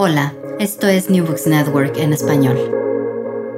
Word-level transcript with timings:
Hola, 0.00 0.32
esto 0.60 0.86
es 0.86 1.10
New 1.10 1.26
Books 1.26 1.48
Network 1.48 1.96
en 1.96 2.12
español. 2.12 2.56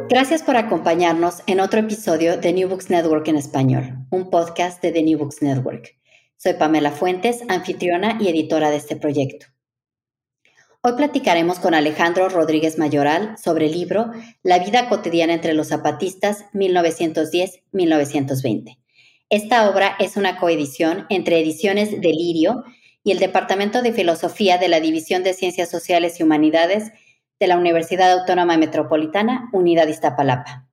Gracias 0.08 0.42
por 0.42 0.56
acompañarnos 0.56 1.42
en 1.46 1.60
otro 1.60 1.80
episodio 1.80 2.38
de 2.38 2.54
New 2.54 2.66
Books 2.66 2.88
Network 2.88 3.28
en 3.28 3.36
español, 3.36 4.06
un 4.08 4.30
podcast 4.30 4.80
de 4.80 4.90
The 4.90 5.02
New 5.02 5.18
Books 5.18 5.42
Network. 5.42 5.98
Soy 6.38 6.54
Pamela 6.54 6.92
Fuentes, 6.92 7.42
anfitriona 7.50 8.16
y 8.18 8.30
editora 8.30 8.70
de 8.70 8.78
este 8.78 8.96
proyecto. 8.96 9.48
Hoy 10.80 10.94
platicaremos 10.96 11.58
con 11.58 11.74
Alejandro 11.74 12.30
Rodríguez 12.30 12.78
Mayoral 12.78 13.36
sobre 13.36 13.66
el 13.66 13.72
libro 13.72 14.10
La 14.42 14.60
vida 14.60 14.88
cotidiana 14.88 15.34
entre 15.34 15.52
los 15.52 15.68
zapatistas 15.68 16.46
1910-1920. 16.54 18.78
Esta 19.28 19.68
obra 19.68 19.94
es 19.98 20.16
una 20.16 20.38
coedición 20.38 21.04
entre 21.10 21.38
Ediciones 21.38 22.00
Delirio 22.00 22.64
y 23.02 23.12
el 23.12 23.18
Departamento 23.18 23.82
de 23.82 23.92
Filosofía 23.92 24.58
de 24.58 24.68
la 24.68 24.80
División 24.80 25.22
de 25.22 25.34
Ciencias 25.34 25.70
Sociales 25.70 26.20
y 26.20 26.22
Humanidades 26.22 26.92
de 27.38 27.46
la 27.46 27.56
Universidad 27.56 28.12
Autónoma 28.12 28.56
Metropolitana, 28.58 29.48
Unidad 29.52 29.88
Iztapalapa. 29.88 30.68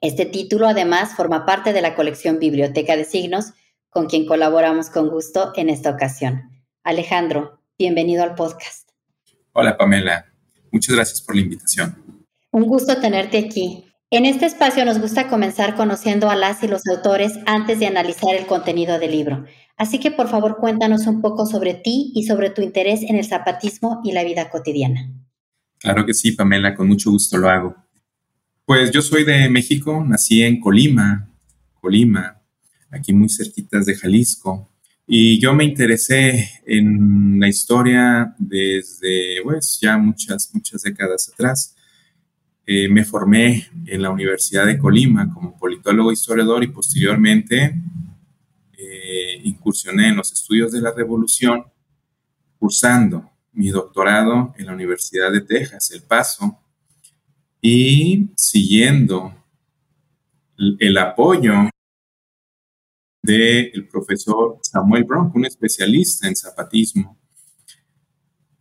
Este 0.00 0.26
título 0.26 0.66
además 0.66 1.14
forma 1.14 1.46
parte 1.46 1.72
de 1.72 1.80
la 1.80 1.94
colección 1.94 2.40
Biblioteca 2.40 2.96
de 2.96 3.04
Signos, 3.04 3.52
con 3.88 4.06
quien 4.06 4.26
colaboramos 4.26 4.90
con 4.90 5.08
gusto 5.08 5.52
en 5.54 5.68
esta 5.68 5.90
ocasión. 5.90 6.50
Alejandro, 6.82 7.60
bienvenido 7.78 8.24
al 8.24 8.34
podcast. 8.34 8.90
Hola 9.52 9.76
Pamela, 9.76 10.26
muchas 10.72 10.96
gracias 10.96 11.22
por 11.22 11.36
la 11.36 11.42
invitación. 11.42 12.26
Un 12.50 12.66
gusto 12.66 13.00
tenerte 13.00 13.38
aquí. 13.38 13.84
En 14.10 14.26
este 14.26 14.46
espacio 14.46 14.84
nos 14.84 14.98
gusta 14.98 15.28
comenzar 15.28 15.76
conociendo 15.76 16.28
a 16.28 16.36
las 16.36 16.62
y 16.64 16.68
los 16.68 16.86
autores 16.88 17.38
antes 17.46 17.78
de 17.78 17.86
analizar 17.86 18.34
el 18.34 18.46
contenido 18.46 18.98
del 18.98 19.12
libro. 19.12 19.44
Así 19.76 19.98
que 19.98 20.10
por 20.10 20.28
favor 20.28 20.58
cuéntanos 20.58 21.06
un 21.06 21.20
poco 21.20 21.46
sobre 21.46 21.74
ti 21.74 22.12
y 22.14 22.24
sobre 22.24 22.50
tu 22.50 22.62
interés 22.62 23.02
en 23.02 23.16
el 23.16 23.24
zapatismo 23.24 24.00
y 24.04 24.12
la 24.12 24.24
vida 24.24 24.50
cotidiana. 24.50 25.10
Claro 25.78 26.06
que 26.06 26.14
sí, 26.14 26.32
Pamela, 26.32 26.74
con 26.74 26.88
mucho 26.88 27.10
gusto 27.10 27.38
lo 27.38 27.48
hago. 27.48 27.74
Pues 28.64 28.90
yo 28.92 29.02
soy 29.02 29.24
de 29.24 29.48
México, 29.48 30.04
nací 30.06 30.42
en 30.42 30.60
Colima, 30.60 31.28
Colima, 31.80 32.40
aquí 32.90 33.12
muy 33.12 33.28
cerquitas 33.28 33.86
de 33.86 33.96
Jalisco, 33.96 34.68
y 35.06 35.40
yo 35.40 35.52
me 35.52 35.64
interesé 35.64 36.48
en 36.64 37.40
la 37.40 37.48
historia 37.48 38.34
desde 38.38 39.42
pues, 39.42 39.78
ya 39.82 39.98
muchas, 39.98 40.50
muchas 40.54 40.82
décadas 40.82 41.28
atrás. 41.28 41.74
Eh, 42.64 42.88
me 42.88 43.04
formé 43.04 43.66
en 43.86 44.02
la 44.02 44.10
Universidad 44.10 44.66
de 44.66 44.78
Colima 44.78 45.28
como 45.34 45.58
politólogo 45.58 46.12
historiador 46.12 46.62
y 46.62 46.68
posteriormente 46.68 47.74
eh, 49.12 49.40
incursioné 49.44 50.08
en 50.08 50.16
los 50.16 50.32
estudios 50.32 50.72
de 50.72 50.80
la 50.80 50.90
revolución 50.90 51.66
cursando 52.58 53.30
mi 53.52 53.68
doctorado 53.68 54.54
en 54.56 54.64
la 54.66 54.72
Universidad 54.72 55.30
de 55.30 55.42
Texas, 55.42 55.90
El 55.90 56.02
Paso, 56.02 56.58
y 57.60 58.30
siguiendo 58.34 59.34
el 60.56 60.96
apoyo 60.96 61.68
del 63.22 63.86
profesor 63.88 64.58
Samuel 64.62 65.04
Bronk, 65.04 65.34
un 65.34 65.44
especialista 65.44 66.26
en 66.26 66.36
zapatismo. 66.36 67.18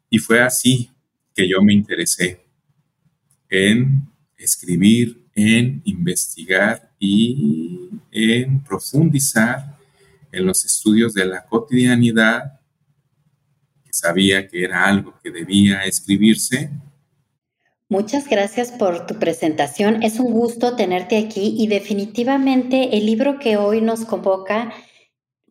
Y 0.10 0.18
fue 0.18 0.42
así 0.42 0.92
que 1.34 1.48
yo 1.48 1.62
me 1.62 1.74
interesé 1.74 2.46
en 3.50 4.06
escribir, 4.38 5.26
en 5.34 5.82
investigar 5.86 6.94
y 7.00 7.90
en 8.12 8.62
profundizar 8.64 9.81
en 10.32 10.46
los 10.46 10.66
estudios 10.66 11.14
de 11.14 11.26
la 11.26 11.46
cotidianidad, 11.46 12.60
que 13.84 13.94
sabía 13.94 14.48
que 14.48 14.64
era 14.64 14.86
algo 14.86 15.20
que 15.24 15.32
debía 15.32 15.84
escribirse. 15.86 16.72
Muchas 17.90 18.30
gracias 18.30 18.72
por 18.72 19.06
tu 19.06 19.20
presentación. 19.20 20.02
Es 20.02 20.20
un 20.20 20.32
gusto 20.32 20.76
tenerte 20.76 21.18
aquí 21.18 21.56
y 21.58 21.68
definitivamente 21.68 22.98
el 22.98 23.06
libro 23.06 23.38
que 23.38 23.58
hoy 23.58 23.82
nos 23.82 24.06
convoca 24.06 24.74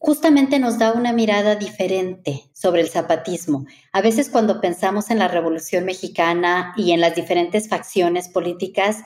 justamente 0.00 0.58
nos 0.58 0.78
da 0.78 0.92
una 0.92 1.12
mirada 1.12 1.56
diferente 1.56 2.50
sobre 2.54 2.80
el 2.80 2.88
zapatismo. 2.88 3.66
A 3.92 4.00
veces 4.00 4.30
cuando 4.30 4.60
pensamos 4.60 5.10
en 5.10 5.18
la 5.18 5.28
Revolución 5.28 5.84
Mexicana 5.84 6.72
y 6.76 6.92
en 6.92 7.02
las 7.02 7.14
diferentes 7.14 7.68
facciones 7.68 8.30
políticas, 8.30 9.04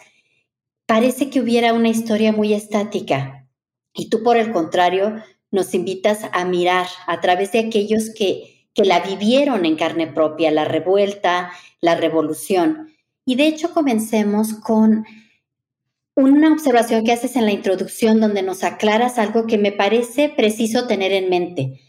parece 0.86 1.30
que 1.30 1.40
hubiera 1.40 1.72
una 1.72 1.88
historia 1.88 2.30
muy 2.32 2.54
estática. 2.54 3.48
Y 3.92 4.08
tú, 4.08 4.22
por 4.22 4.36
el 4.36 4.52
contrario, 4.52 5.16
nos 5.54 5.72
invitas 5.72 6.18
a 6.32 6.44
mirar 6.44 6.86
a 7.06 7.20
través 7.20 7.52
de 7.52 7.60
aquellos 7.60 8.10
que, 8.10 8.68
que 8.74 8.84
la 8.84 8.98
vivieron 9.00 9.64
en 9.64 9.76
carne 9.76 10.08
propia, 10.08 10.50
la 10.50 10.64
revuelta, 10.64 11.52
la 11.80 11.94
revolución. 11.94 12.92
Y 13.24 13.36
de 13.36 13.46
hecho 13.46 13.72
comencemos 13.72 14.52
con 14.52 15.06
una 16.16 16.52
observación 16.52 17.04
que 17.04 17.12
haces 17.12 17.36
en 17.36 17.44
la 17.46 17.52
introducción 17.52 18.20
donde 18.20 18.42
nos 18.42 18.64
aclaras 18.64 19.16
algo 19.18 19.46
que 19.46 19.56
me 19.56 19.70
parece 19.70 20.28
preciso 20.28 20.88
tener 20.88 21.12
en 21.12 21.30
mente. 21.30 21.80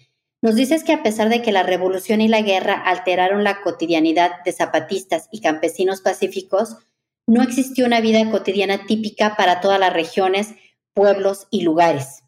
Nos 0.44 0.54
dices 0.54 0.84
que 0.84 0.94
a 0.94 1.02
pesar 1.02 1.30
de 1.30 1.42
que 1.42 1.52
la 1.52 1.64
revolución 1.64 2.22
y 2.22 2.28
la 2.28 2.42
guerra 2.44 2.76
alteraron 2.76 3.44
la 3.44 3.62
cotidianidad 3.62 4.44
de 4.46 4.52
zapatistas 4.52 5.28
y 5.32 5.42
campesinos 5.42 6.02
pacíficos, 6.02 6.78
no 7.26 7.42
existió 7.42 7.88
una 7.88 8.00
vida 8.00 8.30
cotidiana 8.30 8.86
típica 8.86 9.36
para 9.36 9.60
todas 9.60 9.80
las 9.80 9.92
regiones, 9.92 10.54
pueblos 10.94 11.48
y 11.50 11.64
lugares. 11.64 12.25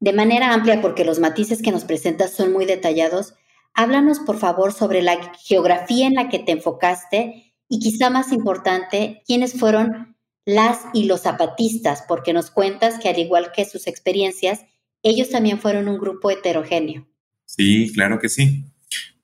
De 0.00 0.12
manera 0.12 0.52
amplia, 0.52 0.80
porque 0.80 1.04
los 1.04 1.18
matices 1.18 1.62
que 1.62 1.72
nos 1.72 1.84
presentas 1.84 2.32
son 2.32 2.52
muy 2.52 2.66
detallados, 2.66 3.34
háblanos 3.74 4.20
por 4.20 4.38
favor 4.38 4.72
sobre 4.72 5.02
la 5.02 5.32
geografía 5.44 6.06
en 6.06 6.14
la 6.14 6.28
que 6.28 6.38
te 6.38 6.52
enfocaste 6.52 7.54
y 7.68 7.80
quizá 7.80 8.10
más 8.10 8.32
importante, 8.32 9.22
quiénes 9.26 9.58
fueron 9.58 10.16
las 10.44 10.82
y 10.94 11.04
los 11.04 11.22
zapatistas, 11.22 12.04
porque 12.06 12.32
nos 12.32 12.50
cuentas 12.50 12.98
que 13.00 13.08
al 13.08 13.18
igual 13.18 13.50
que 13.52 13.64
sus 13.64 13.86
experiencias, 13.86 14.64
ellos 15.02 15.30
también 15.30 15.58
fueron 15.58 15.88
un 15.88 15.98
grupo 15.98 16.30
heterogéneo. 16.30 17.08
Sí, 17.44 17.92
claro 17.92 18.18
que 18.18 18.28
sí. 18.28 18.64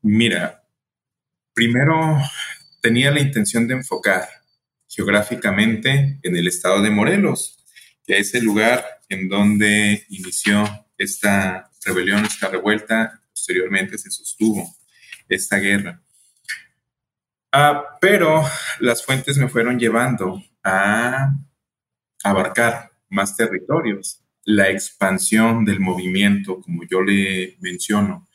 Mira, 0.01 0.65
primero 1.55 2.19
tenía 2.81 3.11
la 3.11 3.21
intención 3.21 3.69
de 3.69 3.75
enfocar 3.75 4.29
geográficamente 4.89 6.19
en 6.23 6.37
el 6.37 6.49
estado 6.49 6.83
de 6.83 6.91
Morelos, 6.91 7.65
que 8.05 8.19
es 8.19 8.35
el 8.35 8.45
lugar 8.45 8.85
en 9.13 9.29
donde 9.29 10.07
inició 10.09 10.65
esta 10.97 11.71
rebelión, 11.85 12.25
esta 12.25 12.49
revuelta, 12.49 13.21
posteriormente 13.31 13.99
se 13.99 14.11
sostuvo 14.11 14.75
esta 15.29 15.59
guerra. 15.59 16.03
Ah, 17.53 17.99
pero 18.01 18.43
las 18.81 19.05
fuentes 19.05 19.37
me 19.37 19.49
fueron 19.49 19.79
llevando 19.79 20.43
a 20.65 21.31
abarcar 22.25 22.93
más 23.11 23.37
territorios. 23.37 24.23
La 24.45 24.71
expansión 24.71 25.65
del 25.67 25.79
movimiento, 25.79 26.61
como 26.63 26.83
yo 26.85 27.03
le 27.03 27.59
menciono 27.61 28.27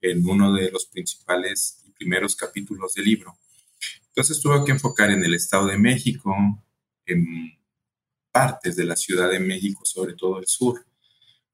en 0.00 0.26
uno 0.26 0.52
de 0.52 0.70
los 0.72 0.86
principales 0.86 1.80
y 1.86 1.92
primeros 1.92 2.34
capítulos 2.34 2.94
del 2.94 3.04
libro. 3.04 3.38
Entonces 4.08 4.40
tuve 4.40 4.64
que 4.64 4.72
enfocar 4.72 5.10
en 5.12 5.24
el 5.24 5.34
Estado 5.34 5.68
de 5.68 5.78
México, 5.78 6.36
en 7.06 7.53
partes 8.34 8.74
de 8.74 8.84
la 8.84 8.96
Ciudad 8.96 9.30
de 9.30 9.38
México, 9.38 9.82
sobre 9.84 10.14
todo 10.14 10.40
el 10.40 10.48
sur, 10.48 10.84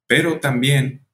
pero 0.07 0.41
también 0.41 1.05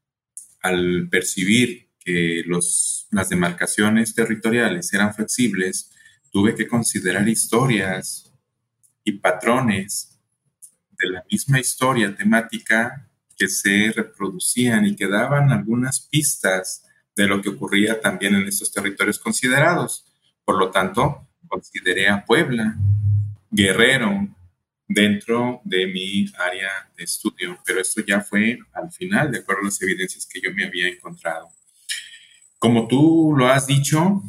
al 0.62 1.08
percibir 1.10 1.88
que 1.98 2.44
las 2.46 3.28
demarcaciones 3.28 4.14
territoriales 4.14 4.92
eran 4.92 5.12
flexibles, 5.12 5.90
tuve 6.30 6.54
que 6.54 6.68
considerar 6.68 7.28
historias 7.28 8.32
y 9.02 9.12
patrones 9.18 10.20
de 10.98 11.08
la 11.10 11.24
misma 11.28 11.58
historia 11.58 12.14
temática 12.14 13.10
que 13.36 13.48
se 13.48 13.92
reproducían 13.92 14.86
y 14.86 14.94
que 14.94 15.08
daban 15.08 15.50
algunas 15.50 16.00
pistas 16.00 16.84
de 17.16 17.26
lo 17.26 17.42
que 17.42 17.48
ocurría 17.48 18.00
también 18.00 18.36
en 18.36 18.46
estos 18.46 18.72
territorios 18.72 19.18
considerados. 19.18 20.06
Por 20.44 20.58
lo 20.58 20.70
tanto, 20.70 21.26
consideré 21.48 22.08
a 22.08 22.24
Puebla, 22.24 22.76
Guerrero, 23.50 24.28
dentro 24.88 25.60
de 25.64 25.86
mi 25.86 26.26
área 26.38 26.70
de 26.96 27.04
estudio, 27.04 27.58
pero 27.64 27.80
esto 27.80 28.02
ya 28.06 28.20
fue 28.20 28.58
al 28.72 28.92
final, 28.92 29.30
de 29.30 29.38
acuerdo 29.38 29.62
a 29.62 29.64
las 29.66 29.82
evidencias 29.82 30.26
que 30.26 30.40
yo 30.40 30.52
me 30.54 30.64
había 30.64 30.88
encontrado. 30.88 31.48
Como 32.58 32.86
tú 32.86 33.34
lo 33.36 33.48
has 33.48 33.66
dicho, 33.66 34.22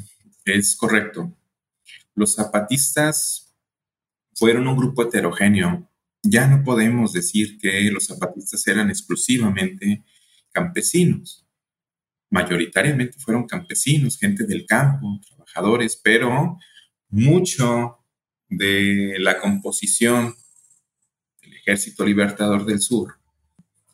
es 0.46 0.76
correcto. 0.76 1.36
Los 2.16 2.36
zapatistas 2.36 3.56
fueron 4.34 4.68
un 4.68 4.78
grupo 4.78 5.04
heterogéneo. 5.04 5.90
Ya 6.24 6.48
no 6.48 6.64
podemos 6.64 7.14
decir 7.14 7.58
que 7.60 7.90
los 7.92 8.08
zapatistas 8.08 8.66
eran 8.68 8.90
exclusivamente 8.90 10.04
campesinos. 10.52 11.46
Mayoritariamente 12.30 13.18
fueron 13.20 13.48
campesinos, 13.48 14.18
gente 14.18 14.46
del 14.46 14.66
campo, 14.66 15.20
trabajadores, 15.28 15.96
pero 15.96 16.58
mucho 17.10 18.04
de 18.50 19.16
la 19.20 19.40
composición 19.40 20.36
Ejército 21.68 22.06
Libertador 22.06 22.64
del 22.64 22.80
Sur 22.80 23.20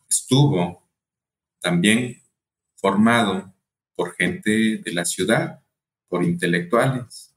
estuvo 0.07 0.87
también 1.59 2.21
formado 2.75 3.51
por 3.95 4.13
gente 4.13 4.77
de 4.77 4.93
la 4.93 5.05
ciudad, 5.05 5.59
por 6.07 6.23
intelectuales, 6.23 7.33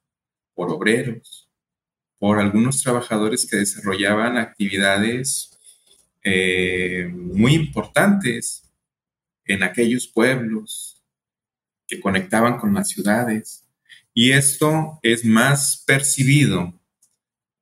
por 0.53 0.71
obreros, 0.71 1.49
por 2.19 2.39
algunos 2.39 2.83
trabajadores 2.83 3.47
que 3.51 3.57
desarrollaban 3.57 4.37
actividades 4.37 5.59
eh, 6.23 7.09
muy 7.11 7.55
importantes 7.55 8.71
en 9.47 9.63
aquellos 9.63 10.07
pueblos 10.07 11.03
que 11.87 11.99
conectaban 11.99 12.59
con 12.59 12.75
las 12.75 12.89
ciudades. 12.91 13.65
Y 14.13 14.33
esto 14.33 14.99
es 15.03 15.25
más 15.25 15.83
percibido 15.87 16.79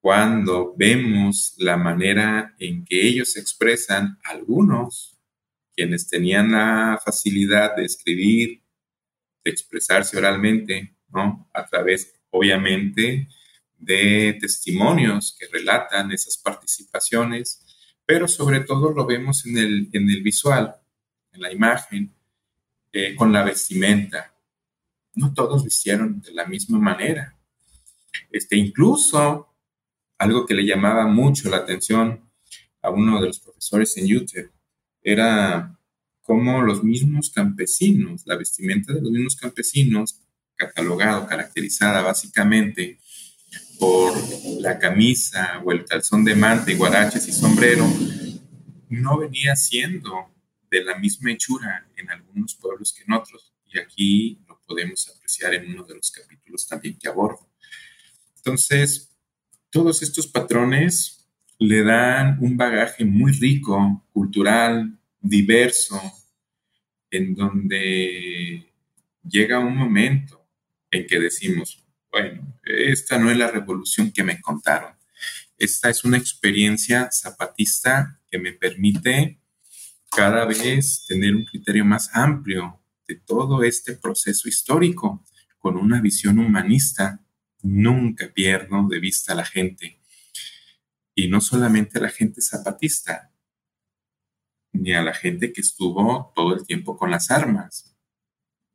cuando 0.05 0.75
vemos 0.77 1.55
la 1.57 1.79
manera 1.79 2.55
en 2.59 2.85
que 2.85 3.07
ellos 3.07 3.39
expresan, 3.39 4.19
algunos, 4.23 5.19
quienes 5.75 6.07
tenían 6.11 6.53
la 6.53 7.01
facilidad 7.03 7.75
de 7.75 7.87
escribir, 7.87 8.63
de 9.43 9.51
expresarse 9.51 10.19
oralmente, 10.19 10.95
¿no? 11.09 11.49
A 11.55 11.65
través, 11.65 12.21
obviamente, 12.29 13.29
de 13.79 14.37
testimonios 14.39 15.35
que 15.41 15.47
relatan 15.51 16.13
esas 16.13 16.37
participaciones, 16.37 17.65
pero 18.05 18.29
sobre 18.29 18.61
todo 18.61 18.93
lo 18.93 19.07
vemos 19.07 19.47
en 19.47 19.57
el, 19.57 19.89
en 19.91 20.11
el 20.11 20.23
visual, 20.23 20.77
en 21.33 21.41
la 21.41 21.51
imagen, 21.51 22.15
eh, 22.93 23.15
con 23.17 23.33
la 23.33 23.43
vestimenta. 23.43 24.35
No 25.15 25.33
todos 25.33 25.65
vistieron 25.65 26.21
de 26.21 26.35
la 26.35 26.45
misma 26.45 26.79
manera. 26.79 27.39
Este, 28.31 28.57
incluso 28.57 29.54
algo 30.19 30.47
que 30.47 30.55
le 30.55 30.65
llamaba 30.65 31.07
mucho 31.07 31.51
la 31.51 31.59
atención 31.59 32.31
a 32.83 32.91
uno 32.91 33.21
de 33.21 33.29
los 33.29 33.41
profesores 33.41 33.97
en 33.97 34.07
YouTube 34.07 34.51
era 35.03 35.79
cómo 36.23 36.63
los 36.63 36.83
mismos 36.83 37.31
campesinos, 37.31 38.23
la 38.27 38.37
vestimenta 38.37 38.93
de 38.93 39.03
los 39.03 39.11
mismos 39.11 39.37
campesinos, 39.37 40.21
catalogado, 40.57 41.27
caracterizada 41.27 42.01
básicamente 42.03 42.99
por 43.79 44.15
la 44.61 44.79
camisa 44.79 45.61
o 45.65 45.73
el 45.73 45.85
calzón 45.85 46.25
de 46.25 46.35
manta 46.35 46.71
y 46.71 46.77
guaraches 46.77 47.29
y 47.29 47.33
sombrero, 47.33 47.87
no 48.89 49.19
venía 49.19 49.57
siendo 49.57 50.33
de 50.71 50.85
la 50.85 50.99
misma 50.99 51.33
hechura 51.33 51.89
en 51.97 52.11
algunos 52.11 52.55
pueblos 52.55 52.93
que 52.93 53.05
en 53.05 53.13
otros. 53.13 53.53
Y 53.67 53.79
aquí 53.79 54.41
lo 54.49 54.61
podemos 54.67 55.09
apreciar 55.15 55.55
en 55.55 55.71
uno 55.71 55.85
de 55.85 55.97
los 55.97 56.11
capítulos 56.11 56.67
también 56.67 56.97
que 56.99 57.09
abordo. 57.09 57.49
Entonces, 58.37 59.14
todos 59.75 60.05
estos 60.05 60.29
patrones 60.29 61.27
le 61.59 61.83
dan 61.83 62.39
un 62.41 62.57
bagaje 62.57 63.05
muy 63.05 63.33
rico, 63.33 64.07
cultural, 64.13 64.97
diverso, 65.21 66.01
en 67.11 67.35
donde 67.35 68.73
llega 69.29 69.59
un 69.59 69.77
momento 69.77 70.47
en 70.93 71.09
que 71.09 71.19
decimos, 71.19 71.85
bueno, 72.13 72.57
esta 72.63 73.19
no 73.19 73.33
es 73.33 73.37
la 73.37 73.51
revolución 73.51 74.13
que 74.13 74.23
me 74.23 74.41
contaron. 74.41 74.95
Esta 75.59 75.91
es 75.91 76.05
una 76.05 76.19
experiencia 76.19 77.11
zapatista 77.11 78.21
que 78.31 78.39
me 78.39 78.53
permite 78.53 79.41
cada 80.09 80.45
vez 80.45 81.05
tener 81.09 81.35
un 81.35 81.47
criterio 81.47 81.85
más 81.85 82.15
amplio 82.15 82.81
de 83.09 83.17
todo 83.17 83.65
este 83.65 83.95
proceso 83.95 84.49
histórico, 84.49 85.25
con 85.59 85.77
una 85.77 86.01
visión 86.01 86.39
humanista 86.39 87.24
nunca 87.65 88.31
pierdo 88.33 88.87
de 88.89 89.01
vista 89.01 89.33
a 89.33 89.37
la 89.37 89.45
gente. 89.45 89.99
Y 91.15 91.29
no 91.29 91.41
solamente 91.41 91.99
a 91.99 92.03
la 92.03 92.11
gente 92.11 92.41
zapatista, 92.43 93.33
ni 94.73 94.93
a 94.93 95.03
la 95.03 95.15
gente 95.15 95.53
que 95.53 95.61
estuvo 95.61 96.33
todo 96.35 96.55
el 96.55 96.67
tiempo 96.67 96.97
con 96.97 97.11
las 97.11 97.31
armas, 97.31 97.97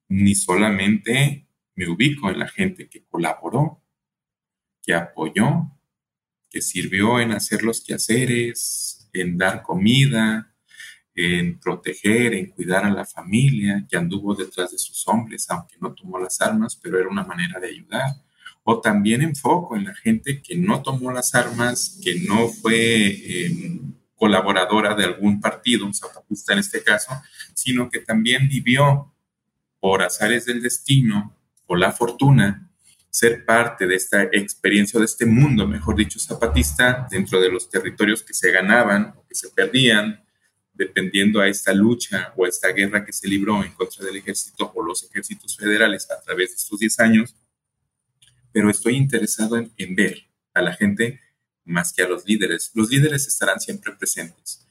ni 0.08 0.34
solamente 0.34 1.48
me 1.76 1.88
ubico 1.88 2.30
en 2.30 2.40
la 2.40 2.48
gente 2.48 2.90
que 2.90 3.06
colaboró, 3.06 3.84
que 4.82 4.94
apoyó, 4.94 5.78
que 6.50 6.62
sirvió 6.62 7.20
en 7.20 7.32
hacer 7.32 7.64
los 7.64 7.82
quehaceres, 7.82 9.10
en 9.14 9.38
dar 9.38 9.62
comida, 9.62 10.56
en 11.14 11.60
proteger, 11.60 12.34
en 12.34 12.48
cuidar 12.48 12.86
a 12.86 12.90
la 12.90 13.06
familia, 13.06 13.86
que 13.88 13.98
anduvo 13.98 14.34
detrás 14.34 14.72
de 14.72 14.78
sus 14.80 15.08
hombres, 15.08 15.48
aunque 15.50 15.76
no 15.80 15.94
tomó 15.94 16.18
las 16.18 16.42
armas, 16.42 16.76
pero 16.76 16.98
era 16.98 17.10
una 17.10 17.26
manera 17.26 17.60
de 17.60 17.68
ayudar 17.68 18.29
o 18.72 18.82
también 18.82 19.24
enfoco 19.24 19.76
en 19.76 19.86
la 19.86 19.96
gente 19.96 20.44
que 20.44 20.56
no 20.56 20.84
tomó 20.84 21.12
las 21.12 21.34
armas, 21.34 22.00
que 22.04 22.20
no 22.20 22.50
fue 22.50 23.46
em, 23.46 23.94
colaboradora 24.16 24.94
de 24.94 25.06
algún 25.06 25.42
partido, 25.42 25.88
un 25.88 25.94
zapatista 25.96 26.54
en 26.54 26.60
este 26.60 26.84
caso, 26.84 27.12
sino 27.56 27.90
que 27.90 27.98
también 27.98 28.48
vivió 28.48 29.12
por 29.80 30.04
azares 30.04 30.46
del 30.46 30.62
destino 30.62 31.36
o 31.66 31.76
la 31.76 31.92
fortuna 31.92 32.70
ser 33.10 33.44
parte 33.44 33.88
de 33.88 33.96
esta 33.96 34.22
experiencia, 34.22 35.00
de 35.00 35.08
este 35.08 35.26
mundo, 35.26 35.66
mejor 35.68 35.96
dicho, 35.96 36.20
zapatista, 36.20 37.08
dentro 37.10 37.42
de 37.42 37.50
los 37.50 37.72
territorios 37.72 38.22
que 38.22 38.36
se 38.36 38.52
ganaban 38.52 39.16
o 39.18 39.26
que 39.28 39.34
se 39.34 39.50
perdían, 39.50 40.24
dependiendo 40.76 41.42
a 41.42 41.48
esta 41.48 41.74
lucha 41.74 42.34
o 42.38 42.46
esta 42.46 42.68
guerra 42.68 43.04
que 43.04 43.14
se 43.14 43.28
libró 43.28 43.64
en 43.64 43.72
contra 43.72 44.06
del 44.06 44.18
ejército 44.18 44.72
o 44.76 44.84
los 44.84 45.04
ejércitos 45.06 45.58
federales 45.58 46.08
a 46.12 46.22
través 46.22 46.52
de 46.52 46.58
estos 46.58 46.78
10 46.78 47.00
años, 47.00 47.36
pero 48.52 48.70
estoy 48.70 48.96
interesado 48.96 49.58
en, 49.58 49.96
ver 49.96 50.30
a 50.54 50.62
la 50.62 50.74
gente 50.74 51.20
más 51.66 51.94
que 51.94 52.02
a 52.02 52.08
los 52.08 52.26
líderes. 52.26 52.72
Los 52.74 52.90
líderes 52.90 53.28
estarán 53.28 53.60
siempre 53.60 53.94
presentes, 53.94 54.68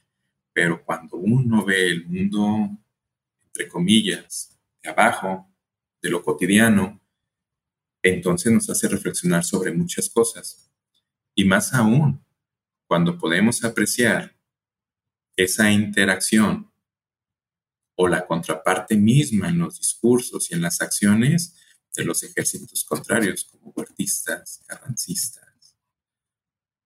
pero 0.53 0.83
cuando 0.83 1.17
uno 1.17 1.63
ve 1.65 1.87
el 1.87 2.05
mundo, 2.05 2.69
entre 3.45 3.67
comillas, 3.67 4.57
de 4.83 4.89
abajo, 4.89 5.47
de 6.01 6.09
lo 6.09 6.23
cotidiano, 6.23 6.99
entonces 8.01 8.51
nos 8.51 8.69
hace 8.69 8.87
reflexionar 8.87 9.43
sobre 9.43 9.71
muchas 9.71 10.09
cosas. 10.09 10.71
Y 11.35 11.45
más 11.45 11.73
aún, 11.73 12.23
cuando 12.87 13.17
podemos 13.17 13.63
apreciar 13.63 14.35
esa 15.35 15.71
interacción 15.71 16.71
o 17.95 18.07
la 18.07 18.25
contraparte 18.25 18.95
misma 18.95 19.49
en 19.49 19.59
los 19.59 19.77
discursos 19.77 20.49
y 20.49 20.55
en 20.55 20.61
las 20.61 20.81
acciones, 20.81 21.55
de 21.95 22.05
los 22.05 22.23
ejércitos 22.23 22.83
contrarios, 22.83 23.45
como 23.45 23.71
huertistas, 23.75 24.61
carrancistas 24.67 25.49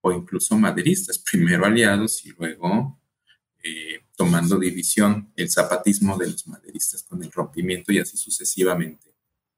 o 0.05 0.12
incluso 0.12 0.57
maderistas, 0.57 1.17
primero 1.17 1.65
aliados 1.65 2.25
y 2.25 2.31
luego 2.31 3.00
eh, 3.63 4.01
tomando 4.17 4.60
división 4.60 5.31
el 5.38 5.50
zapatismo 5.50 6.17
de 6.17 6.29
los 6.29 6.45
maderistas 6.48 7.03
con 7.03 7.24
el 7.24 7.31
rompimiento 7.31 7.93
y 7.93 8.00
así 8.00 8.17
sucesivamente. 8.17 9.13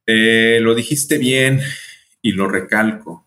Eh, 0.05 0.59
lo 0.61 0.75
dijiste 0.75 1.17
bien 1.17 1.59
y 2.21 2.31
lo 2.33 2.47
recalco. 2.47 3.23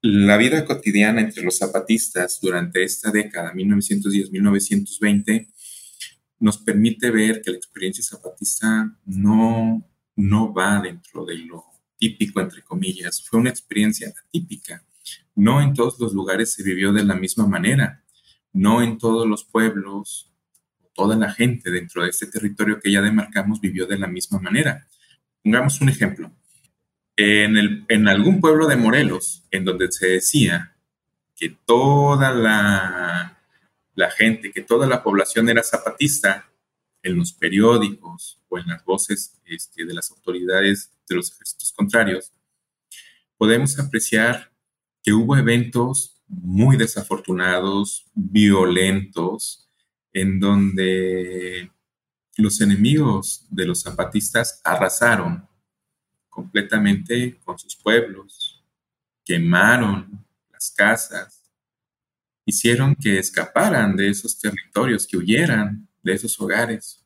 la 0.00 0.36
vida 0.36 0.64
cotidiana 0.64 1.20
entre 1.20 1.44
los 1.44 1.58
zapatistas 1.58 2.40
durante 2.40 2.82
esta 2.82 3.12
década, 3.12 3.52
1910-1920, 3.52 5.48
nos 6.40 6.58
permite 6.58 7.10
ver 7.10 7.40
que 7.40 7.52
la 7.52 7.58
experiencia 7.58 8.02
zapatista 8.02 8.98
no, 9.04 9.88
no 10.16 10.52
va 10.52 10.80
dentro 10.80 11.24
de 11.24 11.36
lo 11.38 11.64
típico, 11.96 12.40
entre 12.40 12.62
comillas. 12.62 13.22
Fue 13.22 13.40
una 13.40 13.50
experiencia 13.50 14.08
atípica. 14.08 14.84
No 15.34 15.60
en 15.62 15.74
todos 15.74 15.98
los 15.98 16.12
lugares 16.12 16.52
se 16.52 16.62
vivió 16.62 16.92
de 16.92 17.04
la 17.04 17.14
misma 17.14 17.46
manera. 17.46 18.02
No 18.52 18.82
en 18.82 18.98
todos 18.98 19.26
los 19.26 19.44
pueblos, 19.44 20.30
toda 20.94 21.16
la 21.16 21.32
gente 21.32 21.70
dentro 21.70 22.02
de 22.02 22.10
este 22.10 22.26
territorio 22.26 22.80
que 22.80 22.92
ya 22.92 23.00
demarcamos 23.00 23.60
vivió 23.60 23.86
de 23.86 23.98
la 23.98 24.08
misma 24.08 24.38
manera. 24.38 24.86
Pongamos 25.42 25.80
un 25.80 25.88
ejemplo. 25.88 26.30
En, 27.16 28.08
algún 28.08 28.40
pueblo 28.40 28.66
de 28.66 28.76
Morelos, 28.76 29.44
en 29.50 29.64
donde 29.64 29.90
se 29.92 30.08
decía 30.08 30.74
que 31.36 31.56
toda 31.64 32.32
la 33.94 34.10
gente, 34.10 34.50
que 34.50 34.62
toda 34.62 34.86
la 34.86 35.02
población 35.02 35.48
era 35.48 35.62
zapatista, 35.62 36.51
en 37.02 37.16
los 37.16 37.32
periódicos 37.32 38.40
o 38.48 38.58
en 38.58 38.66
las 38.68 38.84
voces 38.84 39.40
este, 39.44 39.84
de 39.84 39.94
las 39.94 40.10
autoridades 40.10 40.90
de 41.08 41.16
los 41.16 41.32
ejércitos 41.32 41.72
contrarios, 41.72 42.32
podemos 43.36 43.78
apreciar 43.78 44.52
que 45.02 45.12
hubo 45.12 45.36
eventos 45.36 46.22
muy 46.28 46.76
desafortunados, 46.76 48.06
violentos, 48.14 49.68
en 50.12 50.38
donde 50.38 51.70
los 52.36 52.60
enemigos 52.60 53.46
de 53.50 53.66
los 53.66 53.82
zapatistas 53.82 54.60
arrasaron 54.64 55.46
completamente 56.28 57.38
con 57.44 57.58
sus 57.58 57.76
pueblos, 57.76 58.64
quemaron 59.24 60.24
las 60.50 60.70
casas, 60.70 61.42
hicieron 62.46 62.94
que 62.94 63.18
escaparan 63.18 63.96
de 63.96 64.08
esos 64.08 64.38
territorios, 64.38 65.06
que 65.06 65.16
huyeran 65.16 65.88
de 66.02 66.14
esos 66.14 66.40
hogares. 66.40 67.04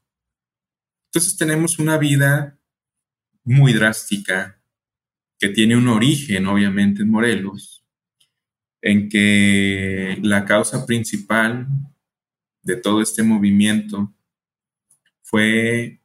Entonces 1.07 1.37
tenemos 1.37 1.79
una 1.79 1.99
vida 1.99 2.59
muy 3.45 3.73
drástica 3.73 4.61
que 5.39 5.49
tiene 5.49 5.77
un 5.77 5.89
origen, 5.89 6.47
obviamente, 6.47 7.03
en 7.03 7.11
Morelos, 7.11 7.85
en 8.83 9.09
que 9.09 10.19
la 10.23 10.45
causa 10.45 10.87
principal 10.87 11.67
de 12.63 12.77
todo 12.77 13.01
este 13.01 13.23
movimiento 13.23 14.13
fue 15.23 16.01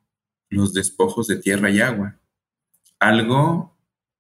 los 0.50 0.74
despojos 0.74 1.28
de 1.28 1.38
tierra 1.38 1.70
y 1.70 1.80
agua. 1.80 2.20
Algo 3.00 3.78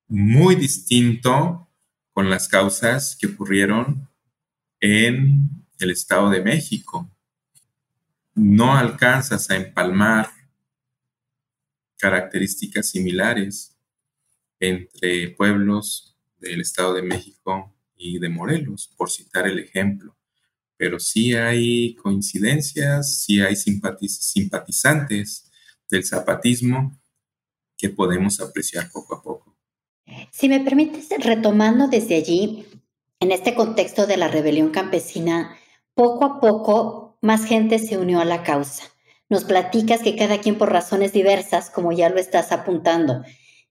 muy 0.07 0.55
distinto 0.55 1.69
con 2.13 2.29
las 2.29 2.47
causas 2.47 3.15
que 3.19 3.27
ocurrieron 3.27 4.09
en 4.79 5.65
el 5.79 5.91
Estado 5.91 6.29
de 6.29 6.41
México. 6.41 7.09
No 8.33 8.75
alcanzas 8.75 9.49
a 9.49 9.57
empalmar 9.57 10.29
características 11.97 12.89
similares 12.89 13.77
entre 14.59 15.29
pueblos 15.29 16.17
del 16.37 16.61
Estado 16.61 16.93
de 16.93 17.03
México 17.03 17.73
y 17.95 18.19
de 18.19 18.29
Morelos, 18.29 18.91
por 18.97 19.11
citar 19.11 19.47
el 19.47 19.59
ejemplo. 19.59 20.15
Pero 20.77 20.99
sí 20.99 21.35
hay 21.35 21.95
coincidencias, 21.95 23.21
sí 23.21 23.41
hay 23.41 23.55
simpatizantes 23.55 25.51
del 25.89 26.03
zapatismo 26.03 26.99
que 27.77 27.89
podemos 27.89 28.39
apreciar 28.39 28.89
poco 28.91 29.15
a 29.15 29.21
poco. 29.21 29.55
Si 30.31 30.49
me 30.49 30.59
permites, 30.59 31.09
retomando 31.19 31.87
desde 31.87 32.15
allí, 32.15 32.65
en 33.19 33.31
este 33.31 33.53
contexto 33.53 34.07
de 34.07 34.17
la 34.17 34.27
rebelión 34.27 34.71
campesina, 34.71 35.55
poco 35.93 36.25
a 36.25 36.39
poco 36.39 37.10
más 37.21 37.45
gente 37.45 37.77
se 37.79 37.97
unió 37.97 38.19
a 38.19 38.25
la 38.25 38.43
causa. 38.43 38.83
Nos 39.29 39.45
platicas 39.45 40.01
que 40.01 40.15
cada 40.15 40.39
quien 40.39 40.57
por 40.57 40.71
razones 40.71 41.13
diversas, 41.13 41.69
como 41.69 41.91
ya 41.91 42.09
lo 42.09 42.17
estás 42.19 42.51
apuntando, 42.51 43.23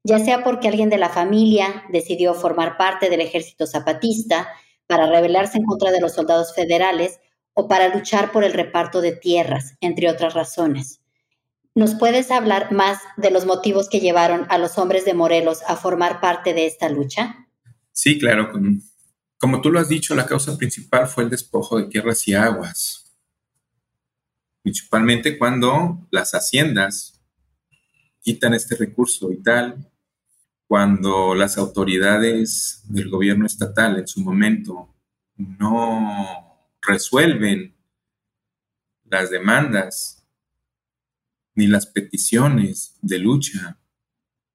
ya 0.05 0.19
sea 0.19 0.43
porque 0.43 0.69
alguien 0.69 0.89
de 0.89 0.97
la 0.97 1.11
familia 1.11 1.85
decidió 1.91 2.33
formar 2.35 2.79
parte 2.79 3.11
del 3.11 3.21
ejército 3.21 3.67
zapatista 3.67 4.49
para 4.87 5.07
rebelarse 5.07 5.59
en 5.59 5.65
contra 5.65 5.91
de 5.91 6.01
los 6.01 6.15
soldados 6.15 6.55
federales 6.55 7.21
o 7.53 7.69
para 7.69 7.95
luchar 7.95 8.33
por 8.33 8.45
el 8.45 8.53
reparto 8.53 9.01
de 9.01 9.13
tierras, 9.13 9.75
entre 9.81 10.09
otras 10.09 10.33
razones. 10.33 11.01
¿Nos 11.75 11.95
puedes 11.95 12.31
hablar 12.31 12.73
más 12.73 12.99
de 13.17 13.31
los 13.31 13.47
motivos 13.47 13.89
que 13.89 14.01
llevaron 14.01 14.47
a 14.49 14.59
los 14.59 14.79
hombres 14.79 15.05
de 15.05 15.15
Morelos 15.15 15.61
a 15.67 15.77
formar 15.77 16.21
parte 16.21 16.55
de 16.55 16.67
esta 16.67 16.89
lucha? 16.89 17.47
Sí, 17.93 18.19
claro. 18.19 18.51
Como 19.39 19.61
tú 19.61 19.71
lo 19.71 19.79
has 19.79 19.89
dicho, 19.89 20.15
la 20.15 20.27
causa 20.27 20.57
principal 20.57 21.07
fue 21.07 21.25
el 21.25 21.31
despojo 21.31 21.79
de 21.79 21.89
tierras 21.89 22.27
y 22.27 22.35
aguas 22.35 23.00
principalmente 24.63 25.39
cuando 25.39 26.07
las 26.11 26.33
haciendas 26.33 27.21
quitan 28.21 28.55
este 28.55 28.77
recurso 28.77 29.29
vital, 29.29 29.91
cuando 30.67 31.35
las 31.35 31.59
autoridades 31.59 32.85
del 32.89 33.09
gobierno 33.09 33.47
estatal 33.47 33.99
en 33.99 34.07
su 34.07 34.21
momento 34.21 34.95
no 35.37 36.69
resuelven 36.83 37.75
las 39.05 39.31
demandas 39.31 40.27
ni 41.55 41.67
las 41.67 41.87
peticiones 41.87 42.97
de 43.03 43.19
lucha 43.19 43.81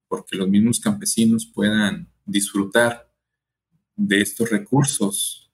porque 0.08 0.36
los 0.36 0.48
mismos 0.48 0.80
campesinos 0.80 1.50
puedan 1.52 2.10
disfrutar 2.24 3.12
de 3.96 4.20
estos 4.20 4.50
recursos. 4.50 5.52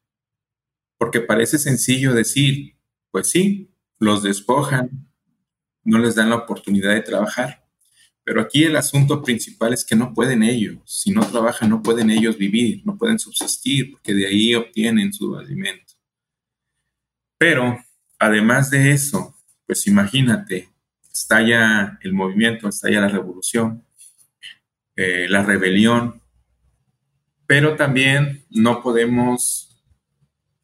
Porque 0.99 1.21
parece 1.21 1.59
sencillo 1.59 2.13
decir, 2.13 2.77
pues 3.11 3.31
sí, 3.31 3.72
los 4.03 4.25
despojan, 4.25 5.09
no 5.85 5.99
les 5.99 6.17
dan 6.17 6.31
la 6.31 6.37
oportunidad 6.37 6.93
de 6.93 7.03
trabajar. 7.03 7.65
Pero 8.25 8.41
aquí 8.41 8.65
el 8.65 8.75
asunto 8.75 9.23
principal 9.23 9.73
es 9.73 9.85
que 9.85 9.95
no 9.95 10.13
pueden 10.13 10.43
ellos, 10.43 10.81
si 10.87 11.13
no 11.13 11.25
trabajan, 11.25 11.71
no 11.71 11.83
pueden 11.83 12.11
ellos 12.11 12.37
vivir, 12.37 12.83
no 12.85 12.97
pueden 12.97 13.21
subsistir, 13.21 13.93
porque 13.93 14.13
de 14.13 14.27
ahí 14.27 14.55
obtienen 14.57 15.13
su 15.13 15.37
alimento. 15.37 15.95
Pero, 17.39 17.79
además 18.19 18.71
de 18.71 18.91
eso, 18.91 19.37
pues 19.67 19.87
imagínate, 19.87 20.69
estalla 21.13 21.99
el 22.03 22.13
movimiento, 22.13 22.69
estalla 22.69 23.03
la 23.03 23.09
revolución, 23.09 23.85
eh, 24.97 25.27
la 25.29 25.45
rebelión, 25.45 26.23
pero 27.47 27.77
también 27.77 28.45
no 28.51 28.83
podemos 28.83 29.81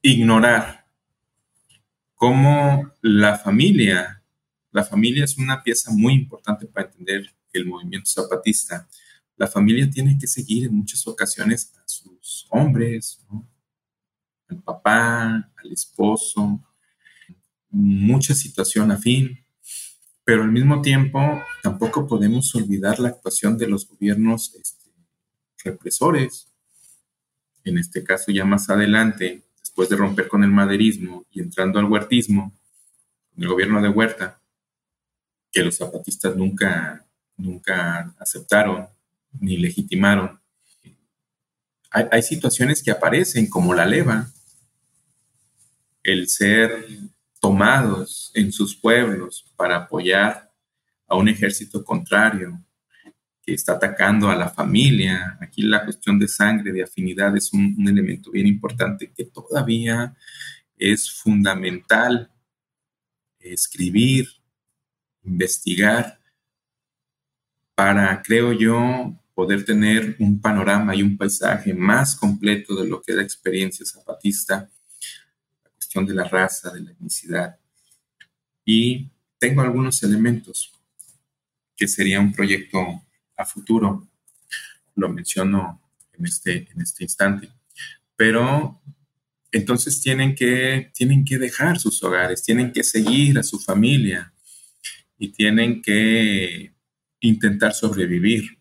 ignorar 0.02 0.77
cómo 2.18 2.92
la 3.00 3.38
familia, 3.38 4.22
la 4.72 4.84
familia 4.84 5.24
es 5.24 5.38
una 5.38 5.62
pieza 5.62 5.92
muy 5.92 6.14
importante 6.14 6.66
para 6.66 6.88
entender 6.88 7.32
el 7.52 7.64
movimiento 7.64 8.10
zapatista. 8.10 8.88
La 9.36 9.46
familia 9.46 9.88
tiene 9.88 10.18
que 10.18 10.26
seguir 10.26 10.66
en 10.66 10.74
muchas 10.74 11.06
ocasiones 11.06 11.72
a 11.76 11.82
sus 11.86 12.46
hombres, 12.50 13.24
al 14.48 14.62
papá, 14.62 15.52
al 15.56 15.72
esposo, 15.72 16.60
mucha 17.70 18.34
situación 18.34 18.90
afín, 18.90 19.44
pero 20.24 20.42
al 20.42 20.50
mismo 20.50 20.82
tiempo 20.82 21.20
tampoco 21.62 22.08
podemos 22.08 22.52
olvidar 22.56 22.98
la 22.98 23.10
actuación 23.10 23.56
de 23.56 23.68
los 23.68 23.88
gobiernos 23.88 24.56
este, 24.56 24.90
represores. 25.62 26.52
En 27.62 27.78
este 27.78 28.02
caso, 28.02 28.32
ya 28.32 28.44
más 28.44 28.68
adelante, 28.70 29.47
después 29.68 29.90
de 29.90 29.96
romper 29.96 30.28
con 30.28 30.42
el 30.42 30.50
maderismo 30.50 31.26
y 31.30 31.40
entrando 31.40 31.78
al 31.78 31.84
huertismo, 31.84 32.54
con 33.34 33.42
el 33.42 33.48
gobierno 33.50 33.82
de 33.82 33.90
Huerta, 33.90 34.40
que 35.52 35.62
los 35.62 35.76
zapatistas 35.76 36.34
nunca, 36.36 37.06
nunca 37.36 38.14
aceptaron 38.18 38.88
ni 39.38 39.58
legitimaron. 39.58 40.40
Hay, 41.90 42.06
hay 42.10 42.22
situaciones 42.22 42.82
que 42.82 42.90
aparecen 42.90 43.46
como 43.46 43.74
la 43.74 43.84
leva, 43.84 44.30
el 46.02 46.28
ser 46.28 46.86
tomados 47.38 48.30
en 48.32 48.52
sus 48.52 48.74
pueblos 48.74 49.44
para 49.54 49.76
apoyar 49.76 50.50
a 51.06 51.14
un 51.14 51.28
ejército 51.28 51.84
contrario, 51.84 52.58
está 53.54 53.72
atacando 53.72 54.30
a 54.30 54.36
la 54.36 54.48
familia. 54.48 55.38
Aquí 55.40 55.62
la 55.62 55.84
cuestión 55.84 56.18
de 56.18 56.28
sangre, 56.28 56.72
de 56.72 56.82
afinidad, 56.82 57.36
es 57.36 57.52
un, 57.52 57.76
elemento 57.86 58.30
bien 58.30 58.46
importante 58.46 59.12
que 59.16 59.24
todavía 59.24 60.16
es 60.76 61.10
fundamental 61.10 62.30
escribir, 63.38 64.28
investigar, 65.24 66.20
para, 67.74 68.20
creo 68.22 68.52
yo, 68.52 69.16
poder 69.34 69.64
tener 69.64 70.16
un 70.18 70.40
panorama 70.40 70.96
y 70.96 71.02
un 71.02 71.16
paisaje 71.16 71.72
más 71.72 72.16
completo 72.16 72.74
de 72.74 72.88
lo 72.88 73.00
que 73.00 73.12
es 73.12 73.16
la 73.16 73.22
experiencia 73.22 73.86
zapatista, 73.86 74.68
la 75.62 75.70
cuestión 75.70 76.04
de 76.04 76.14
la 76.14 76.24
raza, 76.24 76.72
de 76.72 76.80
la 76.80 76.90
etnicidad. 76.90 77.56
Y 78.64 79.08
tengo 79.38 79.62
algunos 79.62 80.02
elementos 80.02 80.72
que 81.76 81.86
sería 81.86 82.18
un 82.18 82.32
proyecto 82.32 83.02
a 83.38 83.46
futuro. 83.46 84.06
Lo 84.96 85.08
menciono 85.08 85.80
en 86.12 86.26
este, 86.26 86.68
en 86.70 86.82
este 86.82 87.04
instante. 87.04 87.48
pero 88.16 88.82
entonces 89.50 90.00
tienen 90.02 90.34
que, 90.34 90.90
tienen 90.92 91.24
que 91.24 91.38
dejar 91.38 91.78
sus 91.78 92.02
hogares, 92.02 92.42
tienen 92.42 92.70
que 92.70 92.82
seguir 92.82 93.38
a 93.38 93.42
su 93.42 93.58
familia 93.58 94.34
y 95.18 95.32
tienen 95.32 95.80
que 95.80 96.74
intentar 97.20 97.72
sobrevivir. 97.72 98.58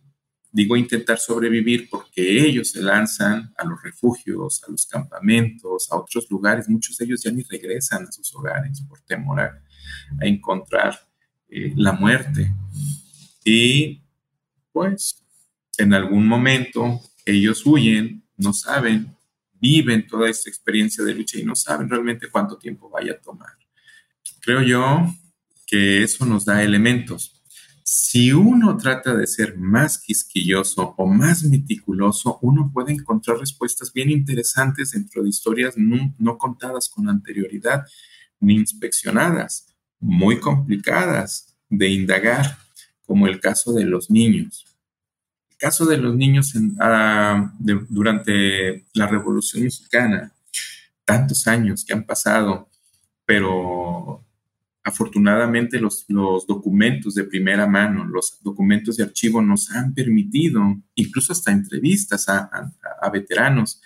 Digo 0.49 0.77
intentar 0.77 1.19
sobrevivir 1.19 1.89
porque 1.89 2.47
ellos 2.47 2.71
se 2.71 2.81
lanzan 2.81 3.53
a 3.57 3.65
los 3.65 3.83
refugios, 3.83 4.63
a 4.63 4.71
los 4.71 4.85
campamentos, 4.85 5.91
a 5.91 5.97
otros 5.97 6.25
lugares. 6.29 6.69
Muchos 6.69 6.97
de 6.97 7.05
ellos 7.05 7.21
ya 7.21 7.31
ni 7.31 7.43
regresan 7.43 8.03
a 8.07 8.11
sus 8.11 8.33
hogares 8.33 8.81
por 8.87 9.01
temor 9.01 9.41
a, 9.41 9.61
encontrar 10.21 10.97
eh, 11.49 11.73
la 11.75 11.91
muerte. 11.91 12.49
Y 13.43 14.01
pues 14.77 15.23
en 15.77 15.93
algún 15.93 16.27
momento 16.27 17.01
ellos 17.25 17.65
huyen, 17.65 18.23
no 18.37 18.53
saben, 18.53 19.15
viven 19.59 20.07
toda 20.07 20.29
esta 20.29 20.49
experiencia 20.49 21.03
de 21.03 21.13
lucha 21.15 21.39
y 21.39 21.43
no 21.43 21.55
saben 21.55 21.89
realmente 21.89 22.29
cuánto 22.29 22.57
tiempo 22.57 22.89
vaya 22.89 23.13
a 23.13 23.21
tomar. 23.21 23.53
Creo 24.41 24.61
yo 24.61 25.13
que 25.65 26.03
eso 26.03 26.25
nos 26.25 26.45
da 26.45 26.63
elementos 26.63 27.37
si 27.89 28.33
uno 28.33 28.75
trata 28.75 29.15
de 29.15 29.25
ser 29.25 29.57
más 29.57 29.97
quisquilloso 29.97 30.93
o 30.97 31.07
más 31.07 31.43
meticuloso, 31.43 32.37
uno 32.41 32.69
puede 32.73 32.91
encontrar 32.91 33.37
respuestas 33.37 33.93
bien 33.93 34.11
interesantes 34.11 34.91
dentro 34.91 35.23
de 35.23 35.29
historias 35.29 35.75
no, 35.77 36.37
contadas 36.37 36.89
con 36.89 37.07
anterioridad 37.07 37.85
ni 38.41 38.55
inspeccionadas, 38.55 39.73
muy 40.01 40.41
complicadas 40.41 41.57
de 41.69 41.87
indagar, 41.87 42.57
como 43.05 43.25
el 43.25 43.39
caso 43.39 43.71
de 43.71 43.85
los 43.85 44.09
niños. 44.11 44.66
Caso 45.57 45.85
de 45.85 45.97
los 45.97 46.15
niños 46.15 46.53
ah, 46.79 47.51
durante 47.89 48.85
la 48.93 49.07
Revolución 49.07 49.63
Mexicana, 49.63 50.31
tantos 51.03 51.47
años 51.47 51.83
que 51.85 51.93
han 51.93 52.05
pasado, 52.05 52.69
pero 53.25 54.27
Afortunadamente 54.87 55.81
los, 55.81 56.05
documentos 56.07 57.13
de 57.13 57.25
primera 57.25 57.67
mano, 57.67 58.05
los 58.05 58.41
documentos 58.41 58.95
de 58.95 59.03
archivo 59.03 59.41
nos 59.41 59.69
han 59.71 59.93
permitido, 59.93 60.61
incluso 60.95 61.33
hasta 61.33 61.51
entrevistas 61.51 62.29
a, 62.29 62.71
veteranos 63.11 63.81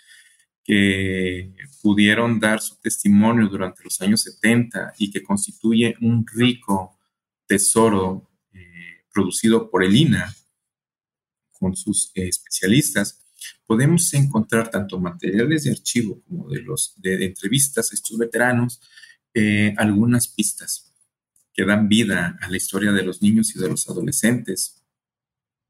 que 0.64 1.56
pudieron 1.82 2.40
dar 2.40 2.62
su 2.62 2.80
testimonio 2.80 3.48
durante 3.48 3.84
los 3.84 4.00
años 4.00 4.22
70 4.22 4.94
y 5.00 5.10
que 5.10 5.24
constituye 5.24 5.96
un 6.02 6.24
rico 6.32 7.00
tesoro 7.48 8.30
eh, 8.54 9.02
producido 9.12 9.72
por 9.72 9.84
el 9.84 9.96
INA 9.96 10.32
con 11.62 11.76
sus 11.76 12.12
eh, 12.16 12.28
especialistas, 12.28 13.20
podemos 13.68 14.12
encontrar 14.16 14.72
tanto 14.72 15.00
materiales 15.00 15.64
de 15.64 15.72
archivo 15.72 16.20
como 16.28 16.50
de, 16.50 16.60
los, 16.62 16.96
de, 16.98 17.24
entrevistas 17.24 17.92
a 17.92 17.96
estos 17.96 18.18
veteranos, 18.18 18.82
eh, 19.36 19.76
algunas 19.78 20.28
pistas 20.28 20.92
que 21.54 21.64
dan 21.64 21.88
vida 21.88 22.38
a 22.42 22.50
la 22.50 22.58
historia 22.58 22.92
de 22.92 23.04
los 23.04 23.22
niños 23.22 23.56
y 23.56 23.60
de 23.60 23.70
los 23.70 23.88
adolescentes, 23.88 24.84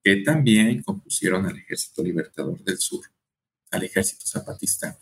que 0.02 0.16
también 0.18 0.82
compusieron 0.82 1.46
al 1.46 1.58
Ejército 1.58 2.02
Libertador 2.02 2.64
del 2.64 2.78
Sur, 2.78 3.06
al 3.70 3.84
Ejército 3.84 4.26
Zapatista. 4.26 4.98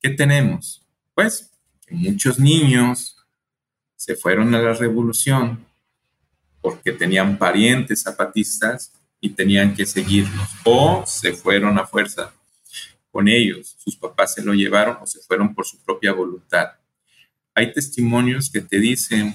¿Qué 0.00 0.10
tenemos? 0.10 0.84
Pues 1.14 1.52
que 1.86 1.94
muchos 1.94 2.40
niños 2.40 3.16
se 3.94 4.16
fueron 4.16 4.52
a 4.56 4.60
la 4.60 4.74
revolución 4.74 5.64
porque 6.60 6.92
tenían 6.92 7.38
parientes 7.38 8.02
zapatistas 8.02 8.92
y 9.22 9.30
tenían 9.30 9.74
que 9.74 9.86
seguirlos, 9.86 10.50
o 10.64 11.04
se 11.06 11.32
fueron 11.32 11.78
a 11.78 11.86
fuerza 11.86 12.34
con 13.10 13.28
ellos, 13.28 13.76
sus 13.78 13.96
papás 13.96 14.34
se 14.34 14.42
lo 14.42 14.52
llevaron 14.52 14.98
o 15.00 15.06
se 15.06 15.20
fueron 15.20 15.54
por 15.54 15.64
su 15.64 15.82
propia 15.82 16.12
voluntad. 16.12 16.72
Hay 17.54 17.72
testimonios 17.72 18.50
que 18.50 18.60
te 18.60 18.78
dicen 18.78 19.32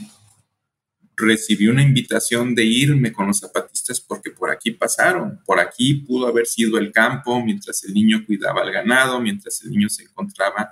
recibí 1.18 1.68
una 1.68 1.82
invitación 1.82 2.54
de 2.54 2.64
irme 2.64 3.12
con 3.12 3.26
los 3.26 3.40
zapatistas 3.40 4.00
porque 4.00 4.30
por 4.30 4.52
aquí 4.52 4.70
pasaron, 4.72 5.42
por 5.46 5.60
aquí 5.60 5.96
pudo 5.96 6.28
haber 6.28 6.46
sido 6.46 6.78
el 6.78 6.92
campo 6.92 7.44
mientras 7.44 7.84
el 7.84 7.94
niño 7.96 8.24
cuidaba 8.26 8.62
al 8.62 8.72
ganado, 8.72 9.20
mientras 9.20 9.64
el 9.64 9.72
niño 9.72 9.90
se 9.90 10.04
encontraba 10.04 10.72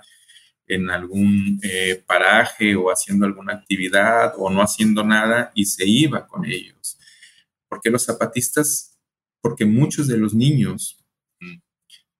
en 0.68 0.88
algún 0.88 1.58
eh, 1.62 2.02
paraje 2.06 2.76
o 2.76 2.90
haciendo 2.90 3.26
alguna 3.26 3.54
actividad 3.54 4.34
o 4.36 4.48
no 4.48 4.62
haciendo 4.62 5.02
nada 5.04 5.50
y 5.54 5.64
se 5.64 5.86
iba 5.86 6.26
con 6.26 6.44
ellos. 6.44 6.96
Porque 7.68 7.90
los 7.90 8.04
zapatistas, 8.04 8.95
porque 9.46 9.64
muchos 9.64 10.08
de 10.08 10.18
los 10.18 10.34
niños 10.34 10.98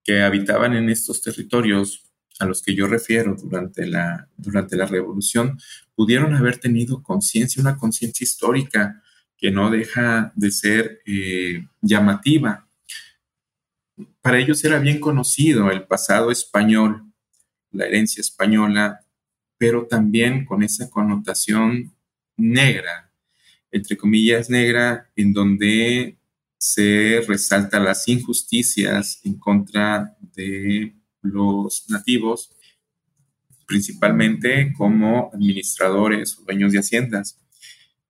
que 0.04 0.22
habitaban 0.22 0.74
en 0.74 0.88
estos 0.90 1.20
territorios 1.20 2.04
a 2.38 2.44
los 2.44 2.62
que 2.62 2.72
yo 2.72 2.86
refiero 2.86 3.34
durante 3.34 3.84
la, 3.84 4.28
durante 4.36 4.76
la 4.76 4.86
revolución, 4.86 5.58
pudieron 5.96 6.36
haber 6.36 6.58
tenido 6.58 7.02
conciencia, 7.02 7.60
una 7.60 7.78
conciencia 7.78 8.22
histórica 8.22 9.02
que 9.36 9.50
no 9.50 9.72
deja 9.72 10.32
de 10.36 10.52
ser 10.52 11.00
eh, 11.04 11.66
llamativa. 11.80 12.68
Para 14.20 14.38
ellos 14.38 14.62
era 14.64 14.78
bien 14.78 15.00
conocido 15.00 15.72
el 15.72 15.82
pasado 15.82 16.30
español, 16.30 17.12
la 17.72 17.86
herencia 17.86 18.20
española, 18.20 19.00
pero 19.58 19.88
también 19.88 20.44
con 20.44 20.62
esa 20.62 20.88
connotación 20.88 21.92
negra, 22.36 23.10
entre 23.72 23.96
comillas 23.96 24.48
negra, 24.48 25.10
en 25.16 25.32
donde 25.32 26.15
se 26.58 27.22
resalta 27.26 27.78
las 27.78 28.08
injusticias 28.08 29.20
en 29.24 29.38
contra 29.38 30.16
de 30.34 30.94
los 31.22 31.88
nativos, 31.88 32.50
principalmente 33.66 34.72
como 34.76 35.30
administradores 35.32 36.38
o 36.38 36.44
dueños 36.44 36.72
de 36.72 36.78
haciendas. 36.78 37.38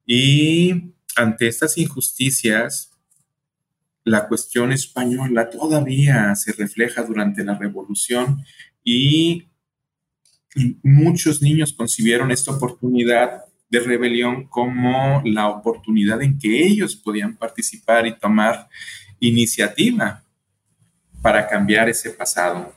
Y 0.05 0.93
ante 1.17 1.49
estas 1.49 1.79
injusticias, 1.79 2.93
la 4.05 4.29
cuestión 4.29 4.71
española 4.71 5.51
todavía 5.51 6.35
se 6.37 6.53
refleja 6.53 7.03
durante 7.03 7.43
la 7.43 7.59
revolución 7.59 8.45
y 8.85 9.49
muchos 10.83 11.43
niños 11.43 11.73
concibieron 11.73 12.31
esta 12.31 12.53
oportunidad 12.53 13.46
de 13.69 13.81
rebelión 13.81 14.47
como 14.47 15.23
la 15.25 15.49
oportunidad 15.49 16.23
en 16.23 16.39
que 16.39 16.67
ellos 16.67 16.95
podían 16.97 17.37
participar 17.37 18.07
y 18.07 18.17
tomar 18.17 18.69
iniciativa 19.19 20.23
para 21.23 21.49
cambiar 21.49 21.89
ese 21.89 22.11
pasado. 22.11 22.75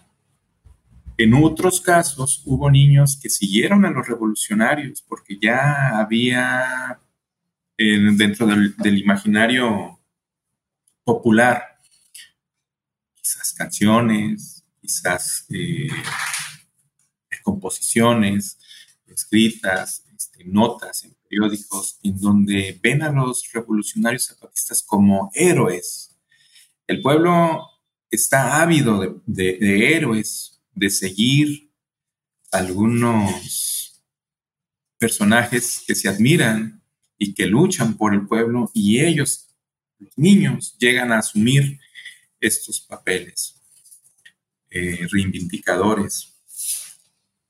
En 1.17 1.33
otros 1.33 1.81
casos 1.81 2.41
hubo 2.45 2.71
niños 2.71 3.19
que 3.21 3.29
siguieron 3.29 3.85
a 3.85 3.91
los 3.91 4.07
revolucionarios 4.07 5.01
porque 5.01 5.37
ya 5.39 5.99
había 5.99 6.99
dentro 7.77 8.45
del, 8.47 8.97
imaginario 8.97 9.99
popular 11.03 11.77
quizás 13.15 13.53
canciones, 13.53 14.63
quizás 14.81 15.45
eh, 15.49 15.89
composiciones 17.43 18.57
escritas, 19.07 20.03
este, 20.19 20.43
notas 20.43 21.05
en 21.05 21.15
periódicos, 21.29 21.97
en 22.03 22.19
donde 22.19 22.77
ven 22.83 23.01
a 23.03 23.11
los 23.11 23.49
revolucionarios 23.53 24.25
zapatistas 24.25 24.83
como 24.83 25.31
héroes. 25.33 26.17
El 26.87 27.01
pueblo 27.01 27.65
está 28.11 28.61
ávido 28.61 29.23
de 29.25 29.95
héroes, 29.95 30.61
de 30.73 30.89
seguir 30.89 31.71
algunos 32.51 34.03
personajes 34.97 35.83
que 35.87 35.95
se 35.95 36.09
admiran 36.09 36.83
y 37.17 37.33
que 37.33 37.45
luchan 37.45 37.95
por 37.95 38.13
el 38.13 38.27
pueblo 38.27 38.69
y 38.73 38.99
ellos, 38.99 39.47
los 39.99 40.17
niños, 40.17 40.75
llegan 40.79 41.13
a 41.13 41.19
asumir 41.19 41.79
estos 42.41 42.81
papeles 42.81 43.55
eh, 44.69 45.07
reivindicadores. 45.11 46.33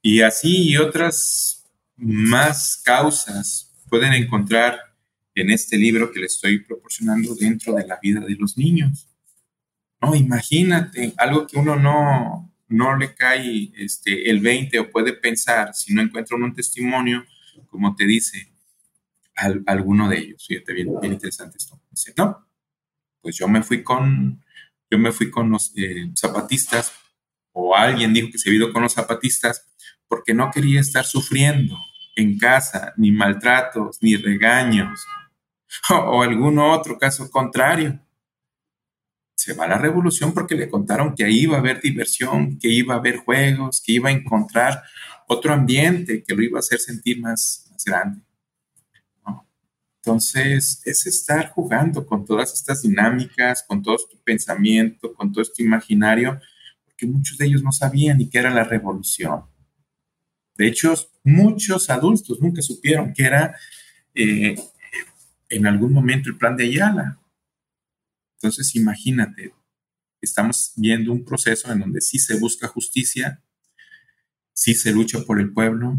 Y 0.01 0.21
así 0.21 0.69
y 0.69 0.77
otras 0.77 1.58
más 1.99 2.81
causas 2.83 3.71
pueden 3.89 4.13
encontrar 4.13 4.79
en 5.35 5.49
este 5.49 5.77
libro 5.77 6.11
que 6.11 6.19
les 6.19 6.33
estoy 6.33 6.59
proporcionando 6.59 7.35
dentro 7.35 7.73
de 7.73 7.87
la 7.87 7.99
vida 8.01 8.21
de 8.21 8.35
los 8.35 8.57
niños. 8.57 9.07
No, 10.01 10.15
imagínate, 10.15 11.13
algo 11.17 11.45
que 11.45 11.57
uno 11.57 11.75
no, 11.75 12.53
no 12.67 12.97
le 12.97 13.13
cae 13.13 13.71
este, 13.75 14.29
el 14.29 14.39
20 14.39 14.79
o 14.79 14.91
puede 14.91 15.13
pensar 15.13 15.73
si 15.73 15.93
no 15.93 16.01
encuentra 16.01 16.37
un 16.37 16.53
testimonio, 16.53 17.25
como 17.67 17.95
te 17.95 18.05
dice 18.05 18.53
alguno 19.65 20.09
de 20.09 20.19
ellos. 20.19 20.45
Fíjate, 20.47 20.73
bien, 20.73 20.89
bien 20.99 21.13
interesante 21.13 21.57
esto. 21.57 21.81
Dice, 21.89 22.13
no, 22.17 22.47
pues 23.21 23.37
yo 23.37 23.47
me 23.47 23.63
fui 23.63 23.83
con, 23.83 24.43
yo 24.89 24.97
me 24.97 25.11
fui 25.11 25.29
con 25.29 25.49
los 25.49 25.73
eh, 25.75 26.11
zapatistas 26.15 26.93
o 27.51 27.75
alguien 27.75 28.13
dijo 28.13 28.29
que 28.31 28.37
se 28.37 28.49
vio 28.49 28.71
con 28.71 28.83
los 28.83 28.93
zapatistas 28.93 29.65
porque 30.07 30.33
no 30.33 30.51
quería 30.51 30.79
estar 30.79 31.05
sufriendo 31.05 31.77
en 32.19 32.37
casa, 32.37 32.93
ni 32.97 33.11
maltratos, 33.11 33.97
ni 34.01 34.15
regaños, 34.15 35.05
o, 35.89 35.95
o 35.95 36.23
algún 36.23 36.59
otro 36.59 36.97
caso 36.97 37.29
contrario. 37.29 37.99
se 39.35 39.53
va 39.53 39.65
a 39.65 39.69
la 39.69 39.77
revolución 39.77 40.33
porque 40.33 40.55
le 40.55 40.69
contaron 40.69 41.15
que 41.15 41.23
ahí 41.23 41.41
iba 41.41 41.55
a 41.55 41.59
haber 41.59 41.81
diversión, 41.81 42.59
que 42.59 42.69
iba 42.69 42.95
a 42.95 42.97
haber 42.97 43.17
juegos, 43.17 43.81
que 43.85 43.93
iba 43.93 44.09
a 44.09 44.11
encontrar 44.11 44.83
otro 45.29 45.53
ambiente 45.53 46.23
que 46.23 46.35
lo 46.35 46.41
iba 46.43 46.57
a 46.57 46.59
hacer 46.59 46.79
sentir 46.79 47.21
más, 47.21 47.65
grande. 47.85 48.21
Entonces, 50.01 50.81
es 50.85 51.05
estar 51.05 51.49
jugando 51.51 52.05
con 52.05 52.25
todas 52.25 52.53
estas 52.53 52.81
dinámicas, 52.81 53.63
con 53.67 53.81
todo 53.81 53.95
este 53.95 54.17
pensamiento, 54.17 55.13
con 55.13 55.31
todo 55.31 55.41
este 55.41 55.61
imaginario, 55.63 56.39
porque 56.83 57.05
muchos 57.05 57.37
de 57.37 57.45
ellos 57.45 57.63
no 57.63 57.71
sabían 57.71 58.17
ni 58.17 58.29
qué 58.29 58.39
era 58.39 58.49
la 58.49 58.63
revolución. 58.63 59.43
De 60.59 60.67
hecho, 60.67 60.93
muchos 61.23 61.89
adultos 61.89 62.41
nunca 62.41 62.61
supieron 62.61 63.13
que 63.13 63.23
era 63.23 63.55
eh, 64.13 64.57
en 65.47 65.65
algún 65.65 65.93
momento 65.93 66.29
el 66.29 66.37
plan 66.37 66.57
de 66.57 66.65
Ayala. 66.65 67.17
Entonces, 68.35 68.75
imagínate, 68.75 69.53
estamos 70.19 70.73
viendo 70.75 71.13
un 71.13 71.23
proceso 71.23 71.71
en 71.71 71.79
donde 71.79 72.01
sí 72.01 72.19
se 72.19 72.37
busca 72.37 72.67
justicia, 72.67 73.41
sí 74.51 74.75
se 74.75 74.91
lucha 74.91 75.21
por 75.21 75.39
el 75.39 75.53
pueblo, 75.53 75.95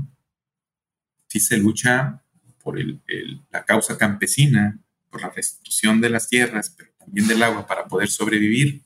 sí 1.26 1.40
se 1.40 1.56
lucha 1.56 2.22
por 2.62 2.78
la 2.78 3.64
causa 3.64 3.96
campesina, 3.96 4.78
por 5.08 5.22
la 5.22 5.30
restitución 5.30 6.02
de 6.02 6.10
las 6.10 6.28
tierras, 6.28 6.68
pero 6.76 6.92
también 6.98 7.26
del 7.26 7.42
agua 7.42 7.66
para 7.66 7.86
poder 7.86 8.10
sobrevivir, 8.10 8.82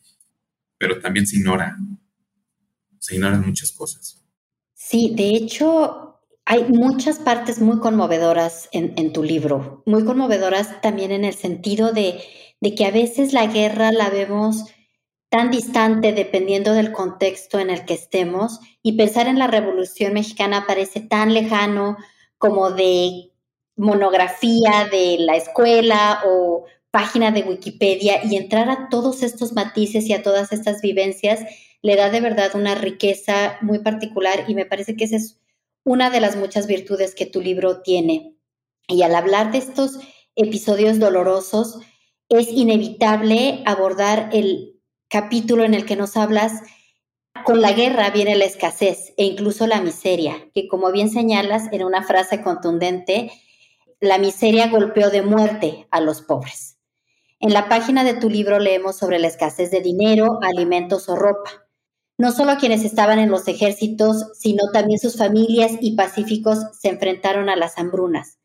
pero 0.78 1.00
también 1.00 1.26
se 1.26 1.34
ignora, 1.34 1.76
se 3.00 3.16
ignoran 3.16 3.44
muchas 3.44 3.72
cosas. 3.72 4.23
Sí, 4.86 5.14
de 5.14 5.30
hecho, 5.30 6.20
hay 6.44 6.64
muchas 6.64 7.18
partes 7.18 7.58
muy 7.58 7.80
conmovedoras 7.80 8.68
en, 8.70 9.14
tu 9.14 9.22
libro, 9.22 9.82
muy 9.86 10.04
conmovedoras 10.04 10.82
también 10.82 11.10
en 11.10 11.24
el 11.24 11.32
sentido 11.32 11.92
de, 11.92 12.20
de 12.60 12.74
que 12.74 12.84
a 12.84 12.90
veces 12.90 13.32
la 13.32 13.46
guerra 13.46 13.92
la 13.92 14.10
vemos 14.10 14.66
tan 15.30 15.50
distante 15.50 16.12
dependiendo 16.12 16.74
del 16.74 16.92
contexto 16.92 17.58
en 17.60 17.70
el 17.70 17.86
que 17.86 17.94
estemos 17.94 18.60
y 18.82 18.98
pensar 18.98 19.26
en 19.26 19.38
la 19.38 19.46
Revolución 19.46 20.12
Mexicana 20.12 20.66
parece 20.66 21.00
tan 21.00 21.32
lejano 21.32 21.96
como 22.36 22.70
de 22.70 23.32
monografía 23.76 24.86
de 24.92 25.16
la 25.18 25.36
escuela 25.36 26.20
o 26.26 26.66
página 26.90 27.30
de 27.30 27.42
Wikipedia 27.44 28.22
y 28.22 28.36
entrar 28.36 28.68
a 28.68 28.90
todos 28.90 29.22
estos 29.22 29.54
matices 29.54 30.04
y 30.10 30.12
a 30.12 30.22
todas 30.22 30.52
estas 30.52 30.82
vivencias 30.82 31.40
le 31.84 31.96
da 31.96 32.08
de 32.08 32.22
verdad 32.22 32.50
una 32.54 32.74
riqueza 32.74 33.58
muy 33.60 33.80
particular 33.80 34.46
y 34.48 34.54
me 34.54 34.64
parece 34.64 34.96
que 34.96 35.04
esa 35.04 35.16
es 35.16 35.38
una 35.84 36.08
de 36.08 36.18
las 36.18 36.34
muchas 36.34 36.66
virtudes 36.66 37.14
que 37.14 37.26
tu 37.26 37.42
libro 37.42 37.82
tiene. 37.82 38.34
Y 38.88 39.02
al 39.02 39.14
hablar 39.14 39.52
de 39.52 39.58
estos 39.58 39.98
episodios 40.34 40.98
dolorosos, 40.98 41.80
es 42.30 42.48
inevitable 42.48 43.62
abordar 43.66 44.30
el 44.32 44.80
capítulo 45.08 45.62
en 45.62 45.74
el 45.74 45.84
que 45.84 45.94
nos 45.94 46.16
hablas 46.16 46.62
con 47.44 47.60
la 47.60 47.72
guerra 47.72 48.08
viene 48.08 48.34
la 48.34 48.46
escasez 48.46 49.12
e 49.18 49.24
incluso 49.26 49.66
la 49.66 49.82
miseria, 49.82 50.48
que 50.54 50.68
como 50.68 50.90
bien 50.90 51.10
señalas 51.10 51.64
en 51.70 51.84
una 51.84 52.02
frase 52.02 52.40
contundente, 52.40 53.30
la 54.00 54.16
miseria 54.16 54.68
golpeó 54.68 55.10
de 55.10 55.20
muerte 55.20 55.86
a 55.90 56.00
los 56.00 56.22
pobres. 56.22 56.78
En 57.40 57.52
la 57.52 57.68
página 57.68 58.04
de 58.04 58.14
tu 58.14 58.30
libro 58.30 58.58
leemos 58.58 58.96
sobre 58.96 59.18
la 59.18 59.26
escasez 59.26 59.70
de 59.70 59.82
dinero, 59.82 60.38
alimentos 60.40 61.10
o 61.10 61.16
ropa 61.16 61.63
no 62.16 62.32
solo 62.32 62.56
quienes 62.58 62.84
estaban 62.84 63.18
en 63.18 63.30
los 63.30 63.48
ejércitos, 63.48 64.30
sino 64.38 64.70
también 64.72 64.98
sus 64.98 65.16
familias 65.16 65.72
y 65.80 65.96
pacíficos 65.96 66.58
se 66.80 66.88
enfrentaron 66.88 67.48
a 67.48 67.56
las 67.56 67.76
hambrunas. 67.78 68.38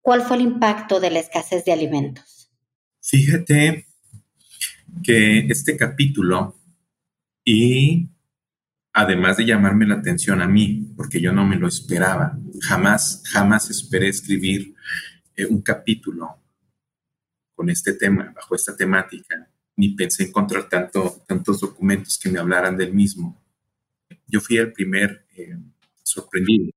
¿Cuál 0.00 0.22
fue 0.22 0.36
el 0.36 0.42
impacto 0.42 1.00
de 1.00 1.10
la 1.10 1.20
escasez 1.20 1.64
de 1.64 1.72
alimentos? 1.72 2.50
Fíjate 3.00 3.86
que 5.02 5.46
este 5.48 5.76
capítulo, 5.76 6.58
y 7.44 8.08
además 8.92 9.38
de 9.38 9.46
llamarme 9.46 9.86
la 9.86 9.96
atención 9.96 10.42
a 10.42 10.46
mí, 10.46 10.92
porque 10.96 11.20
yo 11.20 11.32
no 11.32 11.46
me 11.46 11.56
lo 11.56 11.66
esperaba, 11.66 12.38
jamás, 12.60 13.22
jamás 13.26 13.70
esperé 13.70 14.08
escribir 14.08 14.74
eh, 15.34 15.46
un 15.46 15.62
capítulo 15.62 16.42
con 17.54 17.70
este 17.70 17.94
tema, 17.94 18.32
bajo 18.34 18.54
esta 18.54 18.76
temática 18.76 19.48
ni 19.76 19.90
pensé 19.90 20.24
encontrar 20.24 20.68
tanto, 20.68 21.22
tantos 21.26 21.60
documentos 21.60 22.18
que 22.18 22.30
me 22.30 22.38
hablaran 22.38 22.76
del 22.76 22.92
mismo. 22.92 23.42
Yo 24.26 24.40
fui 24.40 24.56
el 24.56 24.72
primer 24.72 25.26
eh, 25.36 25.56
sorprendido. 26.02 26.70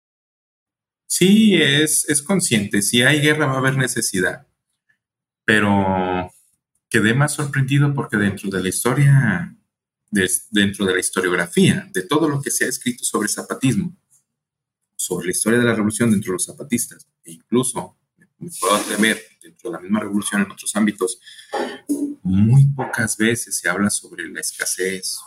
Sí, 1.05 1.55
es, 1.55 2.07
es 2.09 2.21
consciente, 2.21 2.81
si 2.81 3.01
hay 3.01 3.21
guerra 3.21 3.45
va 3.45 3.53
a 3.53 3.57
haber 3.59 3.77
necesidad, 3.77 4.45
pero 5.45 6.29
quedé 6.89 7.13
más 7.13 7.33
sorprendido 7.33 7.93
porque 7.93 8.17
dentro 8.17 8.49
de 8.49 8.61
la 8.61 8.69
historia, 8.69 9.55
dentro 10.11 10.85
de 10.85 10.93
la 10.93 10.99
historiografía, 10.99 11.89
de 11.93 12.01
todo 12.03 12.27
lo 12.27 12.41
que 12.41 12.51
se 12.51 12.65
ha 12.65 12.67
escrito 12.67 13.03
sobre 13.03 13.29
zapatismo, 13.29 13.95
sobre 14.97 15.27
la 15.27 15.31
historia 15.31 15.59
de 15.59 15.65
la 15.65 15.75
revolución 15.75 16.11
dentro 16.11 16.31
de 16.31 16.35
los 16.35 16.45
zapatistas, 16.45 17.07
e 17.23 17.31
incluso 17.31 17.97
me 18.39 18.49
puedo 18.59 18.75
atrever 18.75 19.21
de 19.67 19.73
la 19.73 19.79
misma 19.79 19.99
revolución 19.99 20.41
en 20.41 20.51
otros 20.51 20.75
ámbitos, 20.75 21.19
muy 22.23 22.65
pocas 22.67 23.17
veces 23.17 23.57
se 23.57 23.69
habla 23.69 23.89
sobre 23.89 24.27
la 24.29 24.41
escasez, 24.41 25.19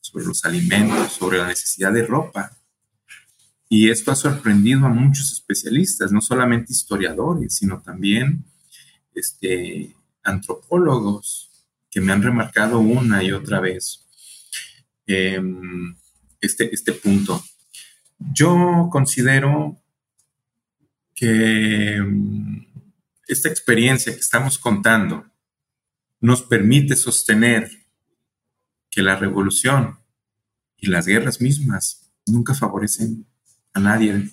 sobre 0.00 0.26
los 0.26 0.44
alimentos, 0.44 1.12
sobre 1.12 1.38
la 1.38 1.48
necesidad 1.48 1.92
de 1.92 2.06
ropa. 2.06 2.50
Y 3.68 3.90
esto 3.90 4.12
ha 4.12 4.16
sorprendido 4.16 4.86
a 4.86 4.90
muchos 4.90 5.32
especialistas, 5.32 6.12
no 6.12 6.20
solamente 6.20 6.72
historiadores, 6.72 7.56
sino 7.56 7.80
también 7.80 8.44
este, 9.14 9.94
antropólogos 10.22 11.50
que 11.90 12.00
me 12.00 12.12
han 12.12 12.22
remarcado 12.22 12.78
una 12.78 13.22
y 13.22 13.32
otra 13.32 13.60
vez 13.60 14.06
em, 15.06 15.96
este, 16.40 16.74
este 16.74 16.92
punto. 16.92 17.42
Yo 18.18 18.88
considero 18.90 19.80
que 21.14 21.94
em, 21.94 22.63
esta 23.28 23.48
experiencia 23.48 24.12
que 24.12 24.20
estamos 24.20 24.58
contando 24.58 25.26
nos 26.20 26.42
permite 26.42 26.96
sostener 26.96 27.70
que 28.90 29.02
la 29.02 29.16
revolución 29.16 29.98
y 30.76 30.86
las 30.86 31.06
guerras 31.06 31.40
mismas 31.40 32.10
nunca 32.26 32.54
favorecen 32.54 33.26
a 33.72 33.80
nadie. 33.80 34.30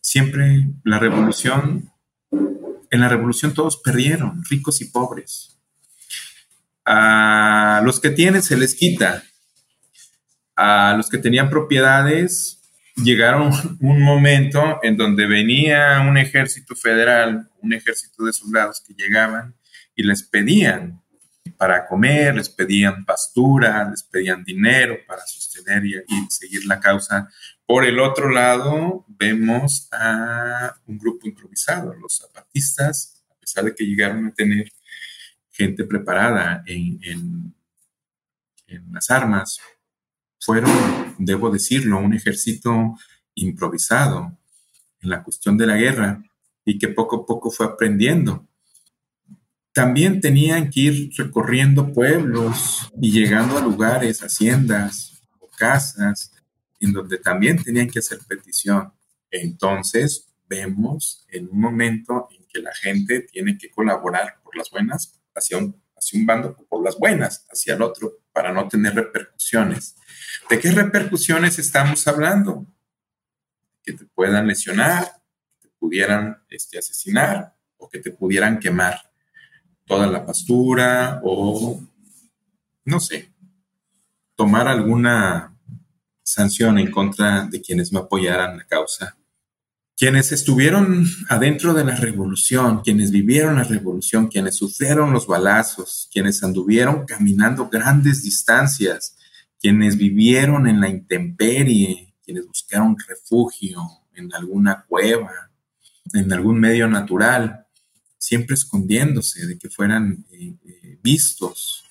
Siempre 0.00 0.68
la 0.84 0.98
revolución, 0.98 1.92
en 2.30 3.00
la 3.00 3.08
revolución 3.08 3.54
todos 3.54 3.76
perdieron, 3.76 4.42
ricos 4.48 4.80
y 4.80 4.86
pobres. 4.86 5.60
A 6.84 7.82
los 7.84 8.00
que 8.00 8.10
tienen 8.10 8.42
se 8.42 8.56
les 8.56 8.74
quita. 8.74 9.22
A 10.56 10.94
los 10.96 11.08
que 11.08 11.18
tenían 11.18 11.50
propiedades 11.50 12.61
llegaron 12.96 13.52
un 13.80 14.02
momento 14.02 14.80
en 14.82 14.96
donde 14.96 15.26
venía 15.26 16.00
un 16.00 16.18
ejército 16.18 16.74
federal, 16.74 17.50
un 17.60 17.72
ejército 17.72 18.24
de 18.24 18.32
soldados 18.32 18.82
que 18.86 18.94
llegaban 18.94 19.54
y 19.94 20.02
les 20.02 20.22
pedían 20.22 21.02
para 21.56 21.86
comer, 21.86 22.34
les 22.34 22.48
pedían 22.48 23.04
pastura, 23.04 23.88
les 23.90 24.02
pedían 24.02 24.44
dinero 24.44 24.98
para 25.06 25.22
sostener 25.26 25.84
y, 25.84 26.02
seguir 26.28 26.64
la 26.66 26.80
causa. 26.80 27.28
Por 27.66 27.84
el 27.84 27.98
otro 28.00 28.30
lado, 28.30 29.04
vemos 29.08 29.88
a 29.92 30.74
un 30.86 30.98
grupo 30.98 31.26
improvisado, 31.26 31.94
los 31.94 32.18
zapatistas, 32.18 33.22
a 33.30 33.38
pesar 33.38 33.64
de 33.64 33.74
que 33.74 33.84
llegaron 33.84 34.26
a 34.26 34.34
tener 34.34 34.72
gente 35.50 35.84
preparada 35.84 36.62
en, 36.66 37.54
las 38.90 39.10
armas, 39.10 39.60
fueron, 40.44 40.72
debo 41.18 41.50
decirlo, 41.50 41.98
un 41.98 42.14
ejército 42.14 42.96
improvisado 43.34 44.36
en 45.00 45.10
la 45.10 45.22
cuestión 45.22 45.56
de 45.56 45.66
la 45.66 45.76
guerra 45.76 46.22
y 46.64 46.78
que 46.78 46.88
poco 46.88 47.16
a 47.16 47.26
poco 47.26 47.50
fue 47.50 47.66
aprendiendo 47.66 48.46
también 49.72 50.20
tenían 50.20 50.70
que 50.70 50.80
ir 50.80 51.10
recorriendo 51.16 51.92
pueblos 51.92 52.90
y 53.00 53.10
llegando 53.10 53.56
a 53.56 53.62
lugares, 53.62 54.20
haciendas 54.20 55.22
o 55.40 55.48
casas, 55.48 56.32
en 56.78 56.92
donde 56.92 57.18
también 57.18 57.62
tenían 57.62 57.88
que 57.88 58.00
hacer 58.00 58.18
petición. 58.28 58.92
Entonces 59.30 60.28
vemos 60.46 61.24
en 61.28 61.48
un 61.48 61.58
momento 61.58 62.28
en 62.36 62.44
que 62.46 62.60
la 62.60 62.74
gente 62.74 63.20
tiene 63.20 63.56
que 63.56 63.70
colaborar 63.70 64.40
por 64.44 64.56
las 64.56 64.70
buenas 64.70 65.18
hacia 65.34 65.56
un, 65.56 65.74
hacia 65.96 66.20
un 66.20 66.26
bando, 66.26 66.54
por 66.68 66.84
las 66.84 66.98
buenas 66.98 67.46
hacia 67.50 67.74
el 67.74 67.82
otro, 67.82 68.18
para 68.32 68.52
no 68.52 68.68
tener 68.68 68.94
repercusiones. 68.94 69.96
¿De 70.48 70.58
qué 70.58 70.70
repercusiones 70.72 71.58
estamos 71.58 72.06
hablando? 72.08 72.66
Que 73.82 73.92
te 73.92 74.04
puedan 74.06 74.46
lesionar, 74.46 75.04
que 75.60 75.68
te 75.68 75.74
pudieran 75.78 76.42
este, 76.48 76.78
asesinar 76.78 77.54
o 77.76 77.88
que 77.88 77.98
te 77.98 78.10
pudieran 78.10 78.58
quemar 78.58 79.00
toda 79.86 80.06
la 80.06 80.24
pastura 80.24 81.20
o, 81.24 81.80
no 82.84 83.00
sé, 83.00 83.32
tomar 84.34 84.68
alguna 84.68 85.56
sanción 86.22 86.78
en 86.78 86.90
contra 86.90 87.44
de 87.44 87.60
quienes 87.60 87.92
no 87.92 88.00
apoyaran 88.00 88.56
la 88.56 88.64
causa. 88.66 89.16
Quienes 90.02 90.32
estuvieron 90.32 91.06
adentro 91.28 91.74
de 91.74 91.84
la 91.84 91.94
revolución, 91.94 92.80
quienes 92.82 93.12
vivieron 93.12 93.54
la 93.54 93.62
revolución, 93.62 94.26
quienes 94.26 94.56
sufrieron 94.56 95.12
los 95.12 95.28
balazos, 95.28 96.08
quienes 96.12 96.42
anduvieron 96.42 97.06
caminando 97.06 97.68
grandes 97.68 98.24
distancias, 98.24 99.16
quienes 99.60 99.96
vivieron 99.96 100.66
en 100.66 100.80
la 100.80 100.88
intemperie, 100.88 102.16
quienes 102.24 102.48
buscaron 102.48 102.96
refugio 103.06 103.80
en 104.16 104.34
alguna 104.34 104.84
cueva, 104.88 105.52
en 106.12 106.32
algún 106.32 106.58
medio 106.58 106.88
natural, 106.88 107.68
siempre 108.18 108.54
escondiéndose 108.54 109.46
de 109.46 109.56
que 109.56 109.70
fueran 109.70 110.26
eh, 110.32 110.56
eh, 110.64 110.98
vistos. 111.00 111.84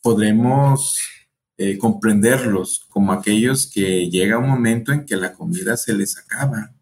Podremos 0.00 0.96
eh, 1.58 1.76
comprenderlos 1.76 2.86
como 2.88 3.12
aquellos 3.12 3.70
que 3.70 4.08
llega 4.08 4.38
un 4.38 4.48
momento 4.48 4.92
en 4.92 5.04
que 5.04 5.16
la 5.16 5.34
comida 5.34 5.76
se 5.76 5.92
les 5.92 6.16
acaba, 6.16 6.72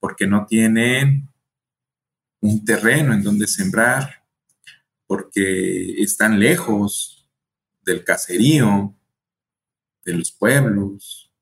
porque 0.00 0.26
no 0.26 0.46
tienen 0.46 1.28
un 2.40 2.64
terreno 2.64 3.12
en 3.14 3.22
donde 3.22 3.46
sembrar, 3.46 4.24
porque 5.06 6.02
están 6.02 6.40
lejos 6.40 7.28
del 7.82 8.02
caserío, 8.02 8.96
de 10.04 10.14
los 10.14 10.32
pueblos, 10.32 11.32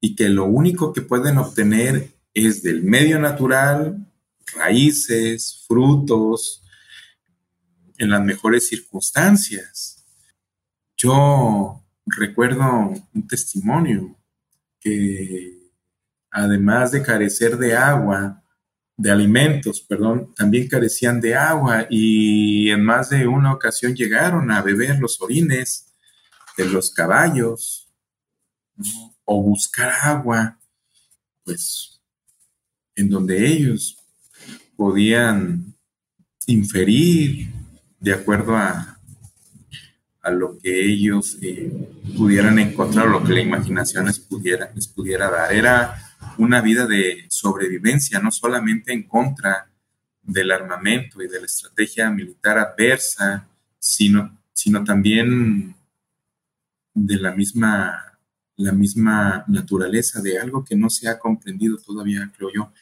y 0.00 0.14
que 0.14 0.28
lo 0.28 0.44
único 0.44 0.92
que 0.92 1.00
pueden 1.00 1.38
obtener 1.38 2.12
es 2.34 2.62
del 2.62 2.82
medio 2.82 3.18
natural, 3.18 4.06
raíces, 4.54 5.64
frutos, 5.66 6.62
en 7.98 8.10
las 8.10 8.22
mejores 8.22 8.68
circunstancias. 8.68 10.04
Yo 10.96 11.82
recuerdo 12.04 12.92
un 13.14 13.26
testimonio 13.26 14.18
que 14.80 15.55
además 16.36 16.90
de 16.90 17.02
carecer 17.02 17.56
de 17.56 17.74
agua, 17.74 18.42
de 18.96 19.10
alimentos, 19.10 19.80
perdón, 19.80 20.34
también 20.34 20.68
carecían 20.68 21.18
de 21.20 21.34
agua 21.34 21.86
y 21.88 22.70
en 22.70 22.84
más 22.84 23.08
de 23.08 23.26
una 23.26 23.52
ocasión 23.52 23.94
llegaron 23.94 24.50
a 24.50 24.60
beber 24.60 24.98
los 24.98 25.20
orines 25.20 25.94
de 26.58 26.66
los 26.66 26.90
caballos 26.90 27.88
o 29.24 29.42
buscar 29.42 29.90
agua, 30.02 30.58
pues 31.42 32.00
en 32.94 33.08
donde 33.08 33.46
ellos 33.46 33.98
podían 34.76 35.74
inferir 36.46 37.48
de 37.98 38.12
acuerdo 38.12 38.56
a 38.56 38.96
a 40.26 40.30
lo 40.32 40.58
que 40.58 40.84
ellos 40.84 41.38
eh, 41.40 41.70
pudieran 42.16 42.58
encontrar, 42.58 43.06
lo 43.06 43.22
que 43.22 43.32
la 43.32 43.42
imaginación 43.42 44.06
les 44.06 44.18
pudiera, 44.18 44.72
les 44.74 44.88
pudiera 44.88 45.30
dar. 45.30 45.52
Era 45.52 45.96
una 46.38 46.60
vida 46.60 46.86
de 46.86 47.26
sobrevivencia, 47.28 48.20
no 48.20 48.30
solamente 48.30 48.92
en 48.92 49.04
contra 49.04 49.70
del 50.22 50.50
armamento 50.50 51.22
y 51.22 51.28
de 51.28 51.40
la 51.40 51.46
estrategia 51.46 52.10
militar 52.10 52.58
adversa, 52.58 53.48
sino, 53.78 54.38
sino 54.52 54.82
también 54.84 55.76
de 56.94 57.16
la 57.16 57.32
misma, 57.32 58.18
la 58.56 58.72
misma 58.72 59.44
naturaleza 59.46 60.20
de 60.20 60.38
algo 60.38 60.64
que 60.64 60.74
no 60.76 60.90
se 60.90 61.08
ha 61.08 61.18
comprendido 61.18 61.76
todavía, 61.78 62.32
creo 62.36 62.50
yo, 62.52 62.72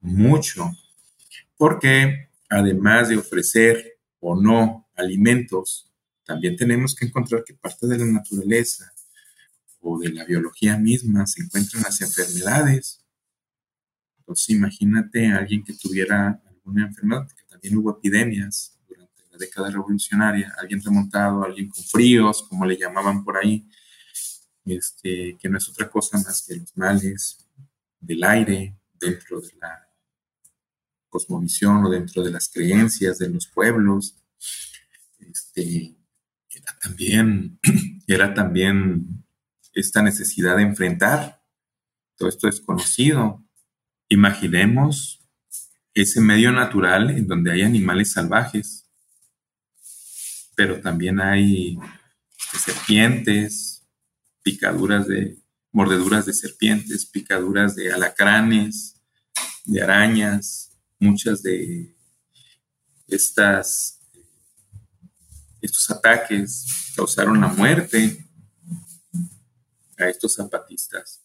mucho. 0.00 0.70
Porque 1.56 2.28
además 2.48 3.08
de 3.08 3.16
ofrecer 3.16 3.98
o 4.18 4.40
no 4.40 4.88
alimentos, 4.96 5.90
también 6.24 6.56
tenemos 6.56 6.94
que 6.94 7.06
encontrar 7.06 7.44
que 7.44 7.54
parte 7.54 7.86
de 7.86 7.98
la 7.98 8.06
naturaleza 8.06 8.92
o 9.80 9.98
de 9.98 10.10
la 10.10 10.24
biología 10.24 10.76
misma 10.76 11.26
se 11.26 11.42
encuentran 11.42 11.82
las 11.82 12.00
enfermedades. 12.00 12.99
Imagínate 14.48 15.26
a 15.28 15.38
alguien 15.38 15.64
que 15.64 15.74
tuviera 15.74 16.40
alguna 16.46 16.86
enfermedad, 16.86 17.28
que 17.28 17.42
también 17.48 17.76
hubo 17.76 17.90
epidemias 17.90 18.78
durante 18.88 19.22
la 19.30 19.38
década 19.38 19.70
revolucionaria, 19.70 20.52
alguien 20.58 20.82
remontado, 20.82 21.44
alguien 21.44 21.68
con 21.68 21.82
fríos, 21.84 22.42
como 22.48 22.66
le 22.66 22.76
llamaban 22.76 23.24
por 23.24 23.36
ahí, 23.36 23.68
este, 24.64 25.36
que 25.38 25.48
no 25.48 25.58
es 25.58 25.68
otra 25.68 25.88
cosa 25.88 26.18
más 26.18 26.44
que 26.46 26.56
los 26.56 26.76
males 26.76 27.46
del 28.00 28.24
aire 28.24 28.76
dentro 28.98 29.40
de 29.40 29.52
la 29.60 29.88
cosmovisión 31.08 31.84
o 31.84 31.90
dentro 31.90 32.22
de 32.22 32.30
las 32.30 32.48
creencias 32.48 33.18
de 33.18 33.28
los 33.28 33.46
pueblos. 33.46 34.16
Este, 35.18 35.96
también, 36.80 37.58
era 38.06 38.34
también 38.34 39.24
esta 39.72 40.02
necesidad 40.02 40.56
de 40.56 40.62
enfrentar 40.62 41.42
todo 42.16 42.28
esto 42.28 42.46
desconocido. 42.46 43.44
Imaginemos 44.10 45.24
ese 45.94 46.20
medio 46.20 46.50
natural 46.50 47.10
en 47.10 47.28
donde 47.28 47.52
hay 47.52 47.62
animales 47.62 48.12
salvajes, 48.12 48.90
pero 50.56 50.80
también 50.80 51.20
hay 51.20 51.78
serpientes, 52.36 53.86
picaduras 54.42 55.06
de, 55.06 55.38
mordeduras 55.70 56.26
de 56.26 56.32
serpientes, 56.32 57.06
picaduras 57.06 57.76
de 57.76 57.92
alacranes, 57.92 59.00
de 59.64 59.80
arañas, 59.80 60.76
muchas 60.98 61.42
de 61.42 61.94
estas 63.06 64.00
estos 65.60 65.90
ataques 65.90 66.92
causaron 66.96 67.40
la 67.40 67.48
muerte 67.48 68.26
a 69.98 70.08
estos 70.08 70.34
zapatistas. 70.34 71.22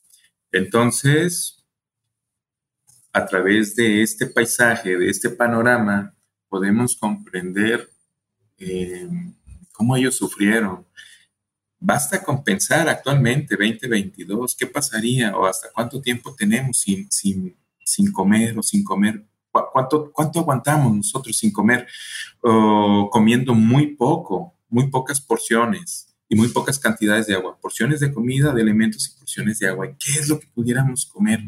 Entonces, 0.52 1.55
a 3.16 3.26
través 3.26 3.74
de 3.78 4.02
este 4.02 4.28
paisaje, 4.28 4.98
de 4.98 5.10
este 5.10 5.30
panorama, 5.30 6.14
podemos 6.50 6.98
comprender 6.98 7.90
eh, 8.58 9.08
cómo 9.72 9.96
ellos 9.96 10.18
sufrieron. 10.18 10.86
Basta 11.80 12.22
con 12.22 12.44
pensar 12.44 12.90
actualmente, 12.90 13.56
2022, 13.56 14.58
¿qué 14.58 14.68
pasaría 14.68 15.34
o 15.38 15.46
hasta 15.46 15.70
cuánto 15.74 16.02
tiempo 16.02 16.36
tenemos 16.36 16.82
sin, 16.82 17.10
sin, 17.10 17.56
sin 17.86 18.12
comer 18.12 18.60
o 18.60 18.62
sin 18.62 18.84
comer 18.84 19.26
¿Cuánto, 19.72 20.12
cuánto 20.12 20.42
aguantamos 20.42 20.94
nosotros 20.94 21.38
sin 21.38 21.54
comer? 21.54 21.88
comiendo 22.42 23.54
muy 23.54 23.96
poco, 23.96 24.54
muy 24.68 24.90
pocas 24.90 25.22
porciones 25.22 26.15
y 26.28 26.36
muy 26.36 26.48
pocas 26.50 26.80
cantidades 26.80 27.28
de 27.28 27.36
agua. 27.36 27.58
Porciones 27.62 28.00
de 28.00 28.12
comida, 28.12 28.54
de 28.54 28.62
elementos 28.62 29.08
y 29.08 29.20
porciones 29.20 29.60
de 29.60 29.68
agua. 29.68 29.88
¿Qué 30.00 30.20
es 30.20 30.28
lo 30.28 30.40
que 30.40 30.48
pudiéramos 30.48 31.06
comer? 31.06 31.42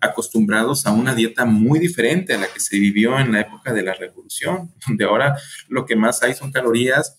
Acostumbrados 0.00 0.86
a 0.86 0.92
una 0.92 1.14
dieta 1.14 1.44
muy 1.44 1.78
diferente 1.78 2.34
a 2.34 2.38
la 2.38 2.46
que 2.52 2.60
se 2.60 2.78
vivió 2.78 3.18
en 3.18 3.32
la 3.32 3.40
época 3.40 3.72
de 3.72 3.82
la 3.82 3.94
revolución, 3.94 4.72
donde 4.86 5.04
ahora 5.04 5.36
lo 5.68 5.84
que 5.84 5.96
más 5.96 6.22
hay 6.22 6.34
son 6.34 6.52
calorías 6.52 7.16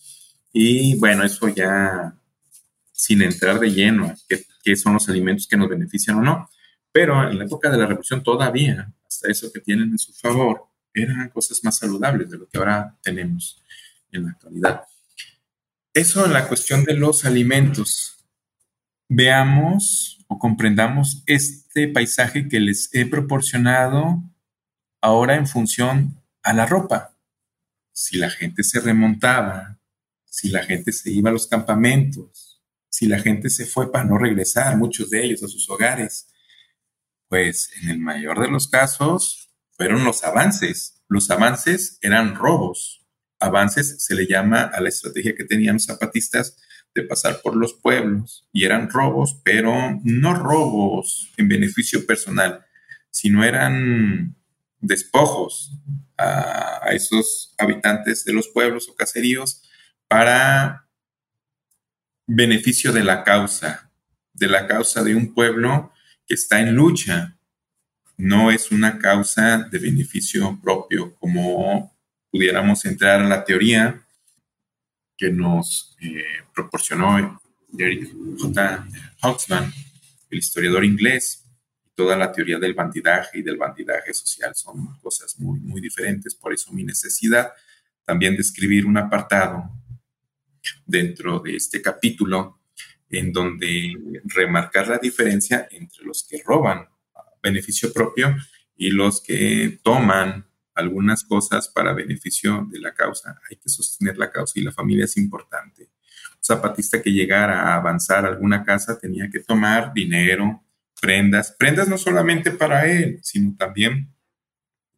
y 0.53 0.95
bueno, 0.97 1.23
eso 1.23 1.47
ya 1.47 2.15
sin 2.91 3.21
entrar 3.21 3.59
de 3.59 3.71
lleno 3.71 4.13
qué, 4.27 4.45
qué 4.63 4.75
son 4.75 4.93
los 4.93 5.09
alimentos 5.09 5.47
que 5.47 5.57
nos 5.57 5.69
benefician 5.69 6.17
o 6.17 6.21
no. 6.21 6.49
Pero 6.91 7.29
en 7.29 7.37
la 7.37 7.45
época 7.45 7.69
de 7.69 7.77
la 7.77 7.85
revolución 7.85 8.21
todavía 8.21 8.93
eso 9.23 9.51
que 9.51 9.59
tienen 9.59 9.91
en 9.91 9.99
su 9.99 10.13
favor, 10.13 10.65
eran 10.93 11.29
cosas 11.29 11.63
más 11.63 11.77
saludables 11.77 12.29
de 12.29 12.37
lo 12.37 12.47
que 12.47 12.57
ahora 12.57 12.97
tenemos 13.01 13.61
en 14.11 14.25
la 14.25 14.31
actualidad. 14.31 14.81
Eso 15.93 16.25
en 16.25 16.31
la 16.31 16.47
cuestión 16.47 16.85
de 16.85 16.93
los 16.93 17.25
alimentos. 17.25 18.25
Veamos 19.09 20.23
o 20.29 20.39
comprendamos 20.39 21.21
este 21.25 21.89
paisaje 21.89 22.47
que 22.47 22.61
les 22.61 22.89
he 22.93 23.05
proporcionado 23.05 24.23
ahora 25.01 25.35
en 25.35 25.47
función 25.47 26.23
a 26.43 26.53
la 26.53 26.65
ropa. 26.65 27.17
Si 27.91 28.17
la 28.17 28.29
gente 28.29 28.63
se 28.63 28.79
remontaba, 28.79 29.79
si 30.23 30.47
la 30.47 30.63
gente 30.63 30.93
se 30.93 31.11
iba 31.11 31.29
a 31.29 31.33
los 31.33 31.47
campamentos, 31.47 32.63
si 32.87 33.07
la 33.07 33.19
gente 33.19 33.49
se 33.49 33.65
fue 33.65 33.91
para 33.91 34.05
no 34.05 34.17
regresar, 34.17 34.77
muchos 34.77 35.09
de 35.09 35.25
ellos 35.25 35.43
a 35.43 35.49
sus 35.49 35.69
hogares, 35.69 36.31
pues 37.27 37.69
en 37.81 37.89
el 37.89 37.99
mayor 37.99 38.39
de 38.39 38.49
los 38.49 38.69
casos 38.69 39.51
fueron 39.71 40.05
los 40.05 40.23
avances. 40.23 41.03
Los 41.09 41.29
avances 41.31 41.97
eran 42.01 42.35
robos. 42.35 43.00
Avances 43.41 44.03
se 44.03 44.15
le 44.15 44.27
llama 44.27 44.63
a 44.73 44.79
la 44.81 44.89
estrategia 44.89 45.35
que 45.35 45.43
tenían 45.43 45.75
los 45.75 45.85
zapatistas 45.85 46.57
de 46.93 47.03
pasar 47.03 47.41
por 47.41 47.55
los 47.55 47.73
pueblos 47.73 48.47
y 48.51 48.65
eran 48.65 48.89
robos, 48.89 49.41
pero 49.43 49.99
no 50.03 50.33
robos 50.33 51.31
en 51.37 51.47
beneficio 51.47 52.05
personal, 52.05 52.65
sino 53.09 53.43
eran 53.43 54.35
despojos 54.79 55.71
a, 56.17 56.89
esos 56.91 57.53
habitantes 57.57 58.25
de 58.25 58.33
los 58.33 58.49
pueblos 58.49 58.89
o 58.89 58.95
caseríos 58.95 59.63
para 60.07 60.87
beneficio 62.27 62.91
de 62.91 63.03
la 63.03 63.23
causa, 63.23 63.91
de 64.33 64.47
la 64.47 64.67
causa 64.67 65.03
de 65.03 65.15
un 65.15 65.33
pueblo 65.33 65.91
está 66.33 66.59
en 66.61 66.75
lucha. 66.75 67.37
No 68.17 68.51
es 68.51 68.71
una 68.71 68.99
causa 68.99 69.67
de 69.71 69.79
beneficio 69.79 70.59
propio, 70.61 71.15
como 71.15 71.90
pudiéramos 72.31 72.85
entrar 72.85 73.21
a 73.21 73.27
la 73.27 73.43
teoría 73.43 74.01
que 75.17 75.29
nos 75.29 75.95
eh, 76.01 76.23
proporcionó 76.53 77.39
Eric 77.77 78.11
J. 78.39 78.87
Hobsbawm, 79.21 79.71
el 80.29 80.39
historiador 80.39 80.83
inglés, 80.83 81.43
toda 81.93 82.15
la 82.15 82.31
teoría 82.31 82.57
del 82.57 82.73
bandidaje 82.73 83.39
y 83.39 83.41
del 83.43 83.57
bandidaje 83.57 84.13
social 84.13 84.55
son 84.55 84.97
cosas 84.99 85.39
muy, 85.39 85.59
muy 85.59 85.81
diferentes. 85.81 86.33
Por 86.33 86.53
eso 86.53 86.71
mi 86.71 86.83
necesidad 86.83 87.51
también 88.05 88.35
de 88.35 88.41
escribir 88.41 88.85
un 88.85 88.97
apartado 88.97 89.69
dentro 90.85 91.39
de 91.39 91.55
este 91.55 91.81
capítulo 91.81 92.59
en 93.09 93.31
donde 93.31 93.93
remarcar 94.23 94.87
la 94.87 94.97
diferencia 94.97 95.67
entre 95.69 96.05
los 96.05 96.23
que 96.23 96.41
roban 96.43 96.87
beneficio 97.43 97.91
propio 97.91 98.35
y 98.75 98.89
los 98.89 99.21
que 99.21 99.79
toman 99.83 100.45
algunas 100.81 101.23
cosas 101.23 101.69
para 101.69 101.93
beneficio 101.93 102.67
de 102.69 102.79
la 102.79 102.93
causa. 102.93 103.39
Hay 103.49 103.57
que 103.57 103.69
sostener 103.69 104.17
la 104.17 104.31
causa 104.31 104.59
y 104.59 104.63
la 104.63 104.71
familia 104.71 105.05
es 105.05 105.17
importante. 105.17 105.83
Un 105.83 106.43
zapatista 106.43 107.01
que 107.01 107.11
llegara 107.11 107.61
a 107.61 107.75
avanzar 107.75 108.25
alguna 108.25 108.63
casa 108.63 108.99
tenía 108.99 109.29
que 109.29 109.39
tomar 109.39 109.93
dinero, 109.93 110.63
prendas, 110.99 111.55
prendas 111.57 111.87
no 111.87 111.97
solamente 111.97 112.51
para 112.51 112.85
él, 112.85 113.19
sino 113.23 113.55
también 113.57 114.13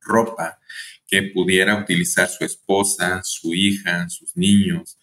ropa 0.01 0.59
que 1.07 1.23
pudiera 1.23 1.77
utilizar 1.77 2.27
su 2.27 2.43
esposa, 2.43 3.21
su 3.23 3.53
hija, 3.53 4.09
sus 4.09 4.35
niños, 4.35 4.97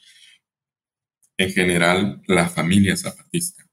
en 1.36 1.52
general 1.52 2.22
la 2.26 2.48
familia 2.48 2.96
zapatista. 2.96 3.64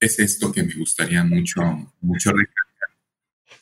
Es 0.00 0.18
esto 0.20 0.52
que 0.52 0.62
me 0.62 0.74
gustaría 0.74 1.24
mucho, 1.24 1.62
mucho 2.00 2.30
recalcar. 2.30 2.67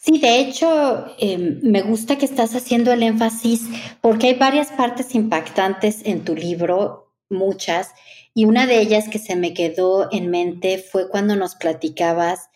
Sí, 0.07 0.19
de 0.19 0.39
hecho, 0.39 1.05
em, 1.19 1.59
me 1.63 1.83
gusta 1.83 2.17
que 2.17 2.27
estás 2.27 2.55
haciendo 2.55 2.93
el 2.93 3.03
énfasis 3.03 3.63
porque 4.01 4.29
hay 4.29 4.35
varias 4.35 4.69
partes 4.71 5.17
impactantes 5.17 6.03
en 6.05 6.25
tu 6.25 6.37
libro, 6.37 7.13
muchas, 7.29 7.91
y 8.33 8.45
una 8.45 8.67
de 8.69 8.81
ellas 8.81 9.09
que 9.09 9.19
se 9.19 9.35
me 9.35 9.53
quedó 9.53 10.09
en 10.13 10.31
mente 10.31 10.79
fue 10.79 11.09
cuando 11.09 11.35
nos 11.35 11.57
platicabas 11.57 12.51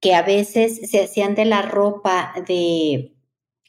que 0.00 0.14
a 0.14 0.22
veces 0.22 0.88
se 0.88 1.02
hacían 1.02 1.34
de 1.34 1.44
la 1.44 1.62
ropa 1.62 2.34
de 2.46 3.16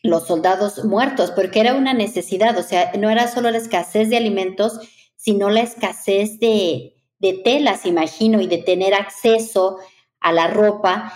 los 0.03 0.27
soldados 0.27 0.85
muertos, 0.85 1.31
porque 1.31 1.59
era 1.59 1.73
una 1.73 1.95
necesidad, 1.95 2.55
o 2.57 2.63
sea, 2.63 2.91
no 2.99 3.09
era 3.09 3.27
solo 3.27 3.49
la 3.49 3.57
escasez 3.57 4.09
de 4.11 4.17
alimentos, 4.17 4.79
sino 5.15 5.49
la 5.49 5.61
escasez 5.61 6.39
de, 6.39 6.93
telas, 7.43 7.87
imagino, 7.87 8.41
y 8.41 8.47
de 8.47 8.59
tener 8.59 8.93
acceso 8.93 9.79
a 10.19 10.31
la 10.33 10.47
ropa. 10.47 11.13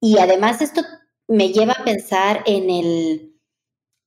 Y 0.00 0.18
además 0.18 0.62
esto 0.62 0.82
me 1.30 1.52
lleva 1.52 1.74
a 1.74 1.84
pensar 1.84 2.42
en 2.44 2.68
el, 2.68 3.32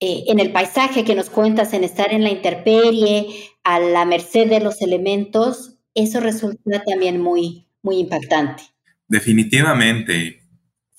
eh, 0.01 0.25
en 0.27 0.41
el 0.41 0.51
paisaje 0.51 1.05
que 1.05 1.15
nos 1.15 1.29
cuentas, 1.29 1.73
en 1.73 1.85
estar 1.85 2.11
en 2.11 2.21
la 2.21 2.29
intemperie, 2.29 3.49
a 3.63 3.79
la 3.79 4.03
merced 4.03 4.49
de 4.49 4.59
los 4.59 4.81
elementos, 4.81 5.77
eso 5.95 6.19
resulta 6.19 6.83
también 6.83 7.21
muy, 7.21 7.65
muy 7.81 7.99
impactante. 7.99 8.63
Definitivamente, 9.07 10.43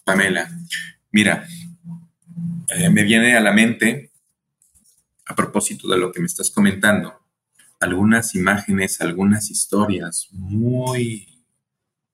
Pamela. 0.03 0.49
Mira, 1.13 1.47
eh, 2.69 2.89
me 2.89 3.03
viene 3.03 3.37
a 3.37 3.41
la 3.41 3.53
mente, 3.53 4.11
a 5.27 5.37
propósito 5.37 5.89
de 5.89 5.99
lo 5.99 6.11
que 6.11 6.21
me 6.21 6.27
estás 6.27 6.51
comentando, 6.51 7.21
algunas 7.81 8.35
imágenes, 8.35 9.03
algunas 9.03 9.51
historias 9.51 10.29
muy 10.31 11.45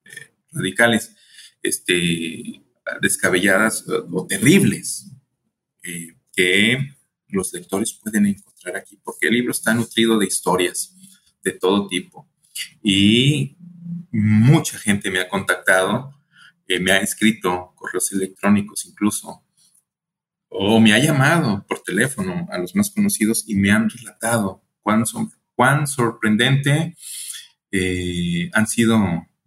eh, 0.04 0.32
radicales, 0.50 1.14
este, 1.62 2.60
descabelladas 3.00 3.84
o, 3.88 4.26
terribles, 4.26 5.10
eh, 5.82 6.16
que 6.32 6.96
los 7.28 7.52
lectores 7.52 7.92
pueden 7.92 8.26
encontrar 8.26 8.76
aquí, 8.76 8.98
porque 9.02 9.28
el 9.28 9.34
libro 9.34 9.52
está 9.52 9.74
nutrido 9.74 10.18
de 10.18 10.26
historias 10.26 10.94
de 11.42 11.52
todo 11.52 11.86
tipo. 11.88 12.28
Y 12.82 13.56
mucha 14.10 14.78
gente 14.78 15.10
me 15.10 15.20
ha 15.20 15.28
contactado, 15.28 16.14
eh, 16.66 16.80
me 16.80 16.92
ha 16.92 16.98
escrito 16.98 17.72
correos 17.76 18.12
electrónicos 18.12 18.84
incluso, 18.86 19.44
o 20.48 20.80
me 20.80 20.92
ha 20.92 20.98
llamado 20.98 21.64
por 21.68 21.82
teléfono 21.82 22.48
a 22.50 22.58
los 22.58 22.74
más 22.74 22.90
conocidos 22.90 23.44
y 23.46 23.54
me 23.54 23.70
han 23.70 23.88
relatado 23.88 24.62
cuán 24.82 25.06
son 25.06 25.30
cuán 25.54 25.86
sorprendente 25.86 26.96
eh, 27.70 28.50
han 28.54 28.66
sido 28.66 28.98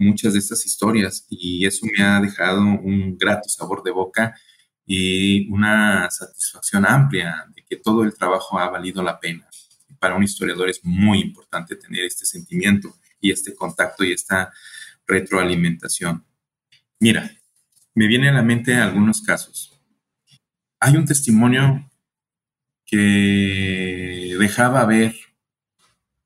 muchas 0.04 0.34
de 0.34 0.40
estas 0.40 0.66
historias 0.66 1.26
y 1.30 1.66
eso 1.66 1.86
me 1.98 2.04
ha 2.04 2.20
dejado 2.20 2.62
un 2.62 3.18
grato 3.18 3.50
sabor 3.50 3.84
de 3.84 3.92
boca 3.92 4.36
y 4.86 5.50
una 5.50 6.10
satisfacción 6.12 6.86
amplia 6.86 7.46
de 7.56 7.64
que 7.64 7.78
todo 7.78 8.04
el 8.04 8.14
trabajo 8.14 8.60
ha 8.60 8.70
valido 8.70 9.02
la 9.02 9.20
pena. 9.20 9.48
Para 10.00 10.16
un 10.16 10.24
historiador 10.24 10.70
es 10.70 10.82
muy 10.84 11.22
importante 11.22 11.76
tener 11.76 12.06
este 12.06 12.26
sentimiento 12.26 12.94
y 13.20 13.32
este 13.32 13.56
contacto 13.56 14.04
y 14.04 14.12
esta 14.12 14.52
retroalimentación. 15.08 16.26
Mira, 17.00 17.32
me 17.96 18.08
vienen 18.08 18.30
a 18.30 18.38
la 18.38 18.44
mente 18.44 18.76
algunos 18.76 19.22
casos. 19.22 19.80
Hay 20.80 20.98
un 20.98 21.06
testimonio 21.06 21.90
que 22.86 24.36
dejaba 24.38 24.86
ver 24.86 25.16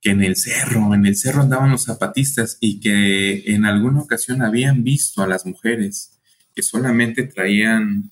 en 0.10 0.24
el 0.24 0.36
cerro, 0.36 0.93
en 0.93 1.06
el 1.06 1.15
cerro 1.15 1.41
andaban 1.41 1.72
los 1.72 1.86
zapatistas 1.86 2.58
y 2.60 2.80
que 2.80 3.43
en 3.54 3.65
alguna 3.65 4.02
ocasión 4.02 4.41
habían 4.41 4.84
visto 4.84 5.22
a 5.22 5.28
las 5.28 5.46
mujeres 5.46 6.20
que 6.56 6.63
solamente 6.63 7.24
traían 7.24 8.12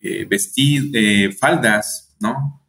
eh, 0.00 0.28
eh, 0.30 1.32
faldas, 1.38 2.16
¿no? 2.20 2.62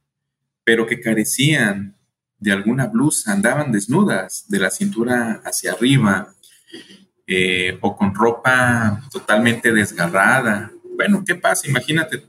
Pero 0.64 0.86
que 0.86 1.00
carecían 1.00 1.96
de 2.40 2.52
alguna 2.52 2.88
blusa, 2.88 3.34
andaban 3.34 3.72
desnudas 3.72 4.46
de 4.48 4.60
la 4.60 4.70
cintura 4.70 5.42
hacia 5.44 5.72
arriba 5.72 6.34
eh, 7.26 7.78
o 7.82 7.96
con 7.96 8.14
ropa 8.14 9.02
totalmente 9.12 9.72
desgarrada. 9.74 10.72
Bueno, 10.96 11.24
¿qué 11.26 11.36
pasa? 11.36 11.68
Imagínate 11.68 12.24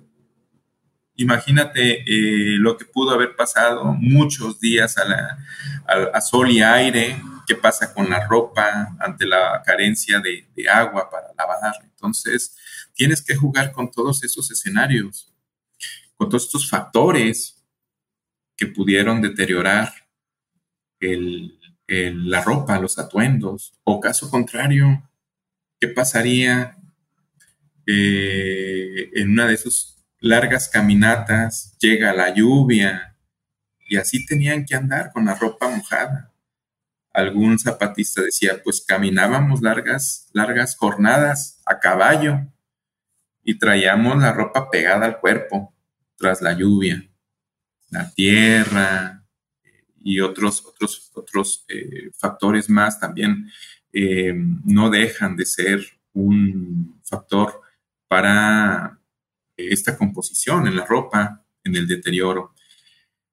Imagínate 1.21 2.05
eh, 2.07 2.59
lo 2.59 2.77
que 2.77 2.85
pudo 2.85 3.11
haber 3.11 3.35
pasado 3.35 3.93
muchos 3.93 4.61
días 4.61 4.95
a, 4.99 6.21
sol 6.21 6.49
y 6.49 6.63
aire, 6.63 7.21
qué 7.45 7.57
pasa 7.57 7.93
con 7.93 8.09
la 8.09 8.25
ropa 8.29 8.97
ante 9.01 9.27
la 9.27 9.61
carencia 9.67 10.21
de, 10.21 10.47
agua 10.71 11.11
para 11.11 11.27
lavar. 11.37 11.75
Entonces, 11.83 12.57
tienes 12.95 13.21
que 13.21 13.35
jugar 13.35 13.73
con 13.73 13.91
todos 13.91 14.23
esos 14.23 14.49
escenarios, 14.53 15.35
con 16.17 16.29
todos 16.29 16.45
estos 16.45 16.71
factores 16.71 17.65
que 18.57 18.69
pudieron 18.69 19.21
deteriorar 19.21 19.93
la 21.89 22.43
ropa, 22.43 22.79
los 22.79 22.97
atuendos, 22.97 23.73
o 23.83 23.99
caso 23.99 24.31
contrario, 24.31 25.11
¿qué 25.81 25.89
pasaría 25.89 26.79
eh, 27.87 29.11
en 29.15 29.33
una 29.33 29.49
de 29.49 29.55
esos 29.55 29.98
largas 30.21 30.69
caminatas, 30.69 31.77
llega 31.79 32.13
la 32.13 32.35
lluvia 32.35 33.17
y 33.89 33.97
así 33.97 34.27
tenían 34.27 34.65
que 34.65 34.75
andar 34.75 35.13
con 35.13 35.25
la 35.25 35.35
ropa 35.35 35.69
mojada. 35.69 36.33
Algún 37.13 37.59
zapatista 37.59 38.23
decía, 38.23 38.63
pues 38.63 38.85
caminábamos 38.87 39.63
largas, 39.63 40.29
largas 40.33 40.77
jornadas 40.77 41.61
a 41.67 41.79
caballo 41.79 42.41
y 43.43 43.59
traíamos 43.59 44.19
la 44.19 44.33
ropa 44.33 44.71
pegada 44.71 45.07
al 45.07 45.19
cuerpo 45.19 45.75
tras 46.17 46.43
la 46.43 46.53
lluvia, 46.53 47.09
la 47.91 48.11
tierra 48.13 49.25
y 50.03 50.21
otros, 50.21 50.65
otros, 50.67 51.11
otros 51.15 51.65
eh, 51.69 52.11
factores 52.17 52.69
más 52.69 53.01
también 53.01 53.51
eh, 53.93 54.35
no 54.65 54.91
dejan 54.91 55.37
de 55.37 55.47
ser 55.47 55.81
un 56.13 57.01
factor 57.05 57.63
para 58.07 58.98
esta 59.59 59.97
composición 59.97 60.67
en 60.67 60.77
la 60.77 60.85
ropa, 60.85 61.45
en 61.65 61.77
el 61.77 61.87
deterioro. 61.87 62.55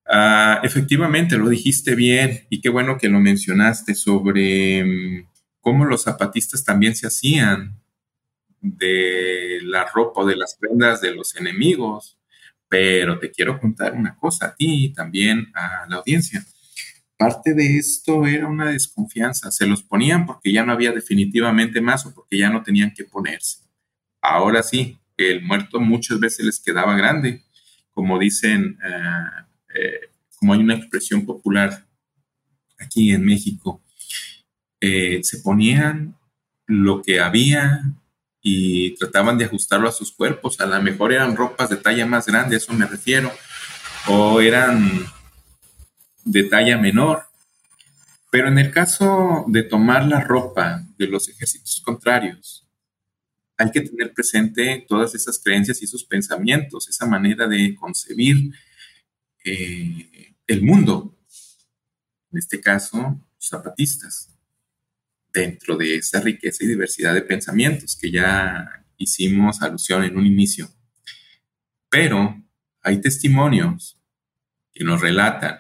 Ah, 0.08 0.60
efectivamente, 0.64 1.38
lo 1.38 1.50
dijiste 1.50 1.96
bien 1.96 2.46
y 2.50 2.62
qué 2.62 2.70
bueno 2.70 2.98
que 2.98 3.10
lo 3.10 3.20
mencionaste 3.20 3.96
sobre 3.96 4.84
mm, 4.84 5.30
cómo 5.62 5.86
los 5.86 6.04
zapatistas 6.04 6.64
también 6.64 6.96
se 6.96 7.08
hacían 7.08 7.80
de 8.62 9.60
la 9.64 9.86
ropa 9.86 10.22
o 10.22 10.26
de 10.26 10.36
las 10.36 10.56
prendas 10.60 11.02
de 11.02 11.14
los 11.16 11.36
enemigos. 11.36 12.18
Pero 12.68 13.20
te 13.20 13.32
quiero 13.32 13.60
contar 13.60 13.94
una 13.94 14.16
cosa 14.16 14.48
a 14.48 14.56
ti 14.56 14.86
y 14.86 14.94
también 14.94 15.52
a 15.54 15.86
la 15.88 15.98
audiencia. 15.98 16.46
Parte 17.18 17.54
de 17.54 17.78
esto 17.78 18.26
era 18.26 18.48
una 18.48 18.72
desconfianza. 18.72 19.52
Se 19.52 19.68
los 19.68 19.84
ponían 19.84 20.26
porque 20.26 20.52
ya 20.52 20.66
no 20.66 20.74
había 20.74 20.92
definitivamente 20.92 21.80
más 21.80 22.06
o 22.06 22.14
porque 22.14 22.38
ya 22.38 22.50
no 22.50 22.64
tenían 22.64 22.94
que 22.94 23.06
ponerse. 23.06 23.60
Ahora 24.22 24.64
sí, 24.64 25.00
el 25.18 25.42
muerto 25.42 25.80
muchas 25.80 26.20
veces 26.20 26.46
les 26.46 26.60
quedaba 26.60 26.96
grande, 26.96 27.44
como 27.92 28.20
dicen, 28.20 28.78
eh, 28.86 29.46
eh, 29.76 30.10
como 30.38 30.54
hay 30.54 30.60
una 30.60 30.76
expresión 30.76 31.26
popular 31.26 31.86
aquí 32.80 33.12
en 33.12 33.24
México, 33.26 33.82
eh, 34.82 35.22
se 35.24 35.40
ponían 35.40 36.16
lo 36.68 37.02
que 37.02 37.20
había 37.20 37.82
y 38.42 38.96
trataban 38.96 39.38
de 39.38 39.46
ajustarlo 39.46 39.88
a 39.88 39.94
sus 39.94 40.12
cuerpos. 40.12 40.60
A 40.60 40.66
lo 40.66 40.82
mejor 40.82 41.14
eran 41.14 41.36
ropas 41.36 41.70
de 41.70 41.78
talla 41.78 42.06
más 42.06 42.26
grande, 42.26 42.56
a 42.56 42.58
eso 42.58 42.74
me 42.74 42.86
refiero, 42.86 43.32
o 44.08 44.42
eran 44.42 45.06
de 46.26 46.44
talla 46.44 46.78
menor. 46.78 47.24
Pero 48.30 48.50
en 48.50 48.60
el 48.60 48.72
caso 48.72 49.46
de 49.48 49.64
tomar 49.64 50.06
la 50.06 50.20
ropa 50.20 50.84
de 50.98 51.08
los 51.08 51.30
ejércitos 51.30 51.82
contrarios, 51.84 52.65
hay 53.58 53.72
que 53.72 53.82
tener 53.82 54.14
presente 54.14 54.86
todas 54.88 55.16
esas 55.16 55.40
creencias 55.40 55.82
y 55.82 55.86
esos 55.86 56.04
pensamientos, 56.04 56.90
esa 56.90 57.06
manera 57.06 57.48
de 57.48 57.76
concebir 57.76 58.52
eh, 59.44 60.36
el 60.48 60.62
mundo. 60.62 61.18
En 62.32 62.40
este 62.40 62.60
caso, 62.60 63.20
zapatistas, 63.42 64.36
dentro 65.32 65.78
de 65.78 65.98
esa 65.98 66.20
riqueza 66.20 66.64
y 66.64 66.68
diversidad 66.68 67.14
de 67.14 67.22
pensamientos 67.22 67.96
que 67.96 68.12
ya 68.12 68.86
hicimos 68.98 69.62
alusión 69.62 70.04
en 70.04 70.18
un 70.18 70.26
inicio. 70.26 70.70
Pero 71.90 72.42
hay 72.82 73.00
testimonios 73.00 73.98
que 74.74 74.84
nos 74.84 75.02
relatan 75.02 75.60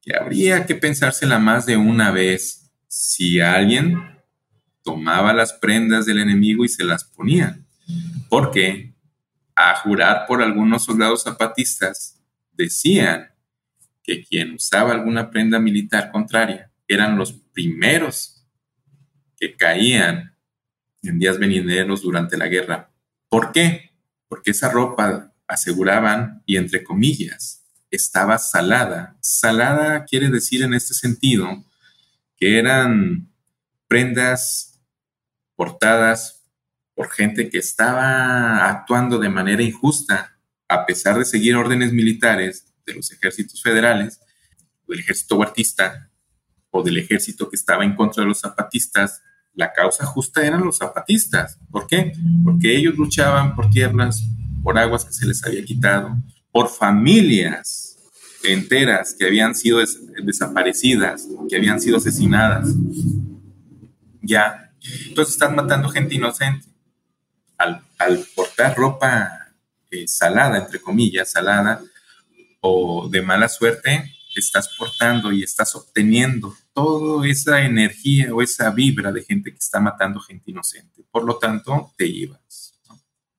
que 0.00 0.16
habría 0.16 0.66
que 0.66 0.74
pensársela 0.74 1.38
más 1.38 1.66
de 1.66 1.76
una 1.76 2.10
vez 2.10 2.70
si 2.88 3.40
alguien 3.40 4.17
tomaba 4.88 5.34
las 5.34 5.52
prendas 5.52 6.06
del 6.06 6.18
enemigo 6.18 6.64
y 6.64 6.68
se 6.70 6.82
las 6.82 7.04
ponía. 7.04 7.58
Porque 8.30 8.94
a 9.54 9.76
jurar 9.76 10.24
por 10.26 10.40
algunos 10.40 10.84
soldados 10.84 11.24
zapatistas 11.24 12.18
decían 12.52 13.28
que 14.02 14.24
quien 14.24 14.54
usaba 14.54 14.92
alguna 14.92 15.30
prenda 15.30 15.58
militar 15.58 16.10
contraria 16.10 16.70
eran 16.86 17.18
los 17.18 17.34
primeros 17.52 18.46
que 19.36 19.56
caían 19.56 20.34
en 21.02 21.18
días 21.18 21.38
venideros 21.38 22.00
durante 22.00 22.38
la 22.38 22.46
guerra. 22.46 22.90
¿Por 23.28 23.52
qué? 23.52 23.90
Porque 24.26 24.52
esa 24.52 24.70
ropa 24.70 25.34
aseguraban, 25.46 26.42
y 26.46 26.56
entre 26.56 26.82
comillas, 26.82 27.62
estaba 27.90 28.38
salada. 28.38 29.18
Salada 29.20 30.06
quiere 30.06 30.30
decir 30.30 30.62
en 30.62 30.72
este 30.72 30.94
sentido 30.94 31.62
que 32.38 32.58
eran 32.58 33.28
prendas 33.86 34.67
portadas 35.58 36.44
por 36.94 37.10
gente 37.10 37.50
que 37.50 37.58
estaba 37.58 38.68
actuando 38.70 39.18
de 39.18 39.28
manera 39.28 39.60
injusta, 39.60 40.38
a 40.68 40.86
pesar 40.86 41.18
de 41.18 41.24
seguir 41.24 41.56
órdenes 41.56 41.92
militares 41.92 42.72
de 42.86 42.94
los 42.94 43.10
ejércitos 43.10 43.60
federales, 43.60 44.20
del 44.86 45.00
ejército 45.00 45.36
huertista 45.36 46.12
o 46.70 46.84
del 46.84 46.98
ejército 46.98 47.50
que 47.50 47.56
estaba 47.56 47.84
en 47.84 47.96
contra 47.96 48.22
de 48.22 48.28
los 48.28 48.38
zapatistas, 48.38 49.20
la 49.52 49.72
causa 49.72 50.06
justa 50.06 50.46
eran 50.46 50.64
los 50.64 50.78
zapatistas. 50.78 51.58
¿Por 51.72 51.88
qué? 51.88 52.12
Porque 52.44 52.76
ellos 52.76 52.96
luchaban 52.96 53.56
por 53.56 53.68
tierras, 53.68 54.22
por 54.62 54.78
aguas 54.78 55.04
que 55.04 55.12
se 55.12 55.26
les 55.26 55.44
había 55.44 55.64
quitado, 55.64 56.16
por 56.52 56.68
familias 56.68 57.96
enteras 58.44 59.16
que 59.18 59.26
habían 59.26 59.56
sido 59.56 59.80
desaparecidas, 60.22 61.26
que 61.48 61.56
habían 61.56 61.80
sido 61.80 61.96
asesinadas. 61.96 62.68
Ya. 64.22 64.67
Entonces 65.08 65.34
están 65.34 65.54
matando 65.54 65.88
gente 65.88 66.14
inocente. 66.14 66.66
Al, 67.56 67.82
portar 68.34 68.76
ropa 68.76 69.48
eh, 69.90 70.06
salada, 70.06 70.58
entre 70.58 70.80
comillas, 70.80 71.32
salada, 71.32 71.82
o 72.60 73.08
de 73.08 73.22
mala 73.22 73.48
suerte, 73.48 74.14
estás 74.38 74.68
portando 74.76 75.32
y 75.32 75.42
estás 75.42 75.74
obteniendo 75.74 76.56
toda 76.72 77.26
esa 77.26 77.62
energía 77.62 78.32
o 78.34 78.42
esa 78.42 78.70
vibra 78.70 79.12
de 79.12 79.24
gente 79.24 79.50
que 79.50 79.58
está 79.58 79.80
matando 79.80 80.20
gente 80.20 80.50
inocente. 80.50 81.04
Por 81.10 81.24
lo 81.24 81.38
tanto, 81.38 81.92
te 81.96 82.06
ibas. 82.06 82.74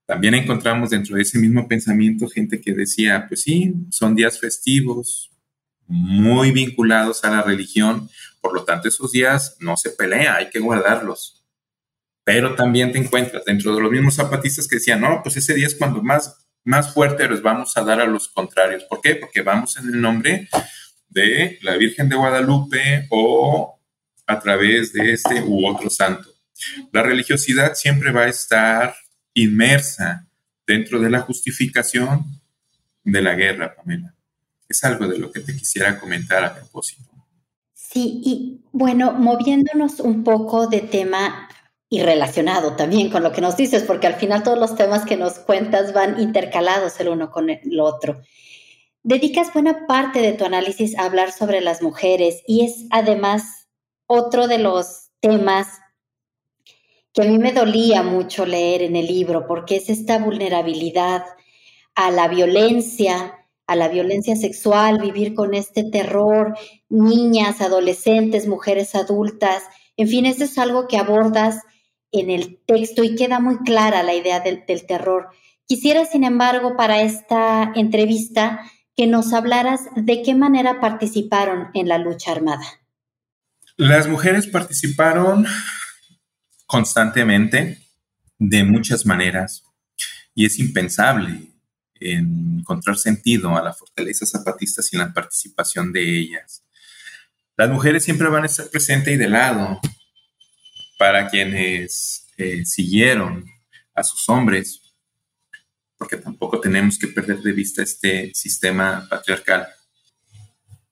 También 0.06 0.34
encontramos 0.34 0.90
dentro 0.90 1.16
de 1.16 1.22
ese 1.22 1.38
mismo 1.38 1.68
pensamiento 1.68 2.28
gente 2.28 2.60
que 2.60 2.74
decía, 2.74 3.26
pues 3.28 3.44
sí, 3.44 3.76
son 3.92 4.16
días 4.16 4.40
festivos, 4.40 5.30
muy 5.86 6.52
vinculados 6.52 7.24
a 7.24 7.30
la 7.30 7.42
religión, 7.44 8.10
por 8.42 8.54
lo 8.54 8.64
tanto 8.64 8.88
esos 8.88 9.12
días 9.12 9.58
no 9.60 9.78
se 9.78 9.92
pelea, 9.92 10.36
hay 10.36 10.50
que 10.50 10.60
guardarlos. 10.60 11.39
Pero 12.32 12.54
también 12.54 12.92
te 12.92 13.00
encuentras 13.00 13.44
dentro 13.44 13.74
de 13.74 13.82
los 13.82 13.92
mismos 13.92 14.14
zapatistas 14.14 14.68
que 14.68 14.76
decían, 14.76 15.02
no, 15.02 15.24
pues 15.24 15.36
ese 15.38 15.56
día 15.56 15.66
es 15.66 15.74
cuando 15.74 16.04
más, 16.04 16.46
más 16.64 16.94
fuerte 16.94 17.28
les 17.28 17.42
vamos 17.42 17.76
a 17.76 17.82
dar 17.82 18.00
a 18.00 18.06
los 18.06 18.28
contrarios. 18.28 18.84
¿Por 18.84 19.02
qué? 19.02 19.16
Porque 19.16 19.42
vamos 19.42 19.78
en 19.78 19.86
el 19.86 20.00
nombre 20.00 20.48
de 21.08 21.58
la 21.64 21.76
Virgen 21.76 22.08
de 22.08 22.16
Guadalupe 22.16 23.08
o 23.10 23.80
a 24.28 24.40
través 24.40 24.94
de 24.94 25.14
este 25.14 25.42
u 25.42 25.66
otro 25.66 25.90
santo. 25.90 26.30
La 26.92 27.02
religiosidad 27.02 27.74
siempre 27.74 28.12
va 28.12 28.26
a 28.26 28.30
estar 28.30 28.94
inmersa 29.34 30.28
dentro 30.68 31.00
de 31.00 31.10
la 31.10 31.22
justificación 31.22 32.26
de 33.06 33.24
la 33.24 33.34
guerra, 33.34 33.74
Pamela. 33.74 34.14
Es 34.68 34.84
algo 34.84 35.08
de 35.08 35.18
lo 35.18 35.32
que 35.32 35.40
te 35.40 35.56
quisiera 35.56 36.00
comentar 36.00 36.44
a 36.44 36.54
propósito. 36.54 37.10
Sí, 37.74 38.22
y 38.24 38.62
bueno, 38.72 39.14
moviéndonos 39.14 40.00
un 40.00 40.24
poco 40.24 40.68
de 40.68 40.82
tema 40.82 41.50
y 41.90 42.02
relacionado 42.04 42.76
también 42.76 43.10
con 43.10 43.24
lo 43.24 43.32
que 43.32 43.42
nos 43.42 43.58
dices, 43.58 43.84
porque 43.84 44.08
al 44.08 44.16
final 44.16 44.44
todos 44.44 44.60
los 44.60 44.76
temas 44.76 45.06
que 45.06 45.18
nos 45.18 45.40
cuentas 45.40 45.92
van 45.92 46.20
intercalados 46.22 47.00
el 47.00 47.10
uno 47.10 47.32
con 47.32 47.50
el 47.50 47.80
otro. 47.80 48.22
Dedicas 49.02 49.52
buena 49.54 49.88
parte 49.88 50.22
de 50.22 50.34
tu 50.34 50.46
análisis 50.46 50.98
a 50.98 51.06
hablar 51.06 51.32
sobre 51.32 51.62
las 51.62 51.82
mujeres 51.82 52.44
y 52.46 52.66
es 52.66 52.86
además 52.92 53.68
otro 54.06 54.48
de 54.48 54.60
los 54.60 55.10
temas 55.20 55.68
que 57.12 57.24
a 57.24 57.26
mí 57.26 57.40
me 57.40 57.54
dolía 57.54 58.04
mucho 58.04 58.46
leer 58.46 58.84
en 58.84 58.96
el 58.96 59.08
libro, 59.08 59.48
porque 59.48 59.78
es 59.78 59.90
esta 59.90 60.20
vulnerabilidad 60.20 61.26
a 61.96 62.12
la 62.12 62.28
violencia, 62.28 63.48
a 63.66 63.76
la 63.76 63.88
violencia 63.88 64.36
sexual, 64.36 65.00
vivir 65.02 65.34
con 65.34 65.56
este 65.56 65.84
terror, 65.84 66.56
niñas, 66.88 67.62
adolescentes, 67.62 68.48
mujeres 68.48 68.94
adultas, 68.94 69.64
en 69.98 70.08
fin, 70.08 70.26
eso 70.26 70.46
es 70.46 70.58
algo 70.58 70.88
que 70.88 70.98
abordas 70.98 71.62
en 72.12 72.30
el 72.30 72.60
texto 72.66 73.04
y 73.04 73.16
queda 73.16 73.40
muy 73.40 73.60
clara 73.60 74.04
la 74.04 74.14
idea 74.14 74.40
del, 74.40 74.66
terror. 74.66 75.30
Quisiera, 75.66 76.06
sin 76.06 76.24
embargo, 76.24 76.76
para 76.76 77.02
esta 77.02 77.72
entrevista, 77.76 78.62
que 78.96 79.08
nos 79.08 79.34
hablaras 79.34 79.82
de 79.96 80.24
qué 80.24 80.36
manera 80.36 80.80
participaron 80.80 81.70
en 81.74 81.88
la 81.88 81.98
lucha 81.98 82.32
armada. 82.32 82.66
Las 83.78 84.08
mujeres 84.08 84.48
participaron 84.48 85.46
constantemente, 86.66 87.80
de 88.38 88.64
muchas 88.64 89.06
maneras, 89.06 89.64
y 90.34 90.46
es 90.46 90.60
impensable 90.60 91.50
encontrar 92.00 92.98
sentido 92.98 93.56
a 93.58 93.62
la 93.62 93.74
fortaleza 93.74 94.26
zapatista 94.26 94.82
sin 94.82 95.00
la 95.00 95.14
participación 95.14 95.92
de 95.92 96.20
ellas. 96.20 96.64
Las 97.58 97.70
mujeres 97.70 98.04
siempre 98.04 98.30
van 98.30 98.44
a 98.44 98.46
estar 98.46 98.70
presentes 98.70 99.14
y 99.14 99.18
de 99.18 99.28
lado 99.28 99.82
para 101.00 101.30
quienes 101.30 102.28
eh, 102.36 102.66
siguieron 102.66 103.46
a 103.96 104.04
sus 104.04 104.28
hombres, 104.28 104.82
porque 105.98 106.18
tampoco 106.18 106.60
tenemos 106.60 107.00
que 107.00 107.08
perder 107.08 107.40
de 107.42 107.54
vista 107.54 107.82
este 107.82 108.34
sistema 108.34 109.08
patriarcal. 109.10 109.66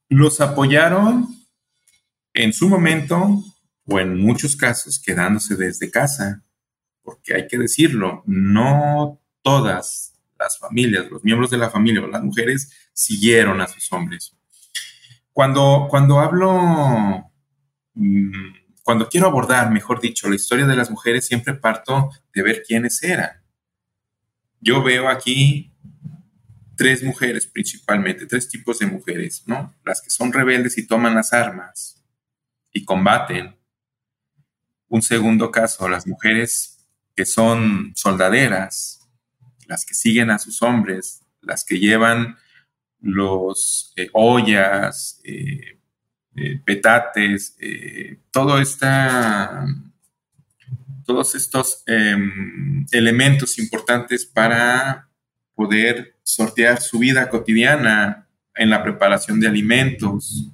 Los 0.08 0.40
apoyaron 0.40 1.28
en 2.34 2.54
su 2.54 2.70
momento 2.70 3.44
o 3.86 4.00
en 4.00 4.18
muchos 4.18 4.56
casos 4.56 4.98
quedándose 4.98 5.58
desde 5.58 5.92
casa, 5.92 6.42
porque 7.04 7.36
hay 7.36 7.46
que 7.46 7.58
decirlo, 7.58 8.24
no 8.26 9.20
todas 9.42 10.14
las 10.40 10.58
familias, 10.58 11.12
los 11.12 11.22
miembros 11.26 11.52
de 11.52 11.58
la 11.58 11.70
familia 11.70 12.02
o 12.02 12.08
las 12.08 12.24
mujeres 12.24 12.72
siguieron 12.94 13.60
a 13.60 13.68
sus 13.68 13.92
hombres. 13.92 14.34
Cuando, 15.34 15.88
cuando 15.90 16.22
hablo, 16.22 17.30
mm, 17.94 18.67
cuando 18.88 19.10
quiero 19.10 19.28
abordar, 19.28 19.70
mejor 19.70 20.00
dicho, 20.00 20.30
la 20.30 20.38
historia 20.38 20.66
de 20.66 20.78
las 20.78 20.90
mujeres, 20.90 21.28
siempre 21.28 21.54
parto 21.56 22.10
de 22.34 22.42
ver 22.42 22.64
quiénes 22.66 23.04
eran. 23.04 23.44
Yo 24.62 24.82
veo 24.82 25.10
aquí 25.10 25.74
tres 26.78 27.04
mujeres 27.04 27.48
principalmente, 27.48 28.26
tres 28.28 28.48
tipos 28.48 28.80
de 28.80 28.86
mujeres, 28.86 29.44
¿no? 29.46 29.76
Las 29.84 30.02
que 30.02 30.10
son 30.10 30.32
rebeldes 30.32 30.78
y 30.78 30.88
toman 30.88 31.16
las 31.16 31.34
armas 31.34 32.02
y 32.72 32.86
combaten, 32.86 33.58
un 34.88 35.02
segundo 35.02 35.52
caso, 35.52 35.90
las 35.90 36.08
mujeres 36.08 36.88
que 37.14 37.26
son 37.26 37.92
soldaderas, 37.94 39.06
las 39.66 39.86
que 39.86 39.96
siguen 39.96 40.32
a 40.32 40.40
sus 40.40 40.62
hombres, 40.62 41.26
las 41.42 41.66
que 41.66 41.78
llevan 41.78 42.38
los 43.02 43.92
eh, 43.98 44.08
ollas, 44.14 45.20
eh, 45.26 45.77
eh, 46.38 46.62
petates, 46.64 47.58
todo 48.32 48.60
esta, 48.60 49.66
todos 51.06 51.36
estos 51.36 51.84
em, 51.88 52.86
elementos 52.92 53.60
importantes 53.60 54.26
para 54.26 55.10
poder 55.56 56.16
sortear 56.24 56.82
su 56.82 57.00
vida 57.00 57.30
cotidiana 57.30 58.28
en 58.54 58.70
la 58.70 58.84
preparación 58.84 59.40
de 59.40 59.48
alimentos, 59.48 60.52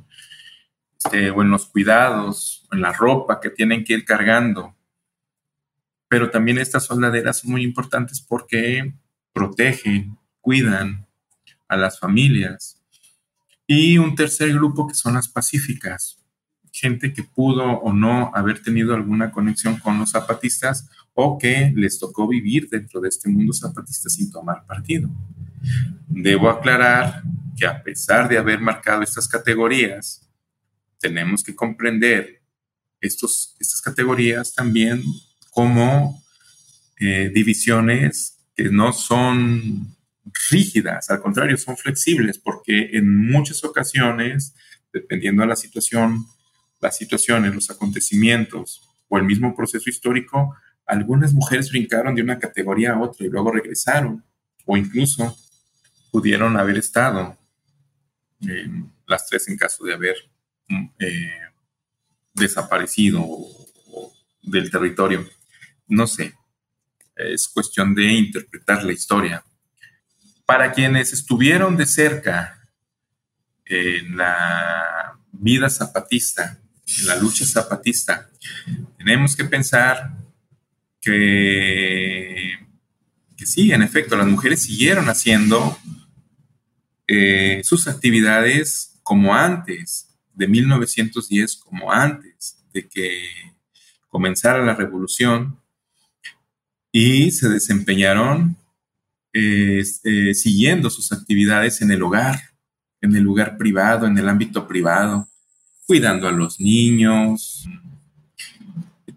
este, 0.98 1.32
o 1.32 1.42
en 1.42 1.50
los 1.50 1.66
cuidados, 1.66 2.68
en 2.72 2.82
la 2.82 2.94
ropa 2.94 3.42
que 3.42 3.50
tienen 3.50 3.84
que 3.84 3.94
ir 3.94 4.06
cargando. 4.06 4.76
Pero 6.08 6.30
también 6.30 6.60
estas 6.60 6.86
soldaderas 6.86 7.40
son 7.40 7.52
muy 7.52 7.64
importantes 7.64 8.22
porque 8.22 8.94
protegen, 9.34 10.18
cuidan 10.40 11.08
a 11.68 11.76
las 11.76 12.00
familias. 12.00 12.83
Y 13.68 13.98
un 13.98 14.16
tercer 14.16 14.54
grupo 14.54 14.88
que 14.88 14.94
son 14.94 15.14
las 15.14 15.30
pacíficas, 15.30 16.20
gente 16.72 17.14
que 17.14 17.24
pudo 17.24 17.64
o 17.64 17.94
no 17.94 18.32
haber 18.34 18.62
tenido 18.62 18.96
alguna 18.96 19.32
conexión 19.32 19.78
con 19.78 20.00
los 20.00 20.12
zapatistas 20.12 20.90
o 21.14 21.38
que 21.38 21.72
les 21.76 22.00
tocó 22.00 22.28
vivir 22.28 22.68
dentro 22.70 23.00
de 23.00 23.10
este 23.10 23.30
mundo 23.30 23.54
zapatista 23.54 24.10
sin 24.10 24.32
tomar 24.32 24.66
partido. 24.66 25.10
Debo 26.08 26.50
aclarar 26.50 27.24
que 27.56 27.66
a 27.66 27.84
pesar 27.84 28.28
de 28.28 28.38
haber 28.38 28.60
marcado 28.60 29.04
estas 29.04 29.28
categorías, 29.28 30.28
tenemos 31.00 31.44
que 31.44 31.56
comprender 31.56 32.42
estos, 33.00 33.56
estas 33.60 33.82
categorías 33.82 34.54
también 34.54 35.04
como 35.52 36.24
eh, 37.00 37.30
divisiones 37.34 38.40
que 38.56 38.70
no 38.70 38.94
son 38.94 39.96
rígidas, 40.50 41.10
al 41.10 41.22
contrario, 41.22 41.58
son 41.58 41.78
flexibles, 41.78 42.38
porque 42.38 42.90
en 42.94 43.32
muchas 43.32 43.64
ocasiones, 43.64 44.56
dependiendo 44.92 45.42
de 45.44 45.50
la 45.50 45.56
situación, 45.56 46.26
las 46.80 46.98
situaciones, 46.98 47.54
los 47.54 47.70
acontecimientos 47.70 48.82
o 49.08 49.18
el 49.18 49.24
mismo 49.24 49.56
proceso 49.56 49.90
histórico, 49.90 50.56
algunas 50.86 51.34
mujeres 51.34 51.72
brincaron 51.72 52.16
de 52.16 52.22
una 52.22 52.40
categoría 52.40 52.94
a 52.94 53.00
otra 53.00 53.26
y 53.26 53.30
luego 53.30 53.52
regresaron, 53.52 54.24
o 54.66 54.78
incluso 54.78 55.38
pudieron 56.12 56.58
haber 56.58 56.78
estado 56.78 57.38
en 58.42 58.92
las 59.08 59.28
tres 59.28 59.48
en 59.48 59.58
caso 59.58 59.84
de 59.84 59.94
haber 59.94 60.16
mm, 60.68 60.86
eh, 61.00 61.42
desaparecido 62.34 63.26
del 64.42 64.70
territorio. 64.70 65.28
No 65.88 66.08
sé, 66.08 66.34
es 67.16 67.48
cuestión 67.48 67.96
de 67.96 68.12
interpretar 68.12 68.84
la 68.84 68.92
historia. 68.92 69.44
Para 70.46 70.74
quienes 70.74 71.14
estuvieron 71.14 71.78
de 71.78 71.86
cerca 71.86 72.68
en 73.66 74.18
la 74.18 75.18
vida 75.32 75.70
zapatista, 75.70 76.60
en 77.00 77.08
la 77.08 77.16
lucha 77.16 77.46
zapatista, 77.46 78.30
tenemos 78.98 79.36
que 79.36 79.46
pensar 79.46 80.12
que, 81.02 82.60
sí, 83.38 83.72
en 83.72 83.82
efecto, 83.82 84.16
las 84.16 84.28
mujeres 84.28 84.64
siguieron 84.64 85.10
haciendo 85.10 85.78
eh, 87.08 87.62
sus 87.64 87.88
actividades 87.88 89.00
como 89.04 89.36
antes, 89.36 90.10
de 90.34 90.48
1910, 90.48 91.58
como 91.58 91.92
antes 91.92 92.58
de 92.74 92.88
que 92.88 93.30
comenzara 94.10 94.64
la 94.66 94.76
revolución, 94.76 95.60
y 96.92 97.32
se 97.32 97.50
desempeñaron 97.50 98.56
eh, 99.34 99.84
siguiendo 100.36 100.90
sus 100.90 101.12
actividades 101.12 101.82
en 101.82 101.92
el 101.92 102.04
hogar, 102.04 102.40
en 103.02 103.16
el 103.16 103.24
lugar 103.24 103.58
privado, 103.58 104.06
en 104.06 104.18
el 104.18 104.30
ámbito 104.30 104.68
privado, 104.68 105.28
cuidando 105.86 106.28
a 106.28 106.32
los 106.32 106.60
niños, 106.60 107.68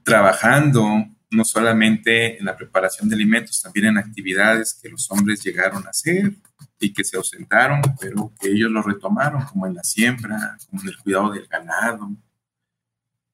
trabajando 0.02 1.06
no 1.30 1.44
solamente 1.44 2.38
en 2.38 2.44
la 2.44 2.56
preparación 2.56 3.08
de 3.08 3.14
alimentos, 3.14 3.60
también 3.60 3.86
en 3.86 3.98
actividades 3.98 4.78
que 4.80 4.88
los 4.88 5.10
hombres 5.10 5.42
llegaron 5.42 5.86
a 5.86 5.90
hacer 5.90 6.32
y 6.80 6.92
que 6.92 7.04
se 7.04 7.16
ausentaron, 7.16 7.82
pero 8.00 8.32
que 8.40 8.48
ellos 8.48 8.70
lo 8.70 8.82
retomaron, 8.82 9.44
como 9.44 9.66
en 9.66 9.74
la 9.74 9.82
siembra, 9.82 10.56
como 10.70 10.82
en 10.82 10.88
el 10.88 10.96
cuidado 10.98 11.32
del 11.32 11.46
ganado. 11.46 12.10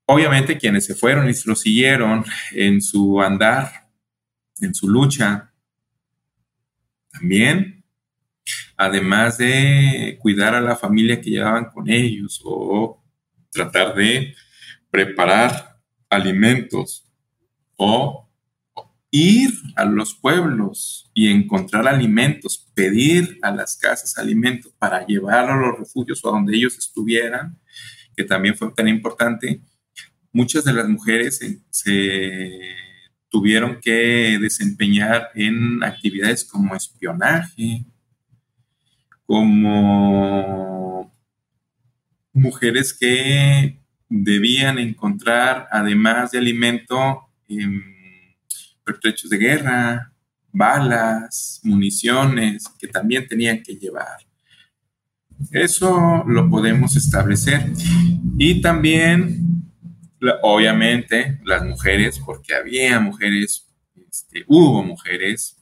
Obviamente 0.06 0.58
quienes 0.58 0.86
se 0.86 0.94
fueron 0.94 1.28
y 1.28 1.34
lo 1.44 1.54
siguieron 1.54 2.24
en 2.52 2.80
su 2.80 3.20
andar, 3.22 3.88
en 4.60 4.74
su 4.74 4.88
lucha, 4.88 5.51
también, 7.12 7.84
además 8.76 9.38
de 9.38 10.18
cuidar 10.20 10.54
a 10.54 10.60
la 10.60 10.76
familia 10.76 11.20
que 11.20 11.30
llevaban 11.30 11.66
con 11.66 11.88
ellos 11.88 12.40
o 12.44 13.02
tratar 13.50 13.94
de 13.94 14.34
preparar 14.90 15.78
alimentos 16.08 17.06
o 17.76 18.28
ir 19.10 19.50
a 19.76 19.84
los 19.84 20.14
pueblos 20.14 21.10
y 21.14 21.30
encontrar 21.30 21.86
alimentos, 21.86 22.66
pedir 22.74 23.38
a 23.42 23.50
las 23.50 23.76
casas 23.76 24.16
alimentos 24.16 24.72
para 24.78 25.06
llevar 25.06 25.50
a 25.50 25.56
los 25.56 25.78
refugios 25.78 26.24
o 26.24 26.30
a 26.30 26.32
donde 26.32 26.56
ellos 26.56 26.78
estuvieran, 26.78 27.58
que 28.16 28.24
también 28.24 28.56
fue 28.56 28.72
tan 28.72 28.88
importante. 28.88 29.60
Muchas 30.32 30.64
de 30.64 30.72
las 30.72 30.88
mujeres 30.88 31.40
se, 31.70 31.94
tuvieron 33.32 33.80
que 33.80 34.38
desempeñar 34.38 35.30
en 35.34 35.82
actividades 35.82 36.44
como 36.44 36.76
espionaje, 36.76 37.82
como 39.24 41.10
mujeres 42.34 42.92
que 42.92 43.78
debían 44.10 44.78
encontrar, 44.78 45.66
además 45.72 46.30
de 46.32 46.38
alimento, 46.38 47.22
pertrechos 48.84 49.30
de 49.30 49.38
guerra, 49.38 50.12
balas, 50.52 51.60
municiones 51.64 52.66
que 52.78 52.86
también 52.86 53.26
tenían 53.26 53.62
que 53.62 53.76
llevar. 53.76 54.18
Eso 55.50 56.22
lo 56.26 56.50
podemos 56.50 56.96
establecer. 56.96 57.72
Y 58.36 58.60
también, 58.60 59.61
obviamente, 60.42 61.40
las 61.44 61.64
mujeres, 61.64 62.20
porque 62.24 62.54
había 62.54 63.00
mujeres, 63.00 63.68
este, 64.10 64.44
hubo 64.46 64.82
mujeres 64.82 65.56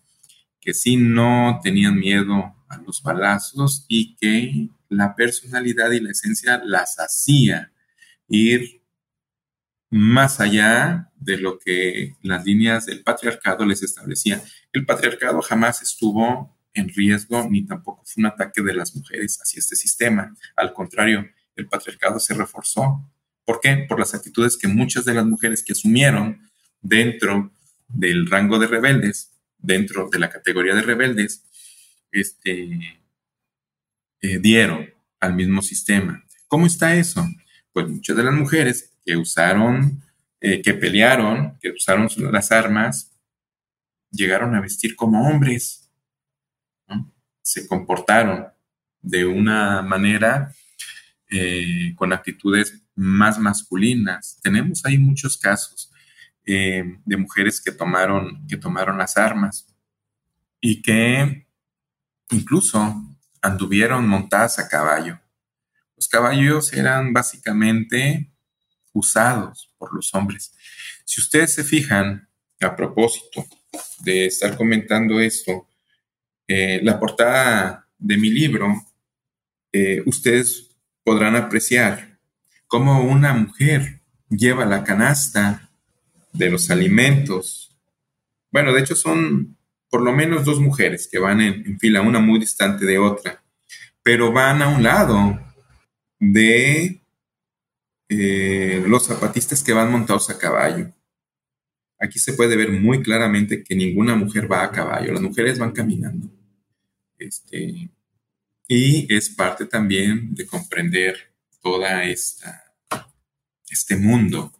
que 0.61 0.75
sí 0.75 0.97
no 0.97 1.61
tenían 1.63 1.99
miedo 1.99 2.55
a 2.69 2.77
los 2.79 3.03
balazos 3.03 3.85
y 3.89 4.17
que 4.17 4.69
la 4.89 5.15
personalidad 5.15 5.91
y 5.93 6.01
la 6.01 6.11
esencia 6.11 6.61
las 6.65 6.97
hacía 6.97 7.73
ir 8.29 8.83
más 9.91 10.41
allá 10.41 11.11
de 11.17 11.37
lo 11.37 11.59
que 11.59 12.15
las 12.23 12.45
líneas 12.45 12.87
del 12.87 13.03
patriarcado 13.03 13.67
les 13.67 13.83
establecían. 13.83 14.41
El 14.73 14.87
patriarcado 14.87 15.43
jamás 15.43 15.83
estuvo 15.83 16.57
en 16.73 16.89
riesgo 16.89 17.49
ni 17.51 17.67
tampoco 17.67 18.03
fue 18.05 18.23
un 18.23 18.27
ataque 18.27 18.63
de 18.63 18.75
las 18.75 18.95
mujeres 18.95 19.39
hacia 19.43 19.59
este 19.59 19.75
sistema. 19.75 20.35
Al 20.57 20.73
contrario, 20.73 21.29
el 21.57 21.67
patriarcado 21.67 22.21
se 22.21 22.35
reforzó. 22.35 23.05
¿Por 23.51 23.59
qué? 23.59 23.84
Por 23.88 23.98
las 23.98 24.14
actitudes 24.14 24.57
que 24.57 24.68
muchas 24.68 25.05
de 25.05 25.12
las 25.12 25.26
mujeres 25.26 25.64
que 25.64 25.72
asumieron 25.72 26.48
dentro 26.80 27.51
del 27.88 28.30
rango 28.30 28.61
de 28.61 28.68
rebeldes, 28.68 29.32
dentro 29.59 30.09
de 30.09 30.20
la 30.20 30.30
categoría 30.30 30.72
de 30.72 30.82
rebeldes, 30.82 31.42
este, 32.12 33.01
eh, 34.20 34.38
dieron 34.38 34.88
al 35.18 35.34
mismo 35.34 35.62
sistema. 35.62 36.24
¿Cómo 36.46 36.64
está 36.64 36.94
eso? 36.94 37.26
Pues 37.72 37.88
muchas 37.88 38.16
de 38.16 38.22
las 38.22 38.34
mujeres 38.34 38.92
que 39.05 39.16
usaron, 39.16 40.01
eh, 40.40 40.62
que 40.62 40.74
pelearon, 40.74 41.59
que 41.61 41.72
usaron 41.72 42.07
las 42.30 42.53
armas, 42.53 43.11
llegaron 44.12 44.55
a 44.55 44.61
vestir 44.61 44.94
como 44.94 45.28
hombres, 45.28 45.90
se 47.42 47.66
comportaron 47.66 48.46
de 49.03 49.24
una 49.24 49.82
manera 49.82 50.55
eh, 51.28 51.94
con 51.96 52.12
actitudes 52.12 52.80
más 53.01 53.38
masculinas. 53.38 54.38
Tenemos 54.42 54.84
ahí 54.84 54.98
muchos 54.98 55.38
casos 55.38 55.90
eh, 56.44 56.84
de 57.07 57.16
mujeres 57.16 57.61
que 57.61 57.72
tomaron, 57.72 58.46
que 58.46 58.59
tomaron 58.59 58.98
las 58.98 59.16
armas 59.16 59.66
y 60.61 60.82
que 60.82 61.46
incluso 62.30 63.03
anduvieron 63.40 64.07
montadas 64.07 64.59
a 64.59 64.68
caballo. 64.68 65.18
Los 65.96 66.09
caballos 66.09 66.74
eran 66.74 67.14
básicamente 67.14 68.30
usados 68.92 69.74
por 69.78 69.94
los 69.94 70.14
hombres. 70.14 70.53
Si 71.07 71.22
ustedes 71.22 71.55
se 71.55 71.64
fijan, 71.64 72.28
a 72.61 72.76
propósito 72.76 73.46
de 74.01 74.26
estar 74.26 74.59
comentando 74.59 75.18
esto, 75.20 75.66
eh, 76.46 76.80
la 76.82 77.01
portada 77.01 77.88
de 77.98 78.18
mi 78.18 78.28
libro, 78.28 78.74
eh, 79.72 80.03
ustedes 80.05 80.76
podrán 81.03 81.36
apreciar 81.36 82.10
cómo 82.71 83.03
una 83.03 83.35
mujer 83.35 84.01
lleva 84.29 84.64
la 84.64 84.85
canasta 84.85 85.68
de 86.33 86.49
los 86.51 86.71
alimentos. 86.71 87.77
Bueno, 88.53 88.73
de 88.73 88.81
hecho 88.81 88.95
son 88.95 89.57
por 89.91 90.03
lo 90.03 90.12
menos 90.12 90.45
dos 90.45 90.61
mujeres 90.61 91.09
que 91.11 91.18
van 91.18 91.41
en 91.41 91.81
fila, 91.81 92.01
una 92.01 92.21
muy 92.21 92.39
distante 92.39 92.87
de 92.87 92.97
otra, 92.97 93.43
pero 94.05 94.31
van 94.31 94.62
a 94.62 94.68
un 94.68 94.85
lado 94.85 95.41
de 96.21 97.01
eh, 98.09 98.85
los 98.87 99.05
zapatistas 99.05 99.64
que 99.64 99.73
van 99.73 99.91
montados 99.91 100.31
a 100.31 100.39
caballo. 100.39 100.93
Aquí 101.99 102.21
se 102.21 102.35
puede 102.35 102.55
ver 102.55 102.71
muy 102.71 103.03
claramente 103.03 103.64
que 103.64 103.75
ninguna 103.75 104.14
mujer 104.14 104.51
va 104.51 104.62
a 104.62 104.71
caballo, 104.71 105.12
las 105.12 105.23
mujeres 105.23 105.59
van 105.59 105.73
caminando. 105.73 106.31
Este, 107.18 107.91
y 108.68 109.12
es 109.12 109.29
parte 109.29 109.66
también 109.66 110.33
de 110.33 110.47
comprender 110.47 111.33
toda 111.61 112.05
esta, 112.05 112.60
este 113.75 113.97
mundo, 113.97 114.53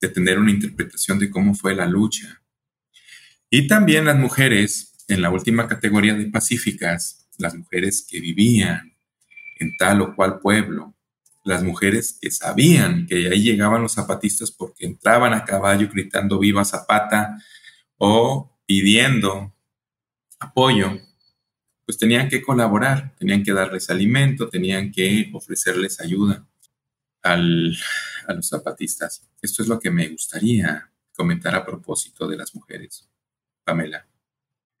de 0.00 0.08
tener 0.08 0.38
una 0.38 0.50
interpretación 0.50 1.18
de 1.18 1.30
cómo 1.30 1.54
fue 1.54 1.74
la 1.74 1.86
lucha. 1.86 2.42
Y 3.48 3.68
también 3.68 4.04
las 4.04 4.18
mujeres, 4.18 4.94
en 5.08 5.22
la 5.22 5.30
última 5.30 5.68
categoría 5.68 6.14
de 6.14 6.26
pacíficas, 6.26 7.28
las 7.38 7.54
mujeres 7.54 8.04
que 8.08 8.20
vivían 8.20 8.96
en 9.58 9.76
tal 9.76 10.02
o 10.02 10.14
cual 10.14 10.40
pueblo, 10.40 10.94
las 11.44 11.62
mujeres 11.62 12.18
que 12.20 12.30
sabían 12.30 13.06
que 13.06 13.28
ahí 13.28 13.42
llegaban 13.42 13.82
los 13.82 13.92
zapatistas 13.92 14.50
porque 14.50 14.86
entraban 14.86 15.34
a 15.34 15.44
caballo 15.44 15.88
gritando 15.88 16.38
viva 16.38 16.64
Zapata 16.64 17.38
o 17.96 18.58
pidiendo 18.66 19.54
apoyo, 20.40 20.98
pues 21.84 21.98
tenían 21.98 22.28
que 22.28 22.42
colaborar, 22.42 23.14
tenían 23.18 23.42
que 23.42 23.52
darles 23.52 23.90
alimento, 23.90 24.48
tenían 24.48 24.90
que 24.90 25.30
ofrecerles 25.32 26.00
ayuda 26.00 26.46
a 27.22 27.36
los 27.36 28.48
zapatistas. 28.48 29.28
Esto 29.40 29.62
es 29.62 29.68
lo 29.68 29.78
que 29.78 29.90
me 29.90 30.08
gustaría 30.08 30.90
comentar 31.14 31.54
a 31.54 31.64
propósito 31.64 32.26
de 32.26 32.36
las 32.36 32.54
mujeres. 32.54 33.08
Pamela. 33.64 34.06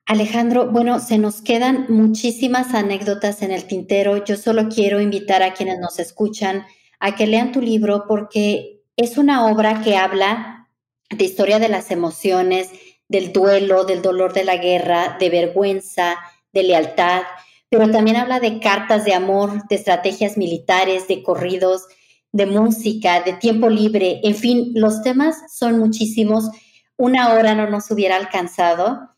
Alejandro, 0.06 0.70
bueno, 0.70 0.98
se 0.98 1.18
nos 1.18 1.40
quedan 1.40 1.86
muchísimas 1.88 2.74
anécdotas 2.74 3.42
en 3.42 3.52
el 3.52 3.66
tintero. 3.66 4.24
Yo 4.24 4.36
solo 4.36 4.68
quiero 4.68 5.00
invitar 5.00 5.42
a 5.42 5.54
quienes 5.54 5.78
nos 5.78 5.98
escuchan 6.00 6.64
a 6.98 7.14
que 7.14 7.26
lean 7.26 7.52
tu 7.52 7.60
libro 7.60 8.04
porque 8.08 8.82
es 8.96 9.16
una 9.16 9.46
obra 9.46 9.82
que 9.82 9.96
habla 9.96 10.68
de 11.08 11.24
historia 11.24 11.58
de 11.58 11.68
las 11.68 11.90
emociones, 11.90 12.70
del 13.08 13.32
duelo, 13.32 13.84
del 13.84 14.02
dolor 14.02 14.32
de 14.32 14.44
la 14.44 14.56
guerra, 14.56 15.16
de 15.20 15.30
vergüenza, 15.30 16.16
de 16.52 16.62
lealtad, 16.64 17.22
pero 17.68 17.90
también 17.90 18.16
habla 18.16 18.40
de 18.40 18.60
cartas 18.60 19.04
de 19.04 19.14
amor, 19.14 19.66
de 19.68 19.76
estrategias 19.76 20.36
militares, 20.36 21.08
de 21.08 21.22
corridos, 21.22 21.86
de 22.32 22.46
música, 22.46 23.22
de 23.22 23.34
tiempo 23.34 23.68
libre, 23.68 24.20
en 24.24 24.34
fin, 24.34 24.72
los 24.74 25.02
temas 25.02 25.36
son 25.54 25.78
muchísimos. 25.78 26.50
Una 26.96 27.34
hora 27.34 27.54
no 27.54 27.68
nos 27.68 27.90
hubiera 27.90 28.16
alcanzado, 28.16 29.10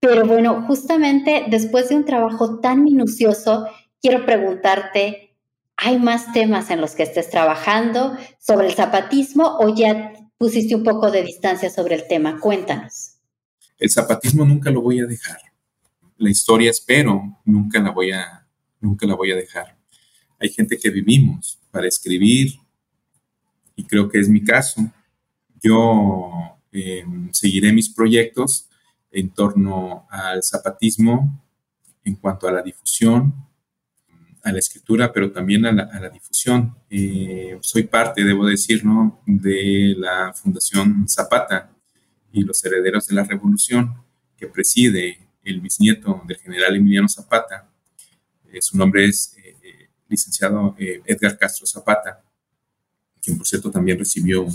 pero 0.00 0.26
bueno, 0.26 0.64
justamente 0.66 1.46
después 1.48 1.88
de 1.88 1.96
un 1.96 2.04
trabajo 2.04 2.60
tan 2.60 2.82
minucioso, 2.82 3.66
quiero 4.00 4.26
preguntarte, 4.26 5.34
¿hay 5.76 5.98
más 5.98 6.32
temas 6.32 6.70
en 6.70 6.80
los 6.80 6.94
que 6.94 7.04
estés 7.04 7.30
trabajando 7.30 8.16
sobre 8.38 8.66
el 8.68 8.74
zapatismo 8.74 9.56
o 9.58 9.74
ya 9.74 10.12
pusiste 10.38 10.74
un 10.74 10.84
poco 10.84 11.10
de 11.10 11.22
distancia 11.22 11.70
sobre 11.70 11.94
el 11.94 12.06
tema? 12.08 12.40
Cuéntanos. 12.40 13.16
El 13.78 13.90
zapatismo 13.90 14.44
nunca 14.44 14.70
lo 14.70 14.80
voy 14.82 15.00
a 15.00 15.06
dejar. 15.06 15.38
La 16.18 16.30
historia 16.30 16.70
espero, 16.70 17.40
nunca 17.44 17.78
la 17.80 17.90
voy 17.90 18.10
a, 18.10 18.46
nunca 18.80 19.06
la 19.06 19.14
voy 19.14 19.32
a 19.32 19.36
dejar. 19.36 19.76
Hay 20.38 20.48
gente 20.50 20.78
que 20.78 20.90
vivimos 20.90 21.58
para 21.76 21.88
escribir 21.88 22.58
y 23.76 23.84
creo 23.84 24.08
que 24.08 24.18
es 24.18 24.30
mi 24.30 24.42
caso. 24.42 24.80
Yo 25.62 26.56
em, 26.72 27.30
seguiré 27.34 27.70
mis 27.70 27.90
proyectos 27.90 28.70
en 29.10 29.28
torno 29.28 30.06
al 30.08 30.42
zapatismo 30.42 31.44
en 32.02 32.14
cuanto 32.14 32.48
a 32.48 32.52
la 32.52 32.62
difusión, 32.62 33.34
a 34.42 34.52
la 34.52 34.58
escritura, 34.58 35.12
pero 35.12 35.30
también 35.32 35.66
a 35.66 35.72
la, 35.72 36.08
difusión. 36.08 36.74
Eh, 36.88 37.58
soy 37.60 37.82
parte, 37.82 38.24
debo 38.24 38.46
decirlo, 38.46 39.20
de 39.26 39.96
la 39.98 40.32
Fundación 40.32 41.06
Zapata 41.06 41.76
y 42.32 42.40
los 42.40 42.64
herederos 42.64 43.06
de 43.06 43.16
la 43.16 43.24
Revolución, 43.24 44.02
que 44.38 44.46
preside 44.46 45.28
el 45.44 45.60
bisnieto 45.60 46.22
del 46.26 46.38
general 46.38 46.74
Emiliano 46.76 47.08
Zapata. 47.08 47.68
Eh, 48.50 48.62
su 48.62 48.78
nombre 48.78 49.04
es 49.04 49.36
eh, 50.06 50.08
licenciado 50.08 50.74
Edgar 50.78 51.38
Castro 51.38 51.66
Zapata, 51.66 52.22
quien 53.20 53.36
por 53.36 53.46
cierto 53.46 53.70
también 53.70 53.98
recibió 53.98 54.46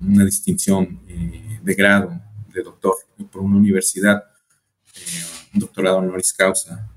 una 0.00 0.24
distinción 0.24 1.00
de 1.62 1.74
grado 1.74 2.20
de 2.52 2.62
doctor 2.62 2.94
por 3.30 3.42
una 3.42 3.56
universidad, 3.56 4.24
eh, 4.94 5.00
un 5.54 5.60
doctorado 5.60 5.98
honoris 5.98 6.32
causa, 6.32 6.88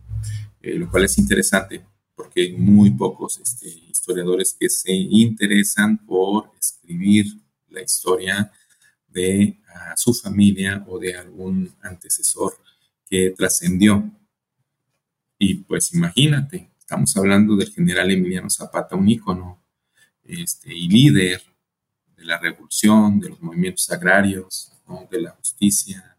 eh, 0.61 0.75
lo 0.75 0.89
cual 0.89 1.05
es 1.05 1.17
interesante 1.17 1.85
porque 2.15 2.41
hay 2.41 2.53
muy 2.53 2.91
pocos 2.91 3.39
este, 3.39 3.67
historiadores 3.67 4.55
que 4.57 4.69
se 4.69 4.91
interesan 4.91 5.97
por 6.05 6.51
escribir 6.59 7.25
la 7.69 7.81
historia 7.81 8.51
de 9.07 9.57
su 9.95 10.13
familia 10.13 10.83
o 10.87 10.99
de 10.99 11.15
algún 11.15 11.73
antecesor 11.81 12.57
que 13.09 13.31
trascendió. 13.31 14.11
Y 15.37 15.55
pues 15.55 15.93
imagínate, 15.93 16.68
estamos 16.89 17.15
hablando 17.17 17.55
del 17.55 17.71
general 17.71 18.09
Emiliano 18.09 18.49
Zapata, 18.49 18.95
un 18.95 19.07
ícono 19.07 19.61
este, 20.23 20.73
y 20.73 20.89
líder 20.89 21.39
de 22.17 22.25
la 22.25 22.39
revolución, 22.39 23.19
de 23.19 23.29
los 23.29 23.39
movimientos 23.43 23.91
agrarios, 23.91 24.71
de 25.11 25.21
la 25.21 25.29
justicia, 25.29 26.15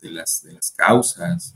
de 0.00 0.12
las, 0.12 0.44
de 0.44 0.52
las 0.52 0.70
causas 0.70 1.52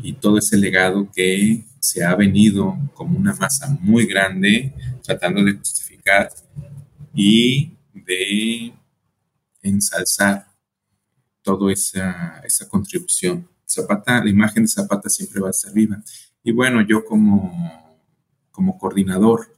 y 0.00 0.12
todo 0.12 0.38
ese 0.38 0.56
legado 0.56 1.10
que 1.12 1.64
se 1.80 2.04
ha 2.04 2.14
venido 2.14 2.78
como 2.94 3.18
una 3.18 3.34
masa 3.34 3.66
muy 3.80 4.06
grande 4.06 4.72
tratando 5.02 5.42
de 5.42 5.54
justificar 5.54 6.32
y 7.12 7.72
de 7.92 8.72
ensalzar 9.60 10.46
toda 11.42 11.72
esa, 11.72 12.42
esa 12.44 12.68
contribución. 12.68 13.48
Zapata, 13.66 14.22
la 14.22 14.30
imagen 14.30 14.62
de 14.62 14.68
Zapata 14.68 15.08
siempre 15.08 15.40
va 15.40 15.48
a 15.48 15.50
estar 15.50 15.72
viva. 15.72 16.00
Y 16.42 16.52
bueno, 16.52 16.80
yo 16.82 17.04
como, 17.04 17.98
como 18.50 18.78
coordinador 18.78 19.56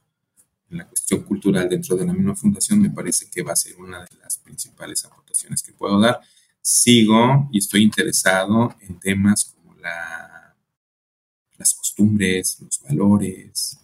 en 0.69 0.79
la 0.79 0.87
cuestión 0.87 1.21
cultural 1.21 1.69
dentro 1.69 1.95
de 1.95 2.05
la 2.05 2.13
misma 2.13 2.35
fundación 2.35 2.81
me 2.81 2.89
parece 2.89 3.29
que 3.29 3.43
va 3.43 3.53
a 3.53 3.55
ser 3.55 3.75
una 3.77 3.99
de 3.99 4.17
las 4.21 4.37
principales 4.37 5.05
aportaciones 5.05 5.61
que 5.61 5.71
puedo 5.71 5.99
dar. 5.99 6.19
Sigo 6.61 7.49
y 7.51 7.59
estoy 7.59 7.83
interesado 7.83 8.75
en 8.81 8.99
temas 8.99 9.45
como 9.45 9.75
la, 9.75 10.55
las 11.57 11.73
costumbres, 11.73 12.57
los 12.59 12.81
valores, 12.81 13.77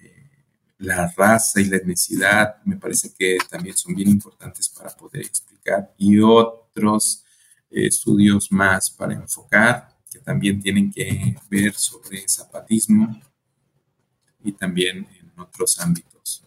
eh, 0.00 0.30
la 0.78 1.12
raza 1.16 1.60
y 1.60 1.66
la 1.66 1.76
etnicidad, 1.76 2.62
me 2.64 2.76
parece 2.76 3.12
que 3.14 3.38
también 3.50 3.76
son 3.76 3.94
bien 3.94 4.08
importantes 4.08 4.68
para 4.68 4.90
poder 4.90 5.22
explicar, 5.22 5.94
y 5.98 6.18
otros 6.18 7.24
eh, 7.70 7.86
estudios 7.86 8.50
más 8.50 8.90
para 8.90 9.14
enfocar, 9.14 9.91
que 10.12 10.18
también 10.18 10.60
tienen 10.60 10.90
que 10.90 11.36
ver 11.48 11.74
sobre 11.74 12.28
zapatismo 12.28 13.20
y 14.44 14.52
también 14.52 15.06
en 15.20 15.40
otros 15.40 15.78
ámbitos. 15.80 16.44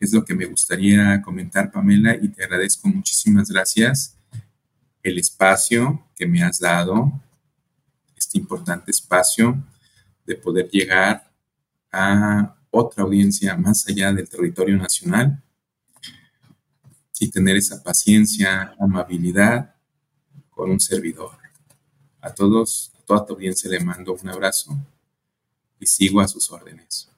Es 0.00 0.12
lo 0.12 0.24
que 0.24 0.34
me 0.34 0.46
gustaría 0.46 1.22
comentar, 1.22 1.70
Pamela, 1.70 2.16
y 2.16 2.28
te 2.28 2.42
agradezco 2.42 2.88
muchísimas 2.88 3.48
gracias 3.48 4.18
el 5.02 5.18
espacio 5.18 6.08
que 6.16 6.26
me 6.26 6.42
has 6.42 6.58
dado, 6.58 7.12
este 8.16 8.38
importante 8.38 8.90
espacio 8.90 9.62
de 10.26 10.34
poder 10.34 10.68
llegar 10.70 11.30
a 11.92 12.56
otra 12.70 13.04
audiencia 13.04 13.56
más 13.56 13.86
allá 13.86 14.12
del 14.12 14.28
territorio 14.28 14.76
nacional 14.76 15.40
y 17.20 17.30
tener 17.30 17.56
esa 17.56 17.82
paciencia, 17.82 18.74
amabilidad 18.78 19.74
con 20.50 20.70
un 20.70 20.80
servidor. 20.80 21.43
A 22.24 22.34
todos, 22.34 22.90
a 22.98 23.04
toda 23.04 23.26
tu 23.26 23.34
audiencia 23.34 23.70
le 23.70 23.80
mando 23.80 24.14
un 24.14 24.28
abrazo 24.30 24.72
y 25.78 25.84
sigo 25.84 26.22
a 26.22 26.28
sus 26.28 26.50
órdenes. 26.50 27.10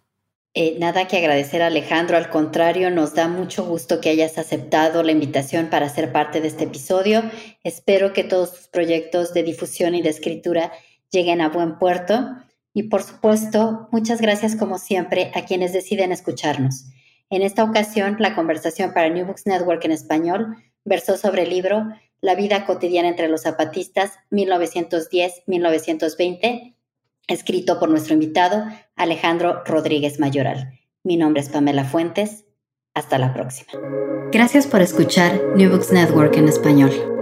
Eh, 0.53 0.77
nada 0.81 1.07
que 1.07 1.17
agradecer 1.17 1.63
Alejandro, 1.63 2.17
al 2.17 2.29
contrario, 2.29 2.91
nos 2.91 3.15
da 3.15 3.29
mucho 3.29 3.65
gusto 3.65 4.01
que 4.01 4.09
hayas 4.09 4.37
aceptado 4.37 5.05
la 5.05 5.13
invitación 5.13 5.71
para 5.71 5.89
ser 5.89 6.11
parte 6.11 6.41
de 6.41 6.49
este 6.49 6.65
episodio. 6.65 7.23
Espero 7.63 8.13
que 8.13 8.25
todos 8.25 8.53
tus 8.53 8.67
proyectos 8.67 9.33
de 9.33 9.45
difusión 9.45 9.95
y 9.95 10.03
de 10.03 10.09
escritura 10.09 10.73
lleguen 11.13 11.41
a 11.41 11.51
buen 11.51 11.79
puerto. 11.79 12.27
Y 12.75 12.85
por 12.85 13.05
supuesto, 13.05 13.89
muchas 13.93 14.21
gracias 14.21 14.57
como 14.57 14.79
siempre 14.79 15.31
a 15.37 15.45
quienes 15.45 15.73
deciden 15.73 16.11
escucharnos. 16.11 16.87
En 17.31 17.43
esta 17.43 17.63
ocasión, 17.63 18.17
la 18.19 18.35
conversación 18.35 18.93
para 18.93 19.09
New 19.09 19.25
Books 19.25 19.47
Network 19.47 19.85
en 19.85 19.93
español 19.93 20.57
versó 20.85 21.17
sobre 21.17 21.43
el 21.43 21.51
libro 21.51 21.87
La 22.21 22.35
vida 22.35 22.67
cotidiana 22.67 23.09
entre 23.09 23.29
los 23.29 23.43
zapatistas 23.43 24.19
1910-1920 24.31 26.75
escrito 27.29 27.79
por 27.79 27.89
nuestro 27.89 28.15
invitado 28.15 28.65
Alejandro 28.95 29.63
Rodríguez 29.65 30.21
Mayoral. 30.21 30.79
Mi 31.03 31.17
nombre 31.17 31.43
es 31.43 31.49
Pamela 31.49 31.85
Fuentes. 31.85 32.45
Hasta 32.95 33.19
la 33.19 33.35
próxima. 33.35 33.73
Gracias 34.33 34.67
por 34.67 34.81
escuchar 34.81 35.41
New 35.55 35.71
Books 35.71 35.93
Network 35.93 36.37
en 36.37 36.49
español. 36.49 37.16